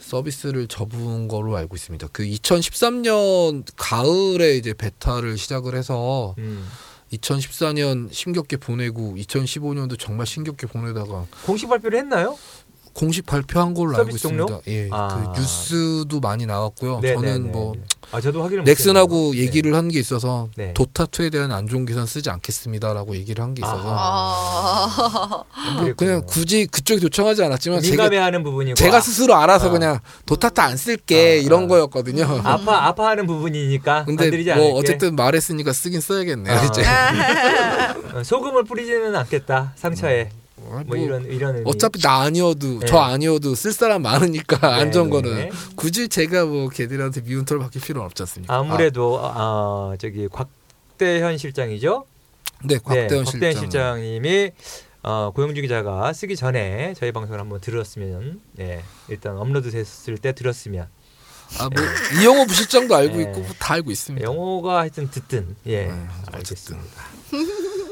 서비스를 0.00 0.66
접은 0.66 1.26
거로 1.28 1.56
알고 1.56 1.74
있습니다. 1.76 2.08
그 2.12 2.22
2013년 2.24 3.64
가을에 3.76 4.56
이제 4.56 4.74
베타를 4.74 5.38
시작을 5.38 5.74
해서 5.76 6.34
음. 6.38 6.68
2014년 7.12 8.12
심겹게 8.12 8.56
보내고 8.56 9.14
2015년도 9.16 9.98
정말 9.98 10.26
심겹게 10.26 10.66
보내다가 10.66 11.26
공식 11.46 11.68
발표를 11.68 11.98
했나요? 12.00 12.36
공식 12.94 13.26
발표한 13.26 13.74
걸로 13.74 13.96
알고? 13.96 14.10
있습니다. 14.10 14.60
예, 14.68 14.88
아. 14.90 15.32
그 15.34 15.40
뉴스도 15.40 16.20
많이 16.20 16.46
나왔고요. 16.46 17.00
네네네. 17.00 17.14
저는 17.32 17.52
뭐 17.52 17.74
아 18.14 18.20
저도 18.20 18.42
확인을 18.42 18.64
넥슨하고. 18.64 19.34
얘기를 19.36 19.74
한 19.74 19.88
게 19.88 19.98
있어서 19.98 20.48
네. 20.56 20.74
도타 20.74 21.06
2에 21.06 21.32
대한 21.32 21.50
안 21.50 21.66
좋은 21.66 21.86
기사는 21.86 22.06
쓰지 22.06 22.28
않겠습니다라고 22.28 23.16
얘기를 23.16 23.42
한 23.42 23.54
게 23.54 23.62
있어서 23.64 23.82
아. 23.86 25.44
뭐. 25.80 25.92
그냥 25.96 26.22
굳이 26.26 26.66
그쪽이 26.66 27.04
요청하지 27.04 27.42
않았지만 27.44 27.80
민감해하는 27.80 28.42
부분이고 28.42 28.74
제가 28.74 29.00
스스로 29.00 29.34
알아서 29.36 29.68
아. 29.68 29.70
그냥 29.70 29.98
도타 30.26 30.48
2 30.48 30.52
안 30.60 30.76
쓸게 30.76 31.16
아, 31.40 31.42
이런 31.42 31.64
아. 31.64 31.66
거였거든요. 31.68 32.24
아파 32.44 32.86
아파하는 32.88 33.26
부분이니까 33.26 34.04
근데 34.04 34.24
건드리지 34.24 34.50
뭐 34.54 34.56
않을게. 34.64 34.78
어쨌든 34.78 35.16
말했으니까 35.16 35.72
쓰긴 35.72 36.00
써야겠네요. 36.02 36.54
아. 36.54 36.64
이제 36.64 36.82
어, 38.18 38.22
소금을 38.22 38.64
뿌리지는 38.64 39.16
않겠다 39.16 39.72
상처에 39.76 40.28
뭐 40.72 40.82
뭐 40.86 40.96
이런 40.96 41.24
이런 41.26 41.56
의미. 41.56 41.64
어차피 41.68 42.00
나 42.00 42.20
아니어도 42.22 42.78
네. 42.80 42.86
저 42.86 42.98
아니어도 42.98 43.54
쓸 43.54 43.72
사람 43.72 44.02
많으니까 44.02 44.58
네, 44.58 44.66
안전 44.82 45.04
네. 45.04 45.10
거는 45.10 45.50
굳이 45.76 46.08
제가 46.08 46.46
뭐 46.46 46.68
걔들한테 46.68 47.22
미운 47.22 47.44
털 47.44 47.58
받길 47.58 47.80
필요는 47.82 48.06
없지 48.06 48.22
않습니까? 48.22 48.54
아무래도 48.54 49.20
아, 49.22 49.94
저기 49.98 50.28
곽대현 50.28 51.38
실장이죠. 51.38 52.06
아, 52.58 52.60
네, 52.64 52.78
곽대현 52.78 53.08
네, 53.08 53.16
실장. 53.24 53.32
곽대현 53.40 53.54
실장 53.56 54.00
님이 54.00 54.50
어, 55.02 55.32
고영주 55.34 55.60
기자가 55.62 56.12
쓰기 56.12 56.36
전에 56.36 56.94
저희 56.96 57.10
방송을 57.12 57.40
한번 57.40 57.60
들었으면 57.60 58.40
예, 58.60 58.82
일단 59.08 59.36
업로드 59.36 59.70
됐을 59.70 60.16
때 60.18 60.32
들었으면 60.32 60.86
아, 61.58 61.68
뭐 61.68 61.82
이영호 62.20 62.46
부실장도 62.46 62.94
알고 62.94 63.16
네. 63.16 63.22
있고 63.24 63.40
뭐다 63.40 63.74
알고 63.74 63.90
있습니다. 63.90 64.24
영어가 64.24 64.78
하여튼 64.78 65.10
듣든 65.10 65.56
예 65.66 65.86
네, 65.86 66.06
알겠습니다. 66.32 67.02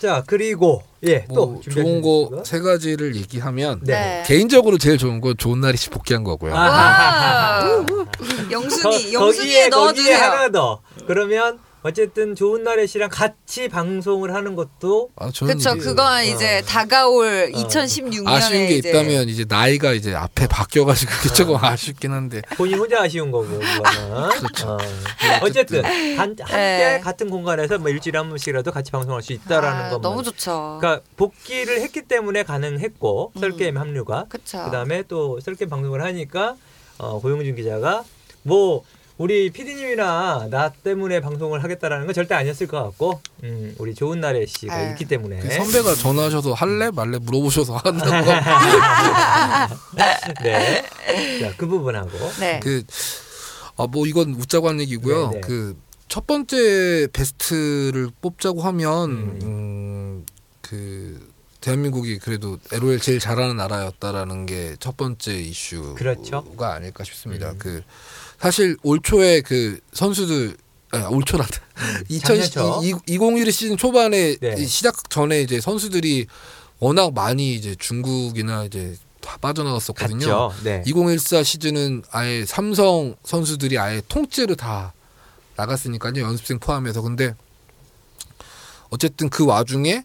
자 0.00 0.22
그리고 0.26 0.82
예또 1.02 1.34
뭐 1.46 1.60
좋은 1.60 2.00
거 2.02 2.42
세 2.44 2.58
가지를 2.60 3.16
얘기하면 3.16 3.80
네. 3.84 4.22
개인적으로 4.26 4.78
제일 4.78 4.96
좋은 4.98 5.20
건 5.20 5.34
좋은 5.36 5.60
날이 5.60 5.76
복귀한 5.90 6.24
거고요. 6.24 6.54
아. 6.54 6.58
와. 6.58 7.84
영순이 8.50 9.12
영순이에 9.12 9.68
거기에 9.68 9.68
넣어주세요. 9.68 10.16
하나 10.16 10.50
더 10.50 10.80
그러면 11.06 11.58
어쨌든 11.82 12.34
좋은 12.34 12.62
날의 12.62 12.86
씨랑 12.86 13.08
같이 13.10 13.68
방송을 13.68 14.34
하는 14.34 14.54
것도 14.54 15.10
아, 15.16 15.28
이제 15.28 15.74
그건 15.76 16.24
이제 16.24 16.62
다가올 16.66 17.52
2016년에 17.52 18.28
아쉬운 18.28 18.68
게 18.68 18.76
이제 18.76 18.90
있다면 18.90 19.28
이제 19.28 19.46
나이가 19.48 19.92
이제 19.92 20.14
앞에 20.14 20.46
바뀌어 20.46 20.84
가지고 20.84 21.12
그게 21.12 21.34
조금 21.34 21.56
아쉽긴 21.56 22.12
한데 22.12 22.42
본인 22.56 22.78
혼자 22.78 23.02
아쉬운 23.02 23.30
거고 23.30 23.46
그거는 23.48 24.28
그렇죠. 24.38 24.72
어. 24.72 24.78
어쨌든 25.42 25.84
한, 25.84 26.36
함께 26.38 26.44
네. 26.44 27.00
같은 27.02 27.30
공간에서 27.30 27.78
뭐 27.78 27.88
일주일에 27.90 28.18
한 28.18 28.28
번씩이라도 28.28 28.72
같이 28.72 28.92
방송할 28.92 29.22
수 29.22 29.32
있다라는 29.32 29.84
아, 29.94 29.98
너무 30.00 30.22
좋죠. 30.22 30.78
그러니까 30.80 31.02
복귀를 31.16 31.80
했기 31.80 32.02
때문에 32.02 32.42
가능했고 32.42 33.32
음. 33.34 33.40
썰게임 33.40 33.78
합류가 33.78 34.26
그쵸. 34.28 34.64
그다음에 34.64 35.02
또 35.08 35.40
썰게임 35.40 35.70
방송을 35.70 36.02
하니까 36.04 36.56
어, 36.98 37.20
고용준 37.20 37.56
기자가 37.56 38.04
뭐 38.42 38.84
우리 39.20 39.50
PD님이나 39.50 40.48
나 40.50 40.70
때문에 40.70 41.20
방송을 41.20 41.62
하겠다라는 41.62 42.06
건 42.06 42.14
절대 42.14 42.34
아니었을 42.34 42.66
것 42.66 42.82
같고 42.82 43.20
음, 43.42 43.74
우리 43.76 43.94
좋은 43.94 44.18
날의 44.18 44.46
씨가 44.46 44.74
아유. 44.74 44.90
있기 44.92 45.04
때문에 45.04 45.40
그 45.40 45.50
선배가 45.50 45.94
전화하셔서 45.94 46.54
할래 46.54 46.90
말래 46.90 47.18
물어보셔서 47.18 47.76
한다고 47.76 48.16
네. 50.42 50.82
자, 51.38 51.52
그 51.58 51.66
부분하고 51.66 52.10
네. 52.40 52.60
그아뭐 53.76 54.06
이건 54.06 54.30
웃자고 54.30 54.70
한 54.70 54.80
얘기고요. 54.80 55.32
네, 55.32 55.40
네. 55.42 55.46
그첫 55.46 56.26
번째 56.26 57.08
베스트를 57.12 58.08
뽑자고 58.22 58.62
하면 58.62 59.10
음. 59.42 60.24
음그 60.72 61.28
대한민국이 61.60 62.18
그래도 62.20 62.56
LOL 62.72 62.98
제일 63.00 63.20
잘하는 63.20 63.58
나라였다라는 63.58 64.46
게 64.46 64.76
첫 64.80 64.96
번째 64.96 65.34
이슈가 65.34 65.92
그렇죠. 65.92 66.42
아닐까 66.58 67.04
싶습니다. 67.04 67.50
음. 67.50 67.56
그 67.58 67.82
사실 68.40 68.76
올 68.82 69.00
초에 69.02 69.42
그 69.42 69.78
선수들 69.92 70.56
아, 70.92 71.08
올 71.08 71.22
초란다. 71.24 71.60
음, 71.76 72.18
작년초. 72.18 72.80
2021 73.06 73.52
시즌 73.52 73.76
초반에 73.76 74.36
네. 74.36 74.54
이 74.58 74.66
시작 74.66 75.08
전에 75.10 75.42
이제 75.42 75.60
선수들이 75.60 76.26
워낙 76.78 77.12
많이 77.12 77.54
이제 77.54 77.76
중국이나 77.78 78.64
이제 78.64 78.96
다 79.20 79.36
빠져나갔었거든요. 79.40 80.52
네. 80.64 80.82
2014 80.86 81.42
시즌은 81.42 82.02
아예 82.10 82.44
삼성 82.46 83.14
선수들이 83.22 83.78
아예 83.78 84.02
통째로 84.08 84.54
다 84.54 84.94
나갔으니까요 85.56 86.22
연습생 86.22 86.58
포함해서 86.58 87.02
근데 87.02 87.34
어쨌든 88.88 89.28
그 89.28 89.44
와중에 89.44 90.04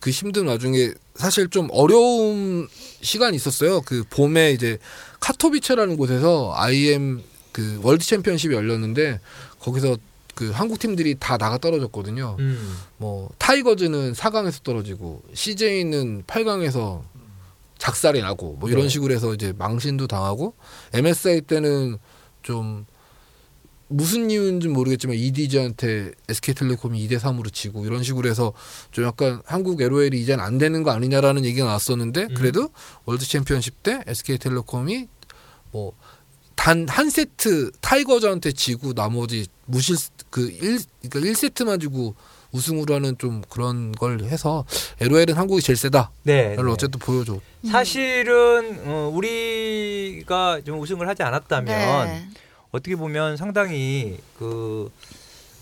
그 0.00 0.10
힘든 0.10 0.46
와중에 0.46 0.92
사실 1.14 1.48
좀 1.48 1.68
어려운 1.70 2.66
시간이 3.02 3.36
있었어요 3.36 3.82
그 3.82 4.04
봄에 4.08 4.52
이제 4.52 4.78
카토비체라는 5.20 5.96
곳에서 5.98 6.54
IM 6.56 7.22
그 7.56 7.80
월드 7.82 8.04
챔피언십이 8.04 8.54
열렸는데 8.54 9.18
거기서 9.60 9.96
그 10.34 10.50
한국 10.50 10.78
팀들이 10.78 11.16
다 11.18 11.38
나가 11.38 11.56
떨어졌거든요 11.56 12.36
음. 12.38 12.76
뭐 12.98 13.30
타이거즈는 13.38 14.12
4강에서 14.12 14.62
떨어지고 14.62 15.22
CJ는 15.32 16.24
8강에서 16.24 17.00
작살이 17.78 18.20
나고 18.20 18.58
뭐 18.60 18.68
이런 18.68 18.82
네. 18.82 18.88
식으로 18.90 19.14
해서 19.14 19.32
이제 19.32 19.54
망신도 19.56 20.06
당하고 20.06 20.52
MSI 20.92 21.40
때는 21.42 21.96
좀 22.42 22.84
무슨 23.88 24.30
이유인지 24.30 24.68
모르겠지만 24.68 25.16
이디지한테 25.16 26.12
SK텔레콤이 26.28 27.08
2대 27.08 27.18
3으로 27.18 27.50
지고 27.50 27.86
이런 27.86 28.02
식으로 28.02 28.28
해서 28.28 28.52
좀 28.90 29.06
약간 29.06 29.40
한국 29.46 29.80
LOL이 29.80 30.20
이제는 30.20 30.44
안 30.44 30.58
되는 30.58 30.82
거 30.82 30.90
아니냐라는 30.90 31.46
얘기가 31.46 31.64
나왔었는데 31.64 32.22
음. 32.24 32.34
그래도 32.34 32.68
월드 33.06 33.26
챔피언십 33.26 33.82
때 33.82 34.02
SK텔레콤이 34.06 35.08
뭐 35.72 35.92
단 36.56 36.86
한 36.88 37.10
세트 37.10 37.70
타이거즈한테 37.80 38.52
지고 38.52 38.92
나머지 38.92 39.46
무실 39.66 39.96
그 40.30 40.48
1 40.50 40.80
그러니까 41.08 41.20
1세트만 41.20 41.80
지고 41.80 42.14
우승으로 42.52 42.94
하는 42.94 43.16
좀 43.18 43.42
그런 43.48 43.92
걸 43.92 44.22
해서 44.24 44.64
LOL은 45.00 45.34
한국이 45.34 45.60
제일 45.62 45.76
세다. 45.76 46.10
네. 46.22 46.56
를 46.56 46.64
네. 46.66 46.72
어쨌든 46.72 46.98
보여줘. 46.98 47.38
사실은 47.70 48.80
어, 48.86 49.10
우리가 49.14 50.60
좀 50.64 50.80
우승을 50.80 51.06
하지 51.08 51.22
않았다면 51.22 52.06
네. 52.08 52.28
어떻게 52.72 52.96
보면 52.96 53.36
상당히 53.36 54.18
그 54.38 54.90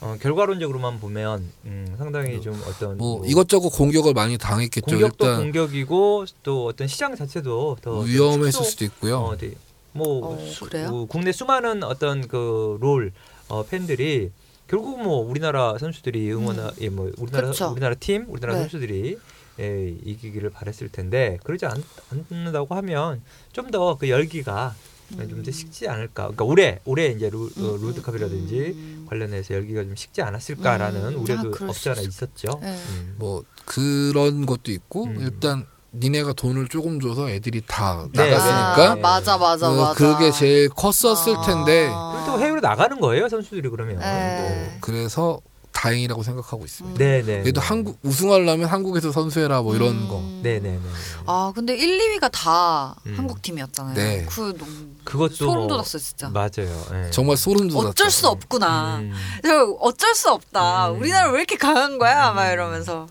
어, 0.00 0.16
결과론적으로만 0.20 1.00
보면 1.00 1.50
음, 1.64 1.94
상당히 1.98 2.40
좀 2.40 2.60
어떤 2.66 2.98
뭐 2.98 3.18
뭐 3.18 3.26
이것저것 3.26 3.70
공격을 3.70 4.12
많이 4.12 4.36
당했겠죠. 4.38 4.86
공격도 4.86 5.24
일단 5.26 5.40
공격이고 5.42 6.26
또 6.42 6.66
어떤 6.66 6.86
시장 6.86 7.16
자체도 7.16 7.78
더 7.80 8.00
위험했을 8.00 8.60
축소- 8.60 8.64
수도 8.70 8.84
있고요. 8.84 9.18
어, 9.18 9.36
네. 9.36 9.52
뭐 9.94 10.34
어, 10.34 10.38
수- 10.46 10.64
그래요? 10.66 10.88
어, 10.92 11.06
국내 11.06 11.32
수많은 11.32 11.82
어떤 11.82 12.26
그롤 12.28 13.12
어, 13.48 13.64
팬들이 13.64 14.30
결국 14.68 15.02
뭐 15.02 15.18
우리나라 15.18 15.76
선수들이 15.78 16.32
응원 16.32 16.58
음. 16.58 16.70
예, 16.80 16.88
뭐 16.88 17.10
우리나라 17.18 17.48
그쵸. 17.48 17.70
우리나라 17.70 17.94
팀 17.94 18.26
우리나라 18.28 18.54
네. 18.54 18.60
선수들이 18.60 19.18
예, 19.60 19.88
이기기를 20.04 20.50
바랬을 20.50 20.88
텐데 20.90 21.38
그러지 21.44 21.66
않, 21.66 21.82
않는다고 22.30 22.74
하면 22.74 23.22
좀 23.52 23.70
더 23.70 23.96
그 23.98 24.08
열기가 24.08 24.74
좀더 25.16 25.50
식지 25.52 25.86
않을까. 25.86 26.22
그러니까 26.24 26.44
올해 26.44 26.80
올해 26.86 27.08
이제 27.08 27.28
루, 27.30 27.44
어, 27.44 27.50
음, 27.60 27.80
롤드컵이라든지 27.82 28.58
음. 28.74 29.06
관련해서 29.08 29.54
열기가 29.54 29.84
좀 29.84 29.94
식지 29.94 30.22
않았을까라는 30.22 31.14
음. 31.14 31.22
우려도 31.22 31.54
아, 31.64 31.68
없지 31.68 31.90
않아 31.90 32.00
수 32.00 32.08
있었죠. 32.08 32.58
네. 32.62 32.74
음. 32.74 33.14
뭐 33.18 33.44
그런 33.66 34.46
것도 34.46 34.72
있고 34.72 35.04
음. 35.04 35.18
일단 35.20 35.66
니네가 35.96 36.32
돈을 36.32 36.68
조금 36.68 37.00
줘서 37.00 37.30
애들이 37.30 37.62
다 37.66 38.06
네, 38.12 38.30
나갔으니까 38.30 38.76
네. 38.76 38.86
아, 38.86 38.96
맞아 38.96 39.38
맞아 39.38 39.70
그, 39.70 39.74
맞아. 39.80 39.94
그게 39.94 40.30
제일 40.32 40.68
컸었을 40.68 41.36
텐데 41.46 41.88
아. 41.92 42.12
그리고 42.16 42.32
또 42.32 42.40
해외로 42.42 42.60
나가는 42.60 42.98
거예요 43.00 43.28
선수들이 43.28 43.68
그러면. 43.68 43.98
네. 44.00 44.66
뭐 44.70 44.78
그래서 44.80 45.40
다행이라고 45.72 46.22
생각하고 46.22 46.64
있습니다. 46.64 46.98
네, 46.98 47.20
네. 47.22 47.42
그래도 47.42 47.60
네. 47.60 47.66
한국 47.66 47.98
우승하려면 48.04 48.68
한국에서 48.68 49.10
선수해라 49.12 49.60
뭐 49.62 49.74
이런 49.74 49.88
음. 49.90 50.08
거. 50.08 50.20
네, 50.42 50.60
네, 50.60 50.70
네. 50.72 50.78
아 51.26 51.52
근데 51.54 51.74
1, 51.76 51.98
2위가 52.18 52.30
다 52.32 52.94
음. 53.06 53.14
한국 53.16 53.42
팀이었잖아요. 53.42 53.94
네. 53.94 54.24
그 54.30 54.56
너무 54.56 54.70
그것도 55.04 55.34
소름 55.34 55.54
뭐- 55.54 55.66
돋았어 55.66 55.98
진짜. 55.98 56.28
맞아요. 56.30 56.84
예. 56.92 57.10
정말 57.10 57.36
소름 57.36 57.68
돋았죠. 57.68 57.88
어쩔 57.88 58.10
수 58.10 58.28
없구나. 58.28 58.98
음. 58.98 59.12
저 59.44 59.64
어쩔 59.80 60.14
수 60.14 60.30
없다. 60.30 60.90
음. 60.90 61.00
우리나라 61.00 61.30
왜 61.30 61.38
이렇게 61.38 61.56
강한 61.56 61.98
거야? 61.98 62.30
막 62.32 62.46
음. 62.48 62.52
이러면서 62.52 63.06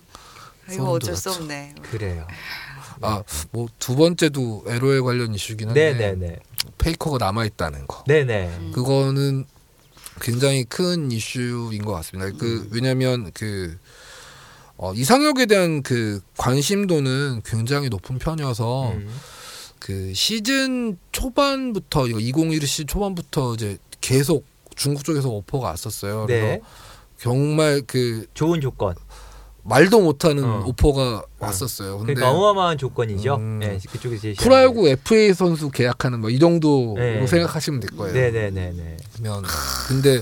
이거 0.72 0.90
어쩔 0.92 1.14
수. 1.16 1.30
없네. 1.30 1.74
그래요. 1.90 2.26
아, 3.06 3.22
뭐 3.52 3.68
두 3.78 3.96
번째도 3.96 4.64
LOL 4.66 5.02
관련 5.02 5.34
이슈긴 5.34 5.68
한데 5.68 5.92
네, 5.94 6.14
네, 6.14 6.28
네. 6.28 6.36
페이커가 6.78 7.18
남아 7.18 7.44
있다는 7.44 7.86
거. 7.86 8.04
네, 8.06 8.24
네. 8.24 8.48
음. 8.58 8.72
그거는 8.74 9.44
굉장히 10.20 10.64
큰 10.64 11.10
이슈인 11.10 11.84
것 11.84 11.92
같습니다. 11.92 12.30
음. 12.30 12.38
그 12.38 12.68
왜냐하면 12.72 13.30
그 13.34 13.76
어, 14.76 14.92
이상혁에 14.94 15.46
대한 15.46 15.82
그 15.82 16.20
관심도는 16.36 17.42
굉장히 17.44 17.88
높은 17.88 18.18
편이어서 18.18 18.92
음. 18.92 19.08
그 19.78 20.12
시즌 20.14 20.98
초반부터 21.12 22.06
이거 22.08 22.18
2021 22.18 22.66
시즌 22.66 22.86
초반부터 22.86 23.54
이제 23.54 23.78
계속 24.00 24.44
중국 24.74 25.04
쪽에서 25.04 25.28
오퍼가 25.28 25.68
왔었어요. 25.68 26.26
그래서 26.26 26.46
네. 26.46 26.60
정말 27.18 27.82
그 27.86 28.26
좋은 28.34 28.60
조건. 28.60 28.94
말도 29.64 30.00
못하는 30.02 30.44
어. 30.44 30.64
오퍼가 30.66 31.24
왔었어요. 31.38 31.98
근데 31.98 32.14
그러니까 32.14 32.36
어마어마한 32.38 32.76
조건이죠. 32.78 33.36
음. 33.36 33.58
네, 33.60 33.78
그쪽에서 33.90 34.20
제시한 34.22 34.36
프로야구 34.44 34.88
FA 34.88 35.32
선수 35.34 35.70
계약하는 35.70 36.20
뭐 36.20 36.30
이 36.30 36.38
정도로 36.38 36.94
네. 36.98 37.26
생각하시면 37.26 37.80
될 37.80 37.90
거예요. 37.96 38.12
네, 38.12 38.30
네, 38.30 38.50
네, 38.50 38.72
네. 38.76 38.96
그러면 39.16 39.42
근데 39.88 40.20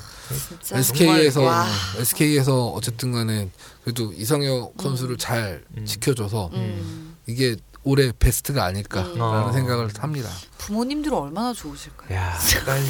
진짜 0.61 0.79
SK에서 0.79 1.43
와. 1.43 1.67
SK에서 1.99 2.69
어쨌든 2.69 3.13
간에 3.13 3.49
그래도 3.83 4.13
이상혁 4.13 4.75
선수를 4.81 5.19
잘 5.19 5.65
음. 5.77 5.85
지켜줘서 5.85 6.51
음. 6.53 7.17
이게 7.27 7.57
올해 7.85 8.13
베스트가 8.17 8.65
아닐까라는 8.65 9.21
어. 9.21 9.53
생각을 9.53 9.89
합니다. 9.99 10.31
부모님들 10.59 11.13
얼마나 11.13 11.53
좋으실까요? 11.53 12.17
야, 12.17 12.39
약간 12.57 12.81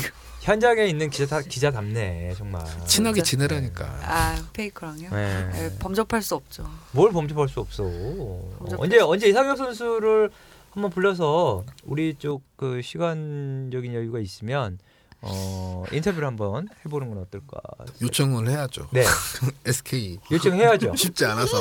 현장에 0.43 0.87
있는 0.87 1.09
기자 1.09 1.41
기자답네, 1.41 2.35
정말. 2.37 2.63
친하게 2.87 3.23
진짜. 3.23 3.47
지내라니까. 3.47 3.85
아 4.03 4.45
페이커랑요? 4.53 5.11
네. 5.11 5.51
네, 5.53 5.79
범접할 5.79 6.21
수 6.21 6.35
없죠. 6.35 6.69
뭘 6.91 7.13
범접할 7.13 7.49
수 7.49 7.61
없어. 7.61 7.85
어, 7.85 8.51
범접할 8.59 8.85
언제 8.85 8.99
수 8.99 9.07
언제 9.07 9.29
이상혁 9.29 9.57
선수를 9.57 10.31
한번 10.73 10.91
불러서 10.91 11.65
우리 11.85 12.15
쪽 12.15 12.43
그 12.57 12.81
시간적인 12.81 13.93
여유가 13.93 14.21
있으면 14.21 14.79
어, 15.25 15.85
인터뷰를 15.93 16.27
한번 16.27 16.69
해보는 16.85 17.09
건 17.09 17.19
어떨까? 17.19 17.61
요청을 18.03 18.49
해야죠. 18.49 18.89
네, 18.91 19.05
SK 19.65 20.19
요청해야죠. 20.31 20.95
쉽지 20.97 21.25
않아서. 21.27 21.57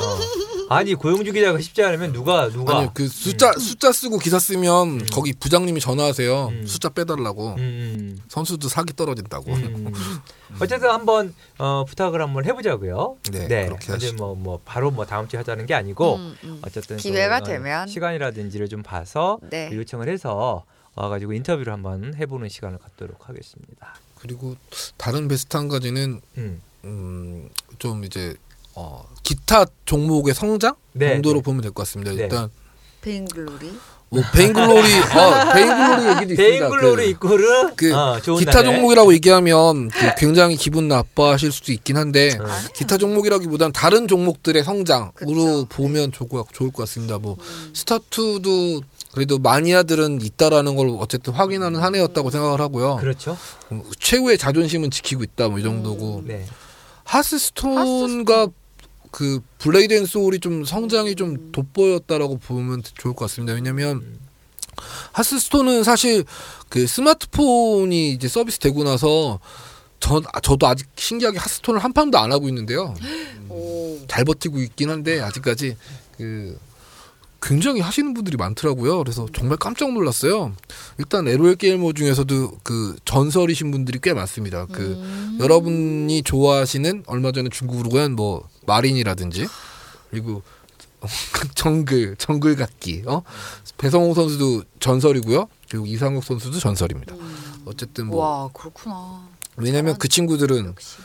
아니 0.69 0.95
고영주 0.95 1.33
기자가 1.33 1.59
쉽지 1.59 1.83
않으면 1.83 2.13
누가 2.13 2.49
누가? 2.49 2.77
아니 2.77 2.93
그 2.93 3.07
숫자 3.07 3.51
숫자 3.53 3.91
쓰고 3.91 4.19
기사 4.19 4.39
쓰면 4.39 5.05
거기 5.07 5.33
부장님이 5.33 5.79
전화하세요. 5.81 6.47
음. 6.47 6.65
숫자 6.65 6.89
빼달라고. 6.89 7.49
음, 7.49 7.57
음. 7.59 8.19
선수도 8.29 8.69
사기 8.69 8.95
떨어진다고. 8.95 9.51
음. 9.51 9.93
어쨌든 10.59 10.89
한번 10.89 11.33
어, 11.57 11.83
부탁을 11.85 12.21
한번 12.21 12.45
해보자고요. 12.45 13.17
네, 13.31 13.65
그렇게 13.65 13.83
이제 13.83 14.07
하시죠. 14.07 14.15
뭐, 14.15 14.33
뭐 14.35 14.59
바로 14.63 14.91
뭐 14.91 15.05
다음 15.05 15.27
주에 15.27 15.37
하자는 15.37 15.65
게 15.65 15.73
아니고 15.73 16.15
음, 16.15 16.35
음. 16.45 16.61
어쨌든 16.65 16.97
기회가 16.97 17.41
되면. 17.41 17.87
시간이라든지를 17.87 18.69
좀 18.69 18.81
봐서 18.81 19.39
네. 19.49 19.69
요청을 19.73 20.07
해서 20.07 20.63
와가지고 20.95 21.33
인터뷰를 21.33 21.71
한번 21.73 22.13
해보는 22.15 22.49
시간을 22.49 22.77
갖도록 22.79 23.29
하겠습니다. 23.29 23.95
그리고 24.19 24.55
다른 24.97 25.27
베스트 25.27 25.55
한 25.57 25.67
가지는 25.67 26.21
음. 26.37 26.61
음, 26.83 27.49
좀 27.79 28.03
이제 28.03 28.35
어, 28.75 29.07
기타 29.23 29.65
종목의 29.85 30.33
성장 30.33 30.75
네, 30.93 31.13
정도로 31.13 31.39
네. 31.39 31.43
보면 31.43 31.61
될 31.61 31.71
것 31.71 31.83
같습니다. 31.83 32.11
네. 32.13 32.23
일단 32.23 32.49
베인글로리. 33.01 33.73
뭐 34.13 34.21
베인글로리, 34.33 34.93
어, 34.99 35.53
베인글로리 35.53 36.03
얘기도 36.19 36.33
있습니다. 36.33 36.35
베인글로리 36.35 37.03
그, 37.05 37.09
이코르 37.27 37.75
그 37.77 37.95
어, 37.95 38.19
좋은 38.19 38.39
기타 38.39 38.61
날에. 38.61 38.73
종목이라고 38.75 39.13
얘기하면 39.13 39.87
그 39.87 40.15
굉장히 40.17 40.57
기분 40.57 40.89
나빠하실 40.89 41.51
수도 41.53 41.71
있긴 41.71 41.95
한데 41.95 42.37
어. 42.37 42.45
기타 42.75 42.97
종목이라기보단 42.97 43.71
다른 43.71 44.09
종목들의 44.09 44.61
성장으로 44.65 45.13
그쵸. 45.15 45.67
보면 45.69 46.11
것, 46.11 46.45
좋을 46.51 46.71
것 46.71 46.83
같습니다. 46.83 47.19
뭐 47.19 47.37
음. 47.39 47.71
스타2도 47.73 48.81
그래도 49.13 49.39
마니아들은 49.39 50.21
있다라는 50.21 50.75
걸 50.75 50.89
어쨌든 50.99 51.33
확인하는 51.33 51.81
한 51.81 51.95
해였다고 51.95 52.29
생각을 52.29 52.61
하고요. 52.61 52.95
그렇죠. 52.97 53.37
음, 53.71 53.83
최후의 53.99 54.37
자존심은 54.37 54.89
지키고 54.91 55.23
있다 55.23 55.49
뭐 55.49 55.59
이 55.59 55.63
정도고 55.63 56.19
음. 56.19 56.27
네. 56.27 56.45
하스스톤과 57.03 58.47
그 59.11 59.41
블레이드 59.57 59.93
앤 59.93 60.05
소울이 60.05 60.39
좀 60.39 60.63
성장이 60.63 61.15
좀 61.15 61.51
돋보였다라고 61.51 62.37
보면 62.37 62.81
좋을 62.97 63.13
것 63.13 63.25
같습니다. 63.25 63.53
왜냐면 63.53 64.19
하스스톤은 65.11 65.83
사실 65.83 66.23
그 66.69 66.87
스마트폰이 66.87 68.11
이제 68.11 68.27
서비스 68.29 68.59
되고 68.59 68.83
나서 68.85 69.39
전 69.99 70.23
아, 70.33 70.39
저도 70.39 70.65
아직 70.67 70.87
신기하게 70.95 71.37
하스스톤을 71.37 71.83
한 71.83 71.91
판도 71.91 72.17
안 72.17 72.31
하고 72.31 72.47
있는데요. 72.47 72.95
오. 73.49 73.99
잘 74.07 74.23
버티고 74.23 74.59
있긴 74.59 74.89
한데 74.89 75.19
아직까지 75.19 75.75
그 76.17 76.57
굉장히 77.41 77.81
하시는 77.81 78.13
분들이 78.13 78.37
많더라고요. 78.37 78.99
그래서 78.99 79.27
정말 79.33 79.57
깜짝 79.57 79.91
놀랐어요. 79.93 80.53
일단 80.99 81.27
LOL 81.27 81.55
게이머 81.55 81.93
중에서도 81.93 82.59
그 82.63 82.95
전설이신 83.05 83.71
분들이 83.71 83.99
꽤 84.01 84.13
많습니다. 84.13 84.67
그 84.71 84.81
음. 84.81 85.37
여러분이 85.41 86.21
좋아하시는 86.23 87.03
얼마 87.07 87.31
전에 87.31 87.49
중국으로 87.49 87.89
간 87.89 88.11
뭐 88.15 88.47
마린이라든지 88.67 89.47
그리고 90.11 90.43
정글 91.55 92.15
정글 92.17 92.55
각기 92.57 93.01
어 93.07 93.23
배성호 93.77 94.13
선수도 94.13 94.63
전설이고요. 94.79 95.47
그리고 95.69 95.85
이상욱 95.87 96.23
선수도 96.23 96.59
전설입니다. 96.59 97.15
음. 97.15 97.63
어쨌든 97.65 98.07
뭐 98.07 98.21
와 98.23 98.49
그렇구나. 98.53 99.27
왜냐면 99.57 99.97
그 99.97 100.07
친구들은 100.07 100.65
역시. 100.67 100.97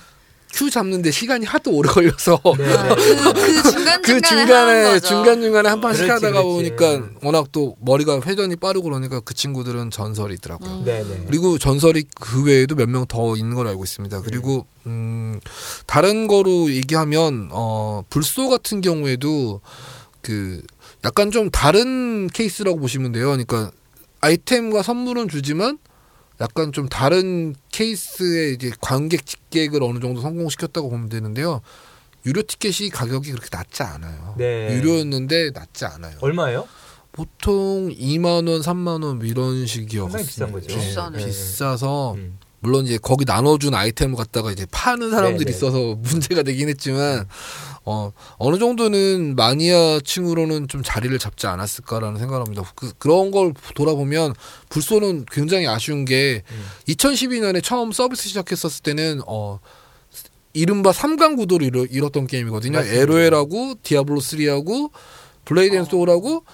큐 0.57 0.71
잡는데 0.71 1.11
시간이 1.11 1.45
하도 1.45 1.71
오래 1.73 1.87
걸려서 1.91 2.41
네, 2.57 2.65
네. 2.65 2.95
그, 2.95 3.33
그 3.35 3.63
중간 3.71 4.01
그 4.03 4.21
중간에 4.23 4.47
중간에 4.49 5.01
중간 5.01 5.41
중간에 5.43 5.69
한 5.69 5.81
판씩 5.83 6.07
그렇지, 6.07 6.25
하다가 6.25 6.43
그렇지. 6.43 6.57
보니까 6.77 7.09
워낙 7.23 7.49
또 7.53 7.77
머리가 7.81 8.23
회전이 8.25 8.57
빠르고 8.57 8.85
그러니까 8.85 9.21
그 9.21 9.35
친구들은 9.35 9.91
전설이더라고요. 9.91 10.71
음. 10.71 10.83
네, 10.87 11.05
네. 11.05 11.25
그리고 11.27 11.59
전설이 11.59 12.05
그 12.19 12.43
외에도 12.45 12.75
몇 12.75 12.89
명 12.89 13.05
더 13.07 13.37
있는 13.37 13.55
걸 13.55 13.67
알고 13.69 13.85
있습니다. 13.85 14.23
그리고 14.23 14.65
음 14.87 15.39
다른 15.87 16.27
거로 16.27 16.71
얘기하면 16.73 17.51
어 17.53 18.03
불소 18.09 18.49
같은 18.49 18.81
경우에도 18.81 19.61
그 20.23 20.63
약간 21.05 21.31
좀 21.31 21.51
다른 21.51 22.29
케이스라고 22.29 22.79
보시면 22.81 23.13
돼요. 23.13 23.27
그러니까 23.27 23.71
아이템과 24.23 24.83
선물은 24.83 25.29
주지만 25.29 25.79
약간 26.41 26.73
좀 26.73 26.89
다른 26.89 27.55
케이스의 27.73 28.55
이제 28.55 28.71
관객 28.81 29.25
집객을 29.27 29.83
어느 29.83 30.01
정도 30.01 30.21
성공시켰다고 30.21 30.91
보면 30.91 31.09
되는데요. 31.09 31.63
유료 32.27 32.43
티켓이 32.43 32.91
가격이 32.91 33.31
그렇게 33.31 33.49
낮지 33.51 33.83
않아요. 33.83 34.35
네. 34.37 34.75
유료였는데 34.77 35.51
낮지 35.55 35.85
않아요. 35.87 36.17
얼마예요? 36.21 36.67
보통 37.13 37.89
2만 37.91 38.49
원, 38.49 38.61
3만 38.61 39.03
원 39.03 39.23
이런 39.23 39.65
식이었어요. 39.67 40.11
상당히 40.11 40.27
비싼 40.27 40.53
거죠. 40.53 40.67
비싸네. 40.67 41.25
비싸서 41.25 42.15
음. 42.15 42.39
물론 42.61 42.85
이제 42.85 42.99
거기 43.01 43.25
나눠준 43.25 43.75
아이템을 43.75 44.17
갖다가 44.17 44.51
이제 44.51 44.67
파는 44.71 45.11
사람들이 45.11 45.45
네, 45.45 45.51
네. 45.51 45.57
있어서 45.57 45.95
문제가 46.03 46.43
되긴 46.43 46.69
했지만 46.69 47.29
어 47.85 48.13
어느 48.39 48.59
정도는 48.59 49.37
마니아층으로는 49.37 50.69
좀 50.69 50.83
자리를 50.85 51.17
잡지 51.19 51.47
않았을까라는 51.47 52.19
생각합니다. 52.19 52.63
그, 52.75 52.93
그런 52.99 53.31
걸 53.31 53.53
돌아보면 53.75 54.35
불소는 54.69 55.27
굉장히 55.31 55.67
아쉬운 55.67 56.05
게 56.05 56.43
음. 56.51 56.65
2012년에 56.89 57.63
처음 57.63 57.93
서비스 57.93 58.29
시작했었을 58.29 58.83
때는 58.83 59.21
어 59.27 59.61
이른바 60.53 60.91
3강 60.91 61.37
구도를 61.37 61.67
이뤘, 61.67 61.89
이뤘던 61.91 62.27
게임이거든요. 62.27 62.79
LOL하고 62.79 63.75
디아블로 63.83 64.21
3하고 64.21 64.91
블레이드 65.45 65.77
앤 65.77 65.83
어. 65.83 65.85
소울하고 65.85 66.45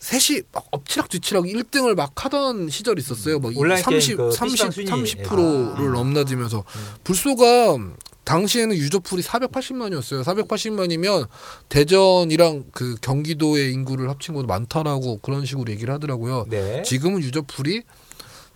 셋이 0.00 0.42
막 0.50 0.66
엎치락 0.70 1.10
뒤치락 1.10 1.44
1등을 1.44 1.94
막 1.94 2.12
하던 2.24 2.70
시절이 2.70 3.00
있었어요. 3.00 3.38
막 3.38 3.52
온라인 3.56 3.82
30, 3.82 4.16
게임 4.16 4.30
그 4.30 4.34
30, 4.34 4.70
PC방 4.70 5.04
순위. 5.04 5.22
30%를 5.22 5.88
아. 5.88 5.92
넘나들면서 5.92 6.58
음. 6.58 6.80
불소가 7.04 7.78
당시에는 8.24 8.76
유저 8.76 9.02
풀이 9.02 9.22
480만이었어요. 9.22 10.24
480만이면 10.24 11.28
대전이랑 11.68 12.64
그 12.72 12.96
경기도의 13.02 13.72
인구를 13.72 14.08
합친 14.08 14.34
것도 14.34 14.46
많다라고 14.46 15.18
그런 15.18 15.44
식으로 15.44 15.70
얘기를 15.70 15.92
하더라고요. 15.92 16.46
네. 16.48 16.82
지금은 16.82 17.20
유저 17.20 17.54
풀이 17.54 17.82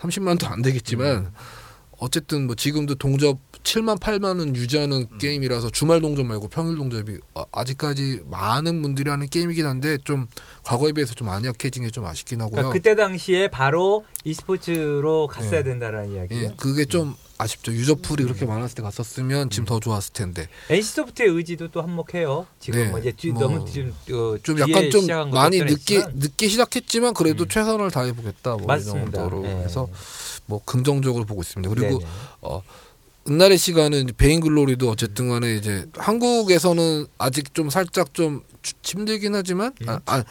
30만도 0.01 0.51
안 0.51 0.63
되겠지만 0.63 1.17
음. 1.17 1.31
어쨌든 1.99 2.47
뭐 2.47 2.55
지금도 2.55 2.95
동접 2.95 3.39
7만 3.65 3.99
8만은 3.99 4.55
유지하는 4.55 5.09
음. 5.11 5.19
게임이라서 5.19 5.71
주말 5.71 6.01
동접 6.01 6.23
말고 6.25 6.49
평일 6.49 6.77
동접이 6.77 7.19
아- 7.35 7.45
아직까지 7.51 8.21
많은 8.31 8.83
분들이 8.83 9.11
하는 9.11 9.27
게임이긴 9.29 9.65
한데 9.67 9.99
좀 10.05 10.27
과거에 10.63 10.93
비해서 10.93 11.15
좀안 11.15 11.45
약해진 11.45 11.83
게 11.83 11.91
좀 11.91 12.05
아쉽긴 12.05 12.41
하고요. 12.41 12.51
그러니까 12.57 12.73
그때 12.73 12.95
당시에 12.95 13.49
바로 13.49 14.05
e스포츠로 14.25 15.29
갔어야 15.29 15.61
예. 15.61 15.63
된다라는 15.63 16.13
이야기예요. 16.13 16.45
예, 16.45 16.55
그게 16.57 16.85
좀 16.85 17.15
아쉽죠. 17.39 17.73
유저풀이 17.73 18.25
그렇게 18.25 18.47
많았을 18.47 18.75
때 18.77 18.83
갔었으면 18.83 19.51
지금 19.51 19.65
더 19.65 19.81
좋았을 19.81 20.13
텐데. 20.13 20.49
NC소프트의 20.71 21.29
의지도 21.31 21.69
또 21.71 21.83
한몫해요. 21.83 22.47
지금 22.61 22.81
네, 22.81 22.91
뭐 22.91 22.99
이제 23.01 23.13
뒤, 23.13 23.31
뭐 23.31 23.43
너무 23.43 23.65
지금 23.71 23.93
어, 24.13 24.37
좀 24.43 24.59
약간 24.61 24.91
좀 24.91 25.07
많이 25.31 25.59
늦게. 25.59 26.05
늦게 26.15 26.49
시작했지만 26.49 27.15
그래도 27.15 27.45
음. 27.45 27.49
최선을 27.49 27.91
다해 27.91 28.13
보겠다 28.13 28.55
뭐이 28.57 28.67
맞습니다. 28.67 29.19
정도로 29.19 29.43
네. 29.43 29.49
해서 29.65 29.89
뭐 30.47 30.61
긍정적으로 30.65 31.25
보고 31.25 31.41
있습니다. 31.43 31.73
그리고 31.75 31.99
네네. 31.99 32.11
어 32.43 32.63
은날의 33.29 33.57
시간은 33.57 34.11
베인 34.17 34.41
글로리도 34.41 34.91
어쨌든 34.91 35.29
간에 35.31 35.55
이제 35.57 35.87
한국에서는 35.97 37.07
아직 37.19 37.55
좀 37.55 37.71
살짝 37.71 38.13
좀 38.13 38.43
주- 38.63 38.75
힘들긴 38.83 39.35
하지만 39.35 39.73
음. 39.83 39.89
아, 39.89 40.01
아 40.07 40.25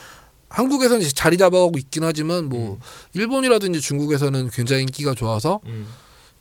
한국에서는 0.50 1.02
이제 1.02 1.12
자리 1.12 1.38
잡아가고 1.38 1.78
있긴 1.80 2.04
하지만 2.04 2.46
뭐 2.46 2.74
음. 2.74 2.80
일본이라든지 3.14 3.82
중국에서는 3.82 4.50
굉장히 4.52 4.84
인기가 4.84 5.16
좋아서 5.16 5.60
음. 5.66 5.88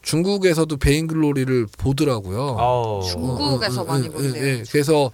중국에서도 0.02 0.76
베인 0.76 1.06
글로리를 1.06 1.68
보더라고요. 1.78 2.56
아우. 2.58 3.02
중국에서 3.08 3.80
어, 3.80 3.84
어, 3.84 3.86
많이 3.86 4.08
어, 4.08 4.10
어, 4.10 4.12
본대요. 4.14 4.44
예, 4.44 4.64
그래서 4.70 5.10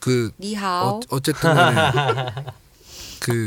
그 0.00 0.30
니하오. 0.40 0.88
어, 0.88 1.00
어쨌든 1.10 1.54
간에 1.54 2.32
그 3.20 3.46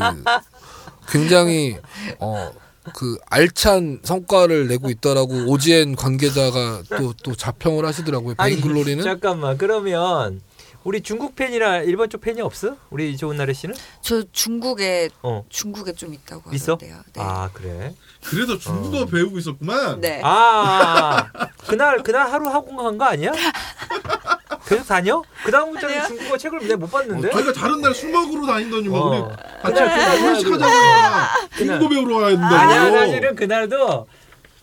굉장히 1.09 1.77
어 2.19 2.51
그 2.93 3.17
알찬 3.29 3.99
성과를 4.03 4.67
내고 4.67 4.89
있다라고 4.89 5.45
오지엔 5.47 5.95
관계자가 5.95 6.83
또 6.97 7.13
또 7.23 7.33
자평을 7.35 7.85
하시더라고요. 7.85 8.35
아니, 8.37 8.55
베인 8.55 8.67
글로리는 8.67 9.03
잠깐만 9.03 9.57
그러면 9.57 10.41
우리 10.85 11.01
중국 11.01 11.35
팬이나 11.35 11.79
일본 11.79 12.11
쪽 12.11 12.21
팬이 12.21 12.41
없어? 12.41 12.77
우리 12.91 13.17
좋은 13.17 13.35
나래 13.37 13.53
씨는? 13.53 13.73
저 14.01 14.21
중국에 14.31 15.09
어 15.23 15.43
중국에 15.49 15.93
좀 15.93 16.13
있다고 16.13 16.51
있어? 16.53 16.73
하던데요. 16.73 17.01
네. 17.11 17.21
아 17.23 17.49
그래? 17.51 17.95
그래서 18.23 18.55
중국어 18.59 19.01
어. 19.01 19.05
배우고 19.05 19.39
있었구만. 19.39 19.99
네. 19.99 20.21
아 20.23 21.27
그날 21.67 22.03
그날 22.03 22.31
하루 22.31 22.47
학원 22.49 22.75
간 22.77 22.97
거 22.99 23.05
아니야? 23.05 23.31
계속 24.67 24.85
다녀? 24.87 25.23
그 25.43 25.51
다음부터는 25.51 25.95
아니요. 25.95 26.07
중국어 26.07 26.37
책을 26.37 26.59
내가 26.67 26.77
못 26.77 26.91
봤는데. 26.91 27.29
어, 27.29 27.31
저희가 27.31 27.53
다른 27.53 27.81
날 27.81 27.95
술 27.95 28.11
먹으러 28.11 28.45
다니더니 28.45 28.87
뭐 28.87 29.09
우리 29.09 29.17
어. 29.17 29.35
같이 29.63 29.73
그날, 29.73 29.89
그날, 30.17 30.35
회식 30.35 30.49
그날. 30.49 30.69
하자마자 30.69 31.47
그날. 31.57 31.79
중국어 31.79 31.89
배우러 31.89 32.17
가야 32.19 32.29
된다고. 32.29 32.55
아니야 32.55 32.91
사실은 32.91 33.35
그날도 33.35 34.07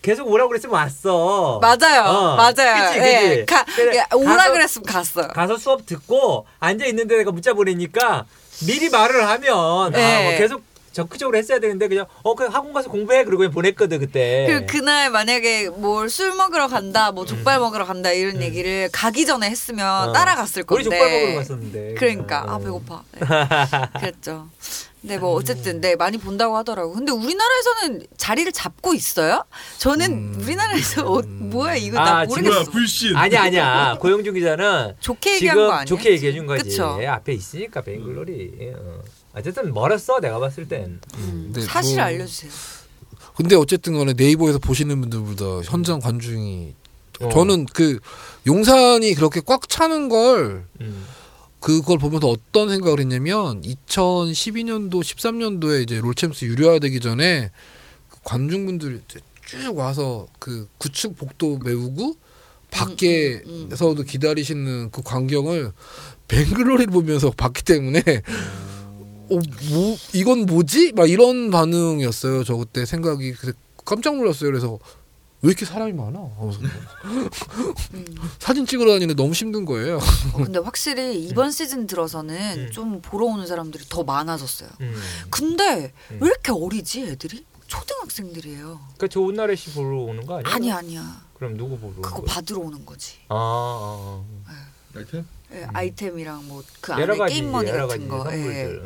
계속 0.03 0.29
오라고 0.29 0.49
그랬으면 0.51 0.75
왔어. 0.75 1.61
맞아요. 1.61 2.03
어, 2.03 2.37
맞아요. 2.37 2.89
그치, 2.89 2.99
예, 2.99 3.29
그치. 3.29 3.47
가, 3.47 3.65
그래, 3.65 3.97
예, 3.99 4.17
오라 4.17 4.37
가서- 4.37 4.53
그랬으면 4.53 4.85
갔어. 4.87 5.29
가서 5.29 5.57
수업 5.57 5.87
듣고 5.87 6.47
앉아 6.59 6.85
있는데 6.87 7.17
내가 7.19 7.31
문자 7.31 7.55
보내니까 7.55 8.27
미리 8.67 8.91
말을 8.91 9.27
하면 9.29 9.93
네. 9.93 10.15
아, 10.15 10.23
뭐 10.29 10.39
계속 10.39 10.63
적극적으로 10.93 11.39
했어야 11.39 11.59
되는데 11.59 11.89
그냥 11.89 12.05
어그 12.23 12.45
학원 12.49 12.73
가서 12.75 12.91
공부해 12.91 13.25
그러고 13.25 13.39
그냥 13.39 13.53
보냈거든 13.53 13.99
그때. 14.01 14.45
그리고 14.49 14.67
그날 14.67 15.09
만약에 15.11 15.71
뭘 15.71 16.11
술 16.11 16.35
먹으러 16.35 16.67
간다, 16.69 17.13
뭐 17.13 17.25
족발 17.25 17.61
먹으러 17.61 17.87
간다 17.87 18.11
이런 18.11 18.37
음. 18.37 18.43
얘기를 18.43 18.91
가기 18.93 19.25
전에 19.25 19.49
했으면 19.49 20.11
어. 20.11 20.13
따라갔을 20.13 20.65
건데. 20.65 20.75
우리 20.75 20.85
족발 20.85 21.11
먹으러 21.11 21.39
갔었는데. 21.39 21.95
그러니까 21.95 22.43
어. 22.43 22.55
아 22.55 22.59
배고파. 22.59 23.03
네. 23.13 24.01
그랬죠. 24.01 24.49
근데 25.03 25.19
뭐 25.19 25.33
어쨌든 25.35 25.81
네 25.81 25.97
많이 25.97 26.17
본다고 26.17 26.57
하더라고. 26.59 26.93
근데 26.93 27.11
우리나라에서는 27.11 28.07
자리를 28.17 28.51
잡고 28.53 28.95
있어요? 28.95 29.45
저는 29.79 30.13
음. 30.13 30.41
우리나라에서 30.41 31.05
어, 31.13 31.23
뭐야 31.23 31.75
이거 31.75 31.99
아, 31.99 32.05
나 32.05 32.27
지금 32.27 32.43
모르겠어. 32.45 32.61
뭐야 32.63 32.73
불신. 32.73 33.17
아니야 33.17 33.43
아니야 33.43 33.97
고영준 34.01 34.33
기자는 34.35 34.95
좋게 35.01 35.35
얘기한 35.35 35.57
지금 35.57 35.67
거 35.67 35.73
아니야? 35.73 35.85
좋게 35.87 36.11
얘기해 36.13 36.33
준 36.33 36.47
거지. 36.47 36.63
그쵸? 36.65 37.01
앞에 37.05 37.33
있으니까 37.33 37.81
베인글로리. 37.83 38.73
어. 38.77 39.03
어쨌든 39.35 39.75
멀었어 39.75 40.21
내가 40.21 40.39
봤을 40.39 40.69
땐. 40.69 41.01
음, 41.17 41.51
네, 41.53 41.63
사실 41.63 41.97
뭐- 41.97 42.05
알려주세요. 42.05 42.53
근데 43.35 43.57
어쨌든 43.57 43.99
간에 43.99 44.13
네이버에서 44.17 44.59
보시는 44.61 45.01
분들보다 45.01 45.63
현장 45.69 45.99
관중이 45.99 46.75
어. 47.23 47.29
저는 47.31 47.67
그 47.73 47.99
용산이 48.47 49.15
그렇게 49.15 49.41
꽉 49.45 49.69
차는 49.69 50.09
걸 50.11 50.65
음. 50.81 51.05
그걸 51.63 51.99
보면서 51.99 52.27
어떤 52.27 52.69
생각을 52.69 52.99
했냐면 52.99 53.63
2012년도 53.63 55.01
13년도에 55.01 55.85
이제 55.85 56.01
롤챔스 56.01 56.45
유료화 56.45 56.81
되기 56.81 56.99
전에 56.99 57.53
그 58.09 58.19
관중분들이 58.25 59.01
쭉 59.47 59.79
와서 59.79 60.27
그 60.41 60.69
구축 60.79 61.17
복도 61.17 61.59
메우고 61.59 62.17
밖에서도 62.73 64.03
기다리시는 64.03 64.91
그 64.91 65.03
광경을 65.03 65.71
뱅글로리를 66.27 66.93
보면서 66.93 67.31
봤기 67.31 67.63
때문에 67.63 68.01
어, 68.01 69.39
뭐 69.71 69.97
이건 70.15 70.47
뭐지? 70.47 70.93
막 70.93 71.09
이런 71.09 71.53
반응이었어요. 71.53 72.43
저 72.43 72.57
그때 72.57 72.85
생각이 72.85 73.35
깜짝 73.85 74.17
놀랐어요. 74.17 74.51
그래서 74.51 74.81
왜 75.43 75.49
이렇게 75.49 75.65
사람이 75.65 75.93
많아? 75.93 76.19
어, 76.21 76.53
음. 77.95 78.05
사진 78.39 78.65
찍으러 78.65 78.93
다니는데 78.93 79.15
너무 79.21 79.33
힘든 79.33 79.65
거예요. 79.65 79.97
어, 80.35 80.37
근데 80.37 80.61
확실히 80.61 81.25
이번 81.25 81.51
시즌 81.51 81.89
들어서는 81.89 82.67
음. 82.67 82.71
좀 82.71 83.01
보러 83.03 83.27
오는 83.27 83.45
사람들이 83.45 83.85
더 83.89 84.05
많아졌어요. 84.05 84.69
음. 84.81 84.95
근데 85.31 85.93
음. 86.13 86.19
왜 86.21 86.29
이렇게 86.29 86.53
어리지 86.53 87.03
애들이? 87.03 87.45
초등학생들이에요. 87.67 88.81
그 88.99 89.09
좋은 89.09 89.35
날에 89.35 89.57
씨 89.57 89.73
보러 89.73 90.03
오는 90.03 90.25
거 90.27 90.39
아니야? 90.39 90.55
아니 90.55 90.71
아니야. 90.71 91.25
그럼 91.35 91.57
누구 91.57 91.77
보러 91.77 91.95
그거 91.95 92.23
거야? 92.23 92.35
받으러 92.35 92.61
오는 92.61 92.87
거지. 92.87 93.15
아, 93.29 93.35
아, 94.47 94.67
아이템? 94.95 95.27
예, 95.53 95.67
아이템이랑 95.73 96.47
뭐 96.47 96.73
그 96.73 96.93
아. 96.93 96.97
안에 96.97 97.19
게임 97.29 97.51
머니 97.51 97.69
여러 97.69 97.89
같은 97.89 98.09
거 98.09 98.25
예. 98.33 98.81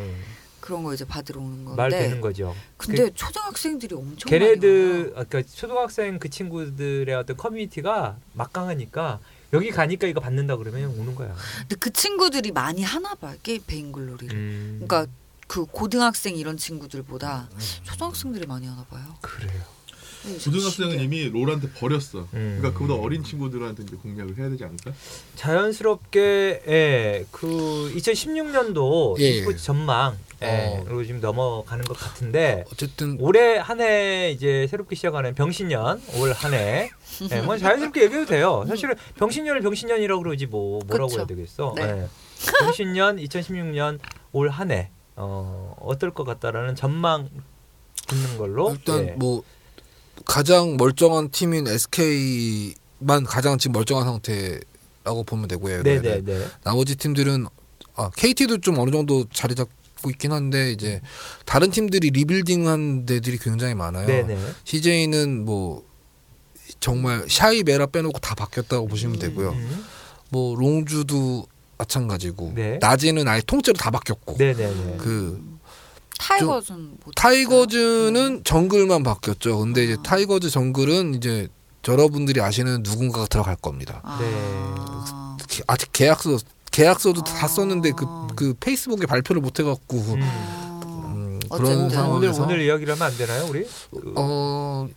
그런 0.67 0.83
거 0.83 0.93
이제 0.93 1.05
받으러 1.05 1.41
오는 1.41 1.65
건데. 1.65 1.77
말 1.81 1.91
되는 1.91 2.21
거죠. 2.21 2.53
근데 2.77 3.09
초등학생들이 3.11 3.95
엄청 3.95 4.29
걔네들 4.29 5.13
아까 5.15 5.41
초등학생 5.41 6.19
그 6.19 6.29
친구들의 6.29 7.15
어떤 7.15 7.37
커뮤니티가 7.37 8.17
막강하니까 8.33 9.21
여기 9.53 9.71
가니까 9.71 10.09
이거 10.09 10.19
받는다 10.19 10.57
그러면 10.57 10.91
오는 10.99 11.15
거야. 11.15 11.37
근데 11.61 11.77
그 11.77 11.93
친구들이 11.93 12.51
많이 12.51 12.83
하나 12.83 13.15
봐요. 13.15 13.37
게임 13.45 13.63
베인글로리를. 13.65 14.37
음. 14.37 14.83
그러니까 14.85 15.07
그 15.47 15.67
고등학생 15.67 16.35
이런 16.35 16.57
친구들보다 16.57 17.49
초등학생들이 17.85 18.47
많이 18.47 18.67
하나 18.67 18.85
봐요. 18.87 19.05
그래요. 19.21 19.76
네, 20.27 20.39
고등학생은. 20.45 21.01
이미 21.01 21.29
롤한테 21.29 21.71
버렸어. 21.71 22.27
음. 22.35 22.57
그러니까 22.59 22.73
그보다 22.79 23.01
어린 23.01 23.23
친구들한테 23.23 23.85
이제 23.85 23.97
공략을 23.97 24.37
해야 24.39 24.49
되지 24.49 24.65
않을까? 24.65 24.93
자연스럽게 25.37 26.63
예, 26.69 27.27
그 27.31 27.93
2016년도 27.97 29.19
예. 29.21 29.29
e스포츠 29.29 29.63
전망 29.63 30.17
예, 30.43 30.79
어. 30.81 30.85
로 30.89 31.03
지금 31.05 31.21
넘어가는 31.21 31.85
것 31.85 31.97
같은데 31.99 32.65
어쨌든 32.73 33.17
올해 33.21 33.57
한 33.57 33.81
해 33.81 34.31
이제 34.31 34.67
새롭게 34.71 34.95
시작하는 34.97 35.35
병신년 35.35 36.01
올 36.19 36.33
한해 36.33 36.91
예, 37.31 37.41
뭐 37.43 37.57
자연스럽게 37.59 38.05
얘기해도 38.05 38.27
돼요. 38.27 38.65
사실은 38.67 38.95
병신년을 39.17 39.61
병신년이라고 39.63 40.23
그러지 40.23 40.47
뭐 40.47 40.81
뭐라고 40.87 41.09
그쵸. 41.09 41.21
해야 41.21 41.27
되겠어. 41.27 41.73
네. 41.77 41.83
예. 41.83 42.09
병신년 42.61 43.17
2016년 43.19 43.99
올 44.33 44.49
한해 44.51 44.91
어, 45.15 45.75
어떨 45.81 46.13
것 46.13 46.25
같다라는 46.25 46.75
전망 46.75 47.29
듣는 48.07 48.39
걸로 48.39 48.73
일단 48.73 49.09
예. 49.09 49.11
뭐 49.17 49.43
가장 50.27 50.77
멀쩡한 50.77 51.31
팀인 51.31 51.67
SK만 51.67 53.25
가장 53.25 53.57
지금 53.59 53.73
멀쩡한 53.73 54.05
상태라고 54.05 55.25
보면 55.25 55.49
되고요. 55.49 55.83
네네네. 55.83 56.23
네. 56.25 56.47
나머지 56.63 56.97
팀들은 56.97 57.47
아, 57.95 58.11
KT도 58.11 58.59
좀 58.59 58.79
어느 58.79 58.91
정도 58.91 59.25
자리 59.33 59.55
잡고 59.55 60.11
있긴 60.11 60.33
한데 60.33 60.73
이제 60.73 61.01
다른 61.47 61.71
팀들이 61.71 62.11
리빌딩한 62.11 63.07
데들이 63.07 63.39
굉장히 63.39 63.75
많아요. 63.75 64.07
네네. 64.07 64.39
CJ는 64.65 65.45
뭐 65.45 65.87
정말 66.81 67.25
샤이 67.29 67.63
매라 67.63 67.87
빼놓고 67.87 68.19
다 68.19 68.35
바뀌었다고 68.35 68.89
보시면 68.89 69.19
되고요. 69.19 69.51
음. 69.51 69.85
뭐 70.29 70.57
롱주도 70.57 71.47
마찬가지고 71.79 72.53
네. 72.55 72.79
나지는 72.81 73.29
아예 73.29 73.41
통째로 73.47 73.77
다 73.79 73.91
바뀌었고 73.91 74.37
네네네. 74.39 74.97
그 74.99 75.56
타이거즈는 76.19 76.91
못 77.05 77.13
타이거즈는 77.15 78.43
정글만 78.45 79.03
바뀌었죠. 79.03 79.59
근데 79.59 79.85
이제 79.85 79.97
타이거즈 80.05 80.51
정글은 80.51 81.15
이제 81.15 81.49
여러분들이 81.89 82.41
아시는 82.41 82.83
누군가가 82.83 83.27
들어갈 83.27 83.57
겁니다. 83.57 84.01
아. 84.05 84.19
네. 85.39 85.45
기- 85.49 85.63
아직 85.67 85.91
계약서 85.93 86.39
계약서도 86.73 87.23
다 87.23 87.45
아. 87.45 87.49
썼는데 87.49 87.93
그, 87.93 88.07
그 88.35 88.55
페이스북에 88.59 89.07
발표를 89.07 89.41
못 89.41 89.59
해갖고 89.61 89.97
음. 89.97 90.21
음. 90.23 91.41
그런 91.51 91.79
오늘 91.79 91.91
상황에서 91.91 92.43
오늘 92.43 92.61
이야기를 92.63 92.95
하면 92.95 93.07
안 93.13 93.17
되나요, 93.17 93.47
우리? 93.49 93.65
그, 93.91 94.15
어 94.17 94.89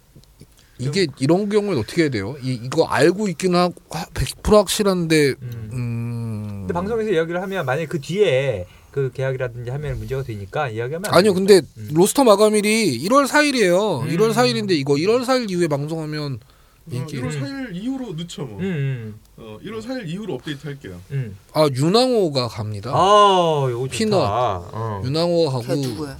이게 0.79 1.07
이런 1.19 1.49
경우에 1.49 1.77
어떻게 1.77 2.03
해야 2.03 2.09
돼요? 2.09 2.35
이, 2.41 2.53
이거 2.63 2.85
알고 2.85 3.27
있긴 3.29 3.53
하고 3.55 3.75
100% 3.89 4.51
확실한데 4.53 5.35
음. 5.41 5.69
음 5.73 6.57
근데 6.61 6.73
방송에서 6.73 7.11
이야기를 7.11 7.41
하면 7.41 7.65
만약 7.65 7.87
그 7.89 7.99
뒤에 7.99 8.65
그 8.91 9.11
계약이라든지 9.13 9.69
하면 9.71 9.99
문제가 9.99 10.23
되니까 10.23 10.69
이야기하면 10.69 11.05
안 11.11 11.13
아니요. 11.19 11.33
근데 11.33 11.61
음. 11.77 11.89
로스터 11.93 12.23
마감일이 12.23 12.99
1월 13.07 13.27
4일이에요. 13.27 14.01
음. 14.03 14.07
1월 14.07 14.33
4일인데 14.33 14.71
이거 14.71 14.93
1월 14.93 15.23
4일 15.23 15.49
이후에 15.51 15.67
방송하면 15.67 16.33
어, 16.33 16.89
인기 16.91 17.21
1월 17.21 17.29
4일 17.29 17.75
이후로 17.75 18.13
늦죠 18.13 18.45
뭐. 18.45 18.59
음, 18.59 18.63
음, 18.63 19.19
어, 19.37 19.57
1월 19.63 19.81
4일 19.81 20.07
이후로 20.07 20.35
업데이트 20.35 20.65
할게요. 20.65 20.99
음. 21.11 21.37
아 21.53 21.67
윤왕호가 21.71 22.47
갑니다. 22.47 22.91
아. 22.93 23.87
피넛. 23.91 24.19
어. 24.19 25.01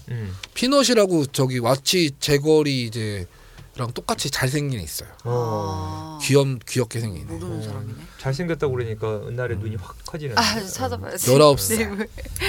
음. 0.09 0.35
피넛이라고 0.53 1.25
저기 1.27 1.59
왓치 1.59 2.13
제거리 2.19 2.83
이제 2.83 3.25
랑 3.77 3.91
똑같이 3.93 4.29
잘생긴 4.29 4.79
애 4.79 4.83
있어요. 4.83 5.09
어. 5.23 6.17
아. 6.17 6.19
귀염 6.21 6.59
귀엽게 6.67 6.99
생긴 6.99 7.21
애. 7.21 7.25
모르는 7.33 7.59
어. 7.59 7.61
사람이네. 7.61 7.93
잘생겼다고 8.19 8.73
그러니까 8.73 9.07
은날의 9.27 9.57
눈이 9.57 9.77
확 9.77 9.95
커지는. 10.05 10.37
아 10.37 10.41
찾아봐야지. 10.61 11.27
19살. 11.31 11.77
네, 11.77 11.85
뭐. 11.85 12.05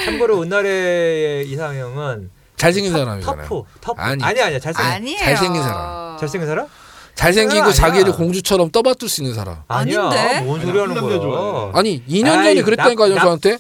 참고로 0.07 0.43
은날의 0.43 1.49
이상형은 1.51 2.31
잘생긴 2.57 2.93
터- 2.93 2.99
사람이잖아요. 2.99 3.49
터프, 3.49 3.68
터프. 3.81 4.01
아니. 4.03 4.23
아니 4.25 4.41
아니야 4.41 4.59
잘생긴. 4.59 4.93
아니에요. 4.93 5.18
잘생긴 5.18 5.62
사람. 5.62 6.18
잘생긴 6.18 6.49
사람? 6.49 6.66
잘생기고. 7.14 7.73
자기를 7.73 8.12
공주처럼 8.14 8.71
떠받들 8.71 9.09
수 9.09 9.21
있는 9.23 9.35
사람. 9.35 9.59
아니야. 9.68 10.07
아닌데? 10.09 10.41
뭔 10.41 10.61
소리 10.61 10.79
하는 10.79 10.95
거야? 11.01 11.71
아니 11.75 12.03
2년 12.07 12.39
아이, 12.39 12.55
전에 12.55 12.62
그랬다니까요 12.62 13.14
나- 13.14 13.21
저한테. 13.23 13.59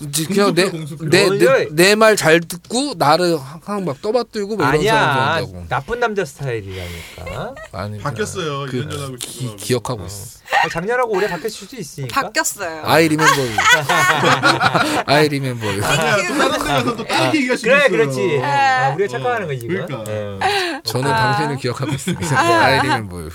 이제 0.00 0.24
그냥 0.24 0.54
내 0.54 0.64
공수표, 0.70 1.08
내 1.08 1.28
공수표. 1.28 1.74
내말 1.74 2.16
잘 2.16 2.40
듣고 2.40 2.94
나를 2.96 3.38
항상 3.38 3.84
막 3.84 4.00
떠받들고 4.00 4.56
뭐 4.56 4.66
이런 4.68 4.82
사람 4.82 5.08
아니야. 5.08 5.14
좋아한다고. 5.44 5.66
나쁜 5.68 6.00
남자 6.00 6.24
스타일이라니까. 6.24 7.54
아니 7.72 7.98
바뀌었어요. 7.98 8.66
그 8.70 8.82
2년 8.86 8.90
전하고 8.92 9.16
기. 9.16 9.56
기억하고 9.56 10.02
어. 10.02 10.06
있어. 10.06 10.40
작년하고 10.72 11.12
올해 11.14 11.28
바뀔 11.28 11.50
수도 11.50 11.76
있으니까. 11.76 12.22
바뀌었어요. 12.22 12.82
I 12.84 13.04
remember 13.06 13.40
you. 13.40 13.56
I 15.06 15.26
remember 15.26 15.68
you. 15.70 15.84
아니야 15.84 16.16
또 16.28 16.34
다른 16.38 16.52
데 16.52 16.58
가서 16.58 16.96
또 16.96 17.04
다른 17.04 17.34
얘기가 17.34 17.56
그래, 17.56 17.88
그렇지. 17.88 18.40
아. 18.42 18.86
아, 18.90 18.94
우리가 18.94 19.08
착각하는 19.18 19.46
거지 19.46 19.60
지금. 19.60 19.86
그러니까. 19.86 20.04
네. 20.10 20.80
저는 20.84 21.10
아. 21.10 21.32
당신을 21.36 21.56
기억하고 21.58 21.92
있습니다. 21.92 22.38
I 22.40 22.78
remember 22.80 23.18
you. 23.18 23.30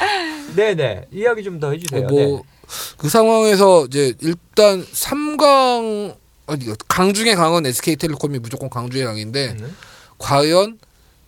네네. 0.55 1.05
이야기 1.11 1.43
좀 1.43 1.59
더 1.59 1.72
해주세요. 1.72 2.07
뭐그 2.07 3.07
상황에서 3.09 3.86
이제 3.86 4.13
일단 4.22 4.84
3강 4.86 6.16
아니 6.48 6.66
강중에 6.88 7.36
강한 7.36 7.66
SK텔레콤이 7.66 8.39
무조건 8.39 8.70
강중에 8.70 9.04
강인데 9.04 9.54
네. 9.54 9.64
음, 9.64 9.76
과연 10.18 10.80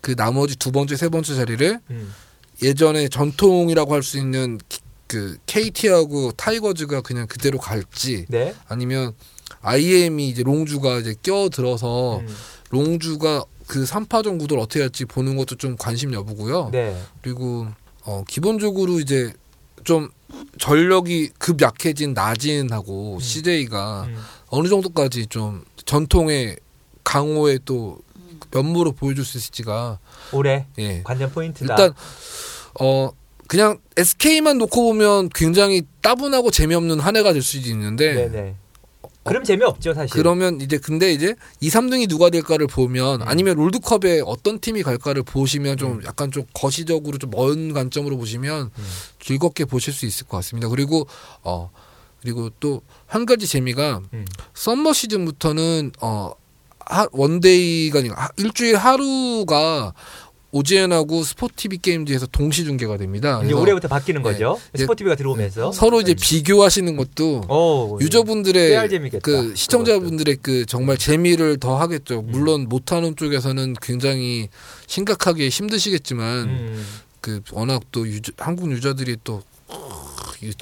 그 0.02 0.16
나머지 0.16 0.56
두 0.58 0.72
번째 0.72 0.96
세 0.96 1.10
번째 1.10 1.36
자리를 1.36 1.80
음. 1.90 2.14
예전에 2.62 3.08
전통이라고 3.10 3.94
할 3.94 4.04
수 4.04 4.18
있는 4.18 4.60
키- 4.70 4.82
그 5.08 5.38
KT하고 5.46 6.34
타이거즈가 6.34 7.02
그냥 7.02 7.28
그대로 7.28 7.58
갈지 7.58 8.26
네. 8.28 8.54
아니면 8.68 9.14
IM이 9.62 10.28
이제 10.30 10.44
롱주가 10.44 10.98
이제 11.00 11.16
끼어들어서 11.22 12.20
음. 12.20 12.28
롱주가 12.72 13.44
그 13.68 13.84
3파전 13.86 14.38
구도를 14.40 14.62
어떻게 14.62 14.82
할지 14.82 15.06
보는 15.06 15.36
것도 15.38 15.56
좀 15.56 15.76
관심 15.78 16.14
여부고요. 16.14 16.70
네. 16.72 17.02
그리고 17.22 17.68
어 18.04 18.24
기본적으로 18.28 19.00
이제 19.00 19.34
좀 19.84 20.10
전력이 20.60 21.32
급 21.38 21.62
약해진 21.62 22.14
나진하고 22.14 23.16
음. 23.16 23.20
CJ가 23.20 24.04
음. 24.08 24.18
어느 24.50 24.68
정도까지 24.68 25.28
좀 25.28 25.64
전통의 25.86 26.58
강호의 27.04 27.60
또 27.66 28.00
면모를 28.52 28.94
보여줄 28.94 29.26
수 29.26 29.38
있을지가 29.38 30.00
올해 30.32 30.66
예 30.78 31.02
관전 31.04 31.32
포인트다. 31.32 31.74
일단 31.74 31.94
어 32.80 33.10
그냥 33.48 33.80
SK만 33.96 34.58
놓고 34.58 34.84
보면 34.84 35.30
굉장히 35.30 35.84
따분하고 36.02 36.52
재미없는 36.52 37.00
한 37.00 37.16
해가 37.16 37.34
될 37.34 37.42
수도 37.42 37.70
있는데 37.70 38.14
네네. 38.30 38.56
그럼 39.24 39.44
재미없죠 39.44 39.94
사실. 39.94 40.14
그러면 40.14 40.62
이제 40.62 40.78
근데 40.78 41.12
이제 41.12 41.36
2, 41.60 41.70
3등이 41.70 42.08
누가 42.08 42.30
될까를 42.30 42.68
보면 42.68 43.22
음. 43.22 43.28
아니면 43.28 43.58
롤드컵에 43.58 44.22
어떤 44.26 44.60
팀이 44.60 44.84
갈까를 44.84 45.24
보시면 45.24 45.76
좀 45.78 46.02
약간 46.06 46.32
좀 46.32 46.46
거시적으로 46.54 47.18
좀 47.18 47.32
먼 47.32 47.74
관점으로 47.74 48.18
보시면 48.18 48.72
음. 48.78 48.86
즐겁게 49.20 49.66
보실 49.66 49.92
수 49.94 50.06
있을 50.06 50.28
것 50.28 50.38
같습니다. 50.38 50.70
그리고 50.70 51.08
어 51.44 51.70
그리고 52.22 52.50
또 52.60 52.82
한 53.06 53.26
가지 53.26 53.48
재미가 53.48 54.02
음. 54.14 54.26
썸머 54.54 54.92
시즌부터는 54.94 55.92
어 56.02 56.32
하, 56.80 57.08
원데이가 57.12 58.00
아니라 58.00 58.16
하- 58.16 58.30
일주일 58.38 58.76
하루가 58.76 59.94
OGN하고 60.52 61.24
스포티비 61.24 61.78
게임즈에서 61.80 62.26
동시 62.28 62.64
중계가 62.64 62.98
됩니다. 62.98 63.42
이제 63.44 63.54
올해부터 63.54 63.88
바뀌는 63.90 64.22
거죠. 64.24 64.58
이제 64.74 64.84
스포티비가 64.84 65.16
들어오면서 65.16 65.72
서로 65.74 66.00
이제 66.02 66.14
비교하시는 66.16 66.96
것도 66.96 67.42
오, 67.50 67.98
유저분들의 68.02 68.70
깨알 68.70 68.90
재미겠다. 68.90 69.22
그 69.24 69.54
시청자분들의 69.56 70.38
그 70.42 70.66
정말 70.66 70.98
재미를 70.98 71.58
더 71.58 71.78
하겠죠. 71.78 72.20
음. 72.22 72.28
물론 72.32 72.68
못하는 72.70 73.16
쪽에서는 73.16 73.76
굉장히 73.82 74.48
심각하게 74.88 75.50
힘드시겠지만 75.50 76.44
음. 76.48 76.86
그 77.20 77.42
워낙 77.52 77.82
또 77.92 78.08
유저, 78.08 78.32
한국 78.38 78.72
유저들이 78.72 79.18
또 79.26 79.44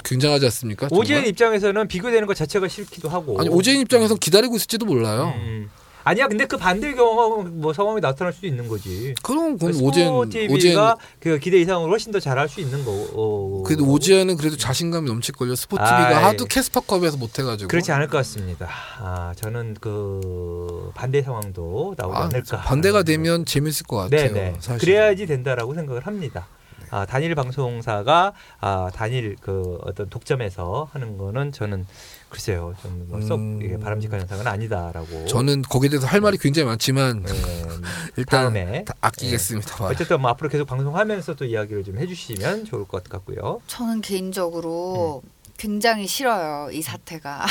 굉장하지 0.04 0.46
않습니까? 0.46 0.88
OGN 0.90 1.26
입장에서는 1.26 1.88
비교되는 1.88 2.26
것 2.26 2.34
자체가 2.36 2.68
싫기도 2.68 3.08
하고. 3.08 3.38
아니 3.40 3.48
OGN 3.48 3.80
입장에선 3.80 4.18
기다리고 4.18 4.56
있을지도 4.56 4.86
몰라요. 4.86 5.32
음. 5.36 5.70
아니야, 6.08 6.28
근데 6.28 6.46
그 6.46 6.56
반대 6.56 6.94
경우 6.94 7.42
뭐 7.42 7.72
상황이 7.72 8.00
나타날 8.00 8.32
수도 8.32 8.46
있는 8.46 8.68
거지. 8.68 9.12
그럼 9.24 9.58
그건 9.58 9.74
OGN 9.82 10.08
OGN 10.10 10.48
스포티비가 10.48 10.96
그 11.18 11.40
기대 11.40 11.60
이상으로 11.60 11.90
훨씬 11.90 12.12
더 12.12 12.20
잘할 12.20 12.48
수 12.48 12.60
있는 12.60 12.84
거고. 12.84 13.64
그래도 13.64 13.84
오지엔은 13.86 14.36
그래도 14.36 14.56
자신감이 14.56 15.08
넘칠 15.08 15.34
걸요. 15.34 15.56
스포티비가 15.56 16.18
아이. 16.18 16.22
하도 16.22 16.44
케스파컵에서 16.44 17.16
못해가지고 17.16 17.66
그렇지 17.66 17.90
않을 17.90 18.06
것 18.06 18.18
같습니다. 18.18 18.68
아, 19.00 19.32
저는 19.36 19.78
그 19.80 20.92
반대 20.94 21.22
상황도 21.22 21.96
나오지 21.98 22.16
아, 22.16 22.24
않을까. 22.26 22.60
반대가 22.60 23.02
되면 23.02 23.44
재밌을 23.44 23.84
것 23.86 23.96
같아요. 23.96 24.32
네네. 24.32 24.54
사실. 24.60 24.78
그래야지 24.78 25.26
된다라고 25.26 25.74
생각을 25.74 26.06
합니다. 26.06 26.46
아, 26.90 27.06
단일 27.06 27.34
방송사가 27.34 28.32
아, 28.60 28.90
단일 28.94 29.36
그 29.40 29.78
어떤 29.82 30.08
독점에서 30.08 30.88
하는 30.92 31.16
거는 31.18 31.52
저는 31.52 31.86
글쎄요, 32.28 32.74
좀썩 32.82 33.38
음. 33.38 33.60
이게 33.62 33.78
바람직한 33.78 34.20
현상은 34.20 34.46
아니다라고. 34.46 35.26
저는 35.26 35.62
거기에 35.62 35.90
대해서 35.90 36.06
할 36.06 36.20
말이 36.20 36.36
굉장히 36.38 36.66
많지만 36.66 37.22
네, 37.22 37.32
일단 38.16 38.42
다음에 38.42 38.84
다 38.84 38.94
아끼겠습니다. 39.00 39.86
어쨌든 39.86 40.20
뭐 40.20 40.30
앞으로 40.30 40.48
계속 40.48 40.66
방송하면서 40.66 41.34
또 41.34 41.44
이야기를 41.44 41.84
좀 41.84 41.98
해주시면 41.98 42.64
좋을 42.64 42.86
것 42.86 43.04
같고요. 43.04 43.60
저는 43.68 44.00
개인적으로 44.00 45.22
굉장히 45.58 46.06
싫어요 46.06 46.70
이 46.70 46.82
사태가. 46.82 47.46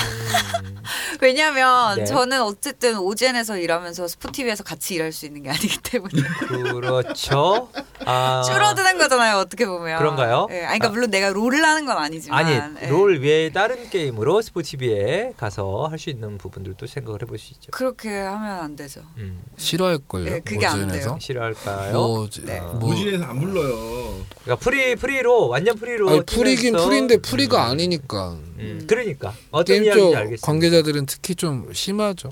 음, 0.63 0.75
왜냐면 1.21 1.97
네. 1.97 2.05
저는 2.05 2.41
어쨌든 2.41 2.97
오젠에서 2.97 3.57
일하면서 3.57 4.07
스포티비에서 4.07 4.63
같이 4.63 4.95
일할 4.95 5.11
수 5.11 5.25
있는 5.25 5.43
게 5.43 5.49
아니기 5.49 5.77
때문에 5.83 6.21
그렇죠. 6.47 7.69
아, 8.05 8.43
줄어드는 8.45 8.97
거잖아요 8.97 9.37
어떻게 9.37 9.65
보면. 9.65 9.97
그런가요? 9.97 10.47
예, 10.51 10.57
아니, 10.65 10.79
그러니까 10.79 10.87
아. 10.87 10.91
물론 10.91 11.09
내가 11.11 11.29
롤을 11.29 11.63
하는 11.63 11.85
건 11.85 11.97
아니지만. 11.97 12.45
아니 12.45 12.59
예. 12.81 12.87
롤 12.87 13.19
외에 13.21 13.51
다른 13.51 13.89
게임으로 13.89 14.41
스포티비에 14.41 15.33
가서 15.37 15.87
할 15.89 15.95
수 15.95 16.09
있는 16.09 16.37
부분들도 16.37 16.85
생각을 16.85 17.21
해볼 17.23 17.39
수 17.39 17.53
있죠. 17.53 17.71
그렇게 17.71 18.09
하면 18.19 18.59
안 18.59 18.75
되죠. 18.75 19.01
음, 19.17 19.41
싫어할걸요. 19.57 20.25
네, 20.25 20.39
그게 20.41 20.65
안 20.67 20.75
OGN에서. 20.83 21.07
돼요. 21.09 21.17
싫어할까요? 21.21 21.93
뭐, 21.93 22.29
네. 22.43 22.59
뭐 22.59 22.91
OGN에서 22.91 23.23
안 23.23 23.39
불러요. 23.39 24.25
그러니까 24.43 24.55
프리 24.63 24.95
프리로 24.95 25.47
완전 25.47 25.75
프리로 25.77 26.09
아니, 26.09 26.25
프리긴 26.25 26.75
프리인데 26.75 27.17
프리가 27.19 27.65
음, 27.65 27.71
아니니까 27.71 28.31
음, 28.31 28.55
음. 28.59 28.85
그러니까 28.87 29.33
어떤 29.51 29.81
게임 29.81 29.85
이야기인지 29.85 30.37
쪽. 30.37 30.41
관계자들은 30.45 31.05
특히 31.05 31.35
좀 31.35 31.71
심하죠. 31.73 32.31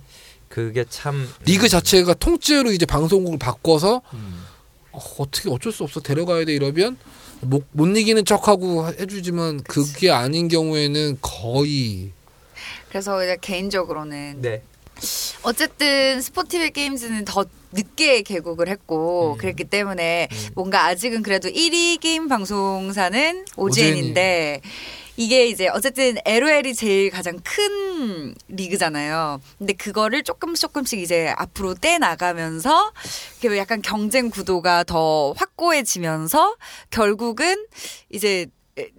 그게 0.50 0.86
참 0.88 1.28
리그 1.46 1.66
음, 1.66 1.68
자체가 1.68 2.14
통째로 2.14 2.72
이제 2.72 2.86
방송국을 2.86 3.40
바꿔서 3.40 4.02
음. 4.14 4.46
어, 4.92 5.00
어떻게 5.18 5.50
어쩔 5.50 5.72
수 5.72 5.84
없어 5.84 6.00
데려가야 6.00 6.46
돼 6.46 6.54
이러면 6.54 6.98
못, 7.42 7.66
못 7.72 7.88
이기는 7.88 8.24
척하고 8.26 8.88
해주지만 8.88 9.64
그게 9.64 10.12
아닌 10.12 10.48
경우에는 10.48 11.18
거의 11.22 12.12
그래서 12.90 13.24
이제 13.24 13.38
개인적으로는 13.42 14.42
네. 14.42 14.62
어쨌든 15.42 16.22
스포티비 16.22 16.72
게임즈는 16.72 17.26
더 17.26 17.46
늦게 17.72 18.22
개국을 18.22 18.70
했고 18.70 19.34
음. 19.34 19.38
그랬기 19.38 19.66
때문에 19.66 20.30
음. 20.32 20.50
뭔가 20.56 20.86
아직은 20.86 21.24
그래도 21.24 21.50
1위 21.50 22.00
게임 22.00 22.28
방송사는 22.28 23.46
OGN인데 23.58 24.62
이게 25.16 25.46
이제 25.48 25.68
어쨌든 25.68 26.16
LOL이 26.26 26.74
제일 26.74 27.12
가장 27.12 27.40
큰 27.44 28.34
리그잖아요. 28.48 29.40
근데 29.60 29.74
그거를 29.74 30.24
조금 30.24 30.56
조금씩 30.56 31.00
이제 31.00 31.34
앞으로 31.38 31.76
떼 31.76 32.00
나가면서 32.00 32.92
약간 33.58 33.82
경쟁 33.82 34.30
구도가 34.30 34.84
더 34.86 35.34
확고해지면서 35.34 36.56
결국은 36.90 37.66
이제 38.10 38.48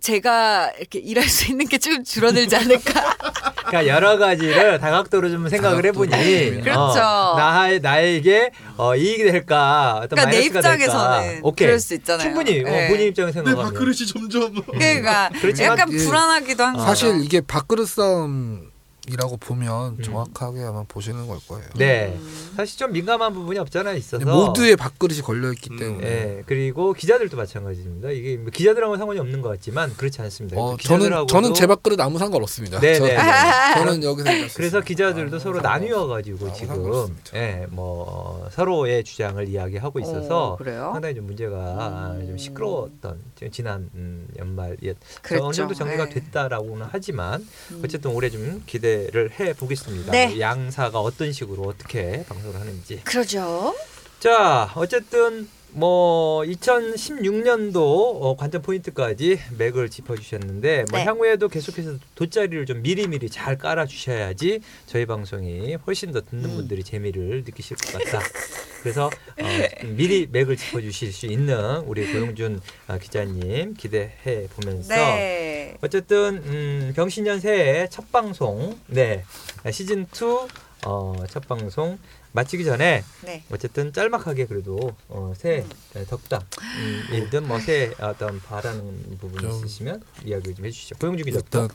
제가 0.01 0.71
이렇게 0.79 1.01
일할 1.01 1.29
수 1.29 1.51
있는 1.51 1.67
게 1.67 1.79
좀 1.79 2.05
줄어들지 2.05 2.55
않을까. 2.57 3.17
그러니까 3.67 3.87
여러 3.89 4.17
가지를 4.19 4.79
다각도로 4.79 5.31
좀 5.31 5.49
생각을 5.49 5.83
다각도로. 5.83 6.07
해보니 6.09 6.61
그렇죠. 6.63 7.01
어, 7.01 7.35
나 7.37 7.69
나에게 7.79 8.51
어, 8.77 8.95
이익이 8.95 9.25
될까 9.25 9.97
어떤 9.97 10.11
그러니까 10.17 10.31
내 10.31 10.43
될까 10.43 10.59
입장에서는 10.61 11.41
오케이 11.43 11.67
그럴 11.67 11.81
수 11.81 11.95
있잖아요. 11.95 12.23
충분히 12.23 12.61
어, 12.61 12.65
네. 12.65 12.89
본인 12.89 13.09
입장에서 13.09 13.41
내 13.41 13.47
생각하면 13.51 13.73
밥그릇이 13.73 14.07
점점 14.07 14.55
그러니까 14.65 15.31
약간 15.61 15.89
이게 15.93 16.05
불안하기도 16.05 16.65
한 16.65 16.73
거죠. 16.75 16.87
사실 16.87 17.21
이게 17.25 17.41
밥그릇 17.41 17.89
싸움 17.89 18.71
이라고 19.11 19.37
보면 19.37 19.97
음. 19.99 20.03
정확하게 20.03 20.63
아마 20.63 20.83
보시는 20.89 21.27
걸 21.27 21.39
거예요. 21.47 21.65
네 21.77 22.15
음. 22.17 22.53
사실 22.57 22.79
좀 22.79 22.93
민감한 22.93 23.35
부분이 23.35 23.59
없잖아 23.59 23.93
있어서 23.93 24.25
모두의 24.25 24.77
밥그릇이 24.77 25.21
걸려 25.21 25.53
있기 25.53 25.71
음. 25.73 25.79
때문에 25.79 26.07
예 26.07 26.43
그리고 26.47 26.93
기자들도 26.93 27.37
마찬가지입니다 27.37 28.11
이게 28.11 28.37
뭐 28.37 28.51
기자들하고는 28.51 28.99
상관이 28.99 29.21
없는 29.21 29.43
것 29.43 29.49
같지만 29.51 29.95
그렇지 29.97 30.23
않습니다 30.23 30.59
어, 30.59 30.77
저는 30.77 31.27
저는 31.27 31.55
제 31.55 31.67
밥그릇 31.67 32.01
아무 32.01 32.19
상관 32.19 32.43
없습니다. 32.43 32.81
네, 32.81 32.99
네, 32.99 33.17
네. 33.17 33.17
저는 33.75 34.03
여기서 34.03 34.31
그래서. 34.57 34.81
기자들도 34.81 35.39
서로 35.39 35.61
나뉘어 35.61 36.07
가지고 36.07 36.47
아무 36.47 36.55
지금. 36.55 37.17
예, 37.35 37.67
뭐 37.71 38.49
서로의 38.53 39.05
주장을 39.05 39.47
이야기하고 39.49 40.01
있어서 40.01 40.53
어, 40.53 40.57
그래요? 40.57 40.91
상당히 40.93 41.15
좀 41.15 41.27
문제가 41.27 42.13
음. 42.13 42.27
좀 42.27 42.39
시끄러웠던 42.39 43.19
지난 43.51 43.89
음, 43.95 44.29
연말 44.39 44.77
예. 44.85 44.95
어느 45.41 45.53
정도 45.53 45.75
정리가 45.75 46.07
네. 46.07 46.15
됐다라고는 46.15 46.87
하지만 46.91 47.47
음. 47.73 47.83
어쨌든 47.85 48.11
올해 48.13 48.31
좀 48.31 48.63
기대 48.67 48.94
를 49.13 49.31
해 49.39 49.53
보겠습니다. 49.55 50.13
네. 50.13 50.39
양사가 50.39 51.01
어떤 51.01 51.33
식으로 51.33 51.63
어떻게 51.65 52.25
방송을 52.29 52.61
하는지. 52.61 53.01
그러죠. 53.05 53.75
자, 54.21 54.71
어쨌든 54.75 55.49
뭐 55.77 56.43
2016년도 56.43 57.77
어, 57.77 58.37
관전 58.39 58.63
포인트까지 58.63 59.41
맥을 59.59 59.91
짚어주셨는데 59.91 60.85
뭐 60.91 61.01
네. 61.01 61.05
향후에도 61.05 61.49
계속해서 61.49 61.97
돗자리를 62.15 62.65
좀 62.67 62.83
미리미리 62.83 63.29
잘 63.29 63.59
깔아 63.59 63.87
주셔야지 63.87 64.61
저희 64.87 65.05
방송이 65.05 65.75
훨씬 65.87 66.13
더 66.13 66.21
듣는 66.21 66.45
음. 66.45 66.57
분들이 66.57 66.85
재미를 66.85 67.43
느끼실 67.45 67.77
것 67.77 67.93
같다. 67.93 68.21
그래서 68.83 69.07
어, 69.07 69.87
미리 69.97 70.29
맥을 70.31 70.57
짚어주실 70.57 71.13
수 71.13 71.27
있는 71.27 71.79
우리 71.87 72.07
고용준 72.13 72.61
아, 72.87 72.99
기자님 72.99 73.75
기대해 73.75 74.47
보면서 74.55 74.95
네. 74.95 75.54
어쨌든 75.85 76.43
음, 76.47 76.93
병신년 76.97 77.41
새해 77.41 77.89
첫 77.91 78.11
방송 78.11 78.79
네 78.87 79.23
시즌 79.71 80.07
2 80.15 80.49
어, 80.87 81.15
첫 81.31 81.47
방송 81.47 81.99
마치기 82.33 82.65
전에 82.65 83.05
네. 83.23 83.45
어쨌든 83.51 83.93
짤막하게 83.93 84.47
그래도 84.47 84.97
어, 85.09 85.35
새해 85.37 85.63
덕담 86.09 86.41
음, 86.41 87.03
일든 87.13 87.47
뭐 87.47 87.61
새해 87.61 87.93
어떤 88.01 88.41
바라는 88.41 89.19
부분 89.21 89.39
좀- 89.43 89.51
있으시면 89.51 90.03
이야기 90.25 90.55
좀 90.55 90.65
해주시죠. 90.65 90.97
고용주 90.97 91.23
기자부터. 91.25 91.69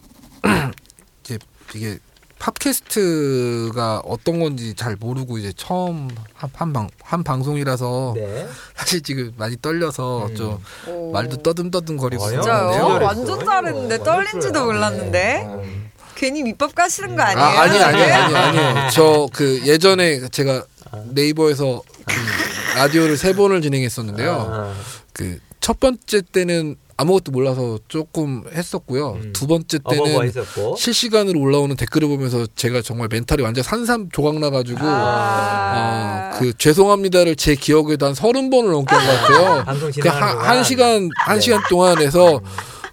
일단 0.43 0.73
이제 1.23 1.37
이게 1.75 1.99
팟캐스트가 2.39 4.01
어떤 4.05 4.39
건지 4.39 4.73
잘 4.75 4.95
모르고 4.95 5.37
이제 5.37 5.53
처음 5.55 6.09
한방한 6.33 6.89
한 7.03 7.23
방송이라서 7.23 8.13
네. 8.15 8.47
사실 8.75 9.01
지금 9.01 9.33
많이 9.37 9.55
떨려서 9.61 10.27
음. 10.27 10.35
좀 10.35 10.59
오. 10.87 11.11
말도 11.11 11.37
떠듬떠듬 11.43 11.97
거리고. 11.97 12.27
진짜요? 12.29 12.71
잘했어. 12.71 12.95
완전 13.05 13.45
잘했는데 13.45 13.95
완전 13.97 14.03
떨린지도. 14.03 14.65
몰랐는데 14.65 15.43
음. 15.45 15.91
괜히 16.15 16.43
밑밥 16.43 16.73
까시는 16.75 17.15
거 17.15 17.21
아, 17.21 17.27
아니에요? 17.27 17.47
아니 17.59 17.79
아니 17.83 17.97
네? 17.97 18.11
아니 18.11 18.35
아니요. 18.35 18.89
저그 18.91 19.61
예전에 19.67 20.27
제가 20.29 20.63
아. 20.91 21.03
네이버에서 21.11 21.81
그 22.05 22.77
라디오를 22.77 23.17
세 23.17 23.33
번을 23.33 23.61
진행했었는데요. 23.61 24.31
아, 24.51 24.73
그 25.13 25.39
첫 25.59 25.79
번째 25.79 26.21
때는 26.31 26.75
아무것도 26.97 27.31
몰라서 27.31 27.79
조금 27.87 28.43
했었고요. 28.53 29.11
음. 29.23 29.33
두 29.33 29.47
번째 29.47 29.77
어버버 29.83 30.03
때는 30.03 30.23
했었고. 30.27 30.75
실시간으로 30.75 31.39
올라오는 31.39 31.73
댓글을 31.77 32.09
보면서 32.09 32.45
제가 32.55 32.81
정말 32.81 33.07
멘탈이 33.09 33.41
완전 33.41 33.63
산삼 33.63 34.09
조각 34.11 34.37
나가지고 34.39 34.79
아. 34.83 36.31
어, 36.33 36.37
그 36.39 36.51
죄송합니다를 36.57 37.35
제 37.37 37.55
기억에도 37.55 38.05
한 38.05 38.13
서른 38.13 38.49
번을 38.49 38.71
넘게 38.71 38.93
한 38.95 39.05
것 39.07 39.21
같아요. 39.21 39.63
방송 39.65 39.91
그 40.01 40.09
한. 40.09 40.37
한 40.39 40.63
시간 40.63 41.09
한 41.17 41.35
네. 41.37 41.41
시간 41.41 41.61
동안 41.69 41.97
해서 42.01 42.41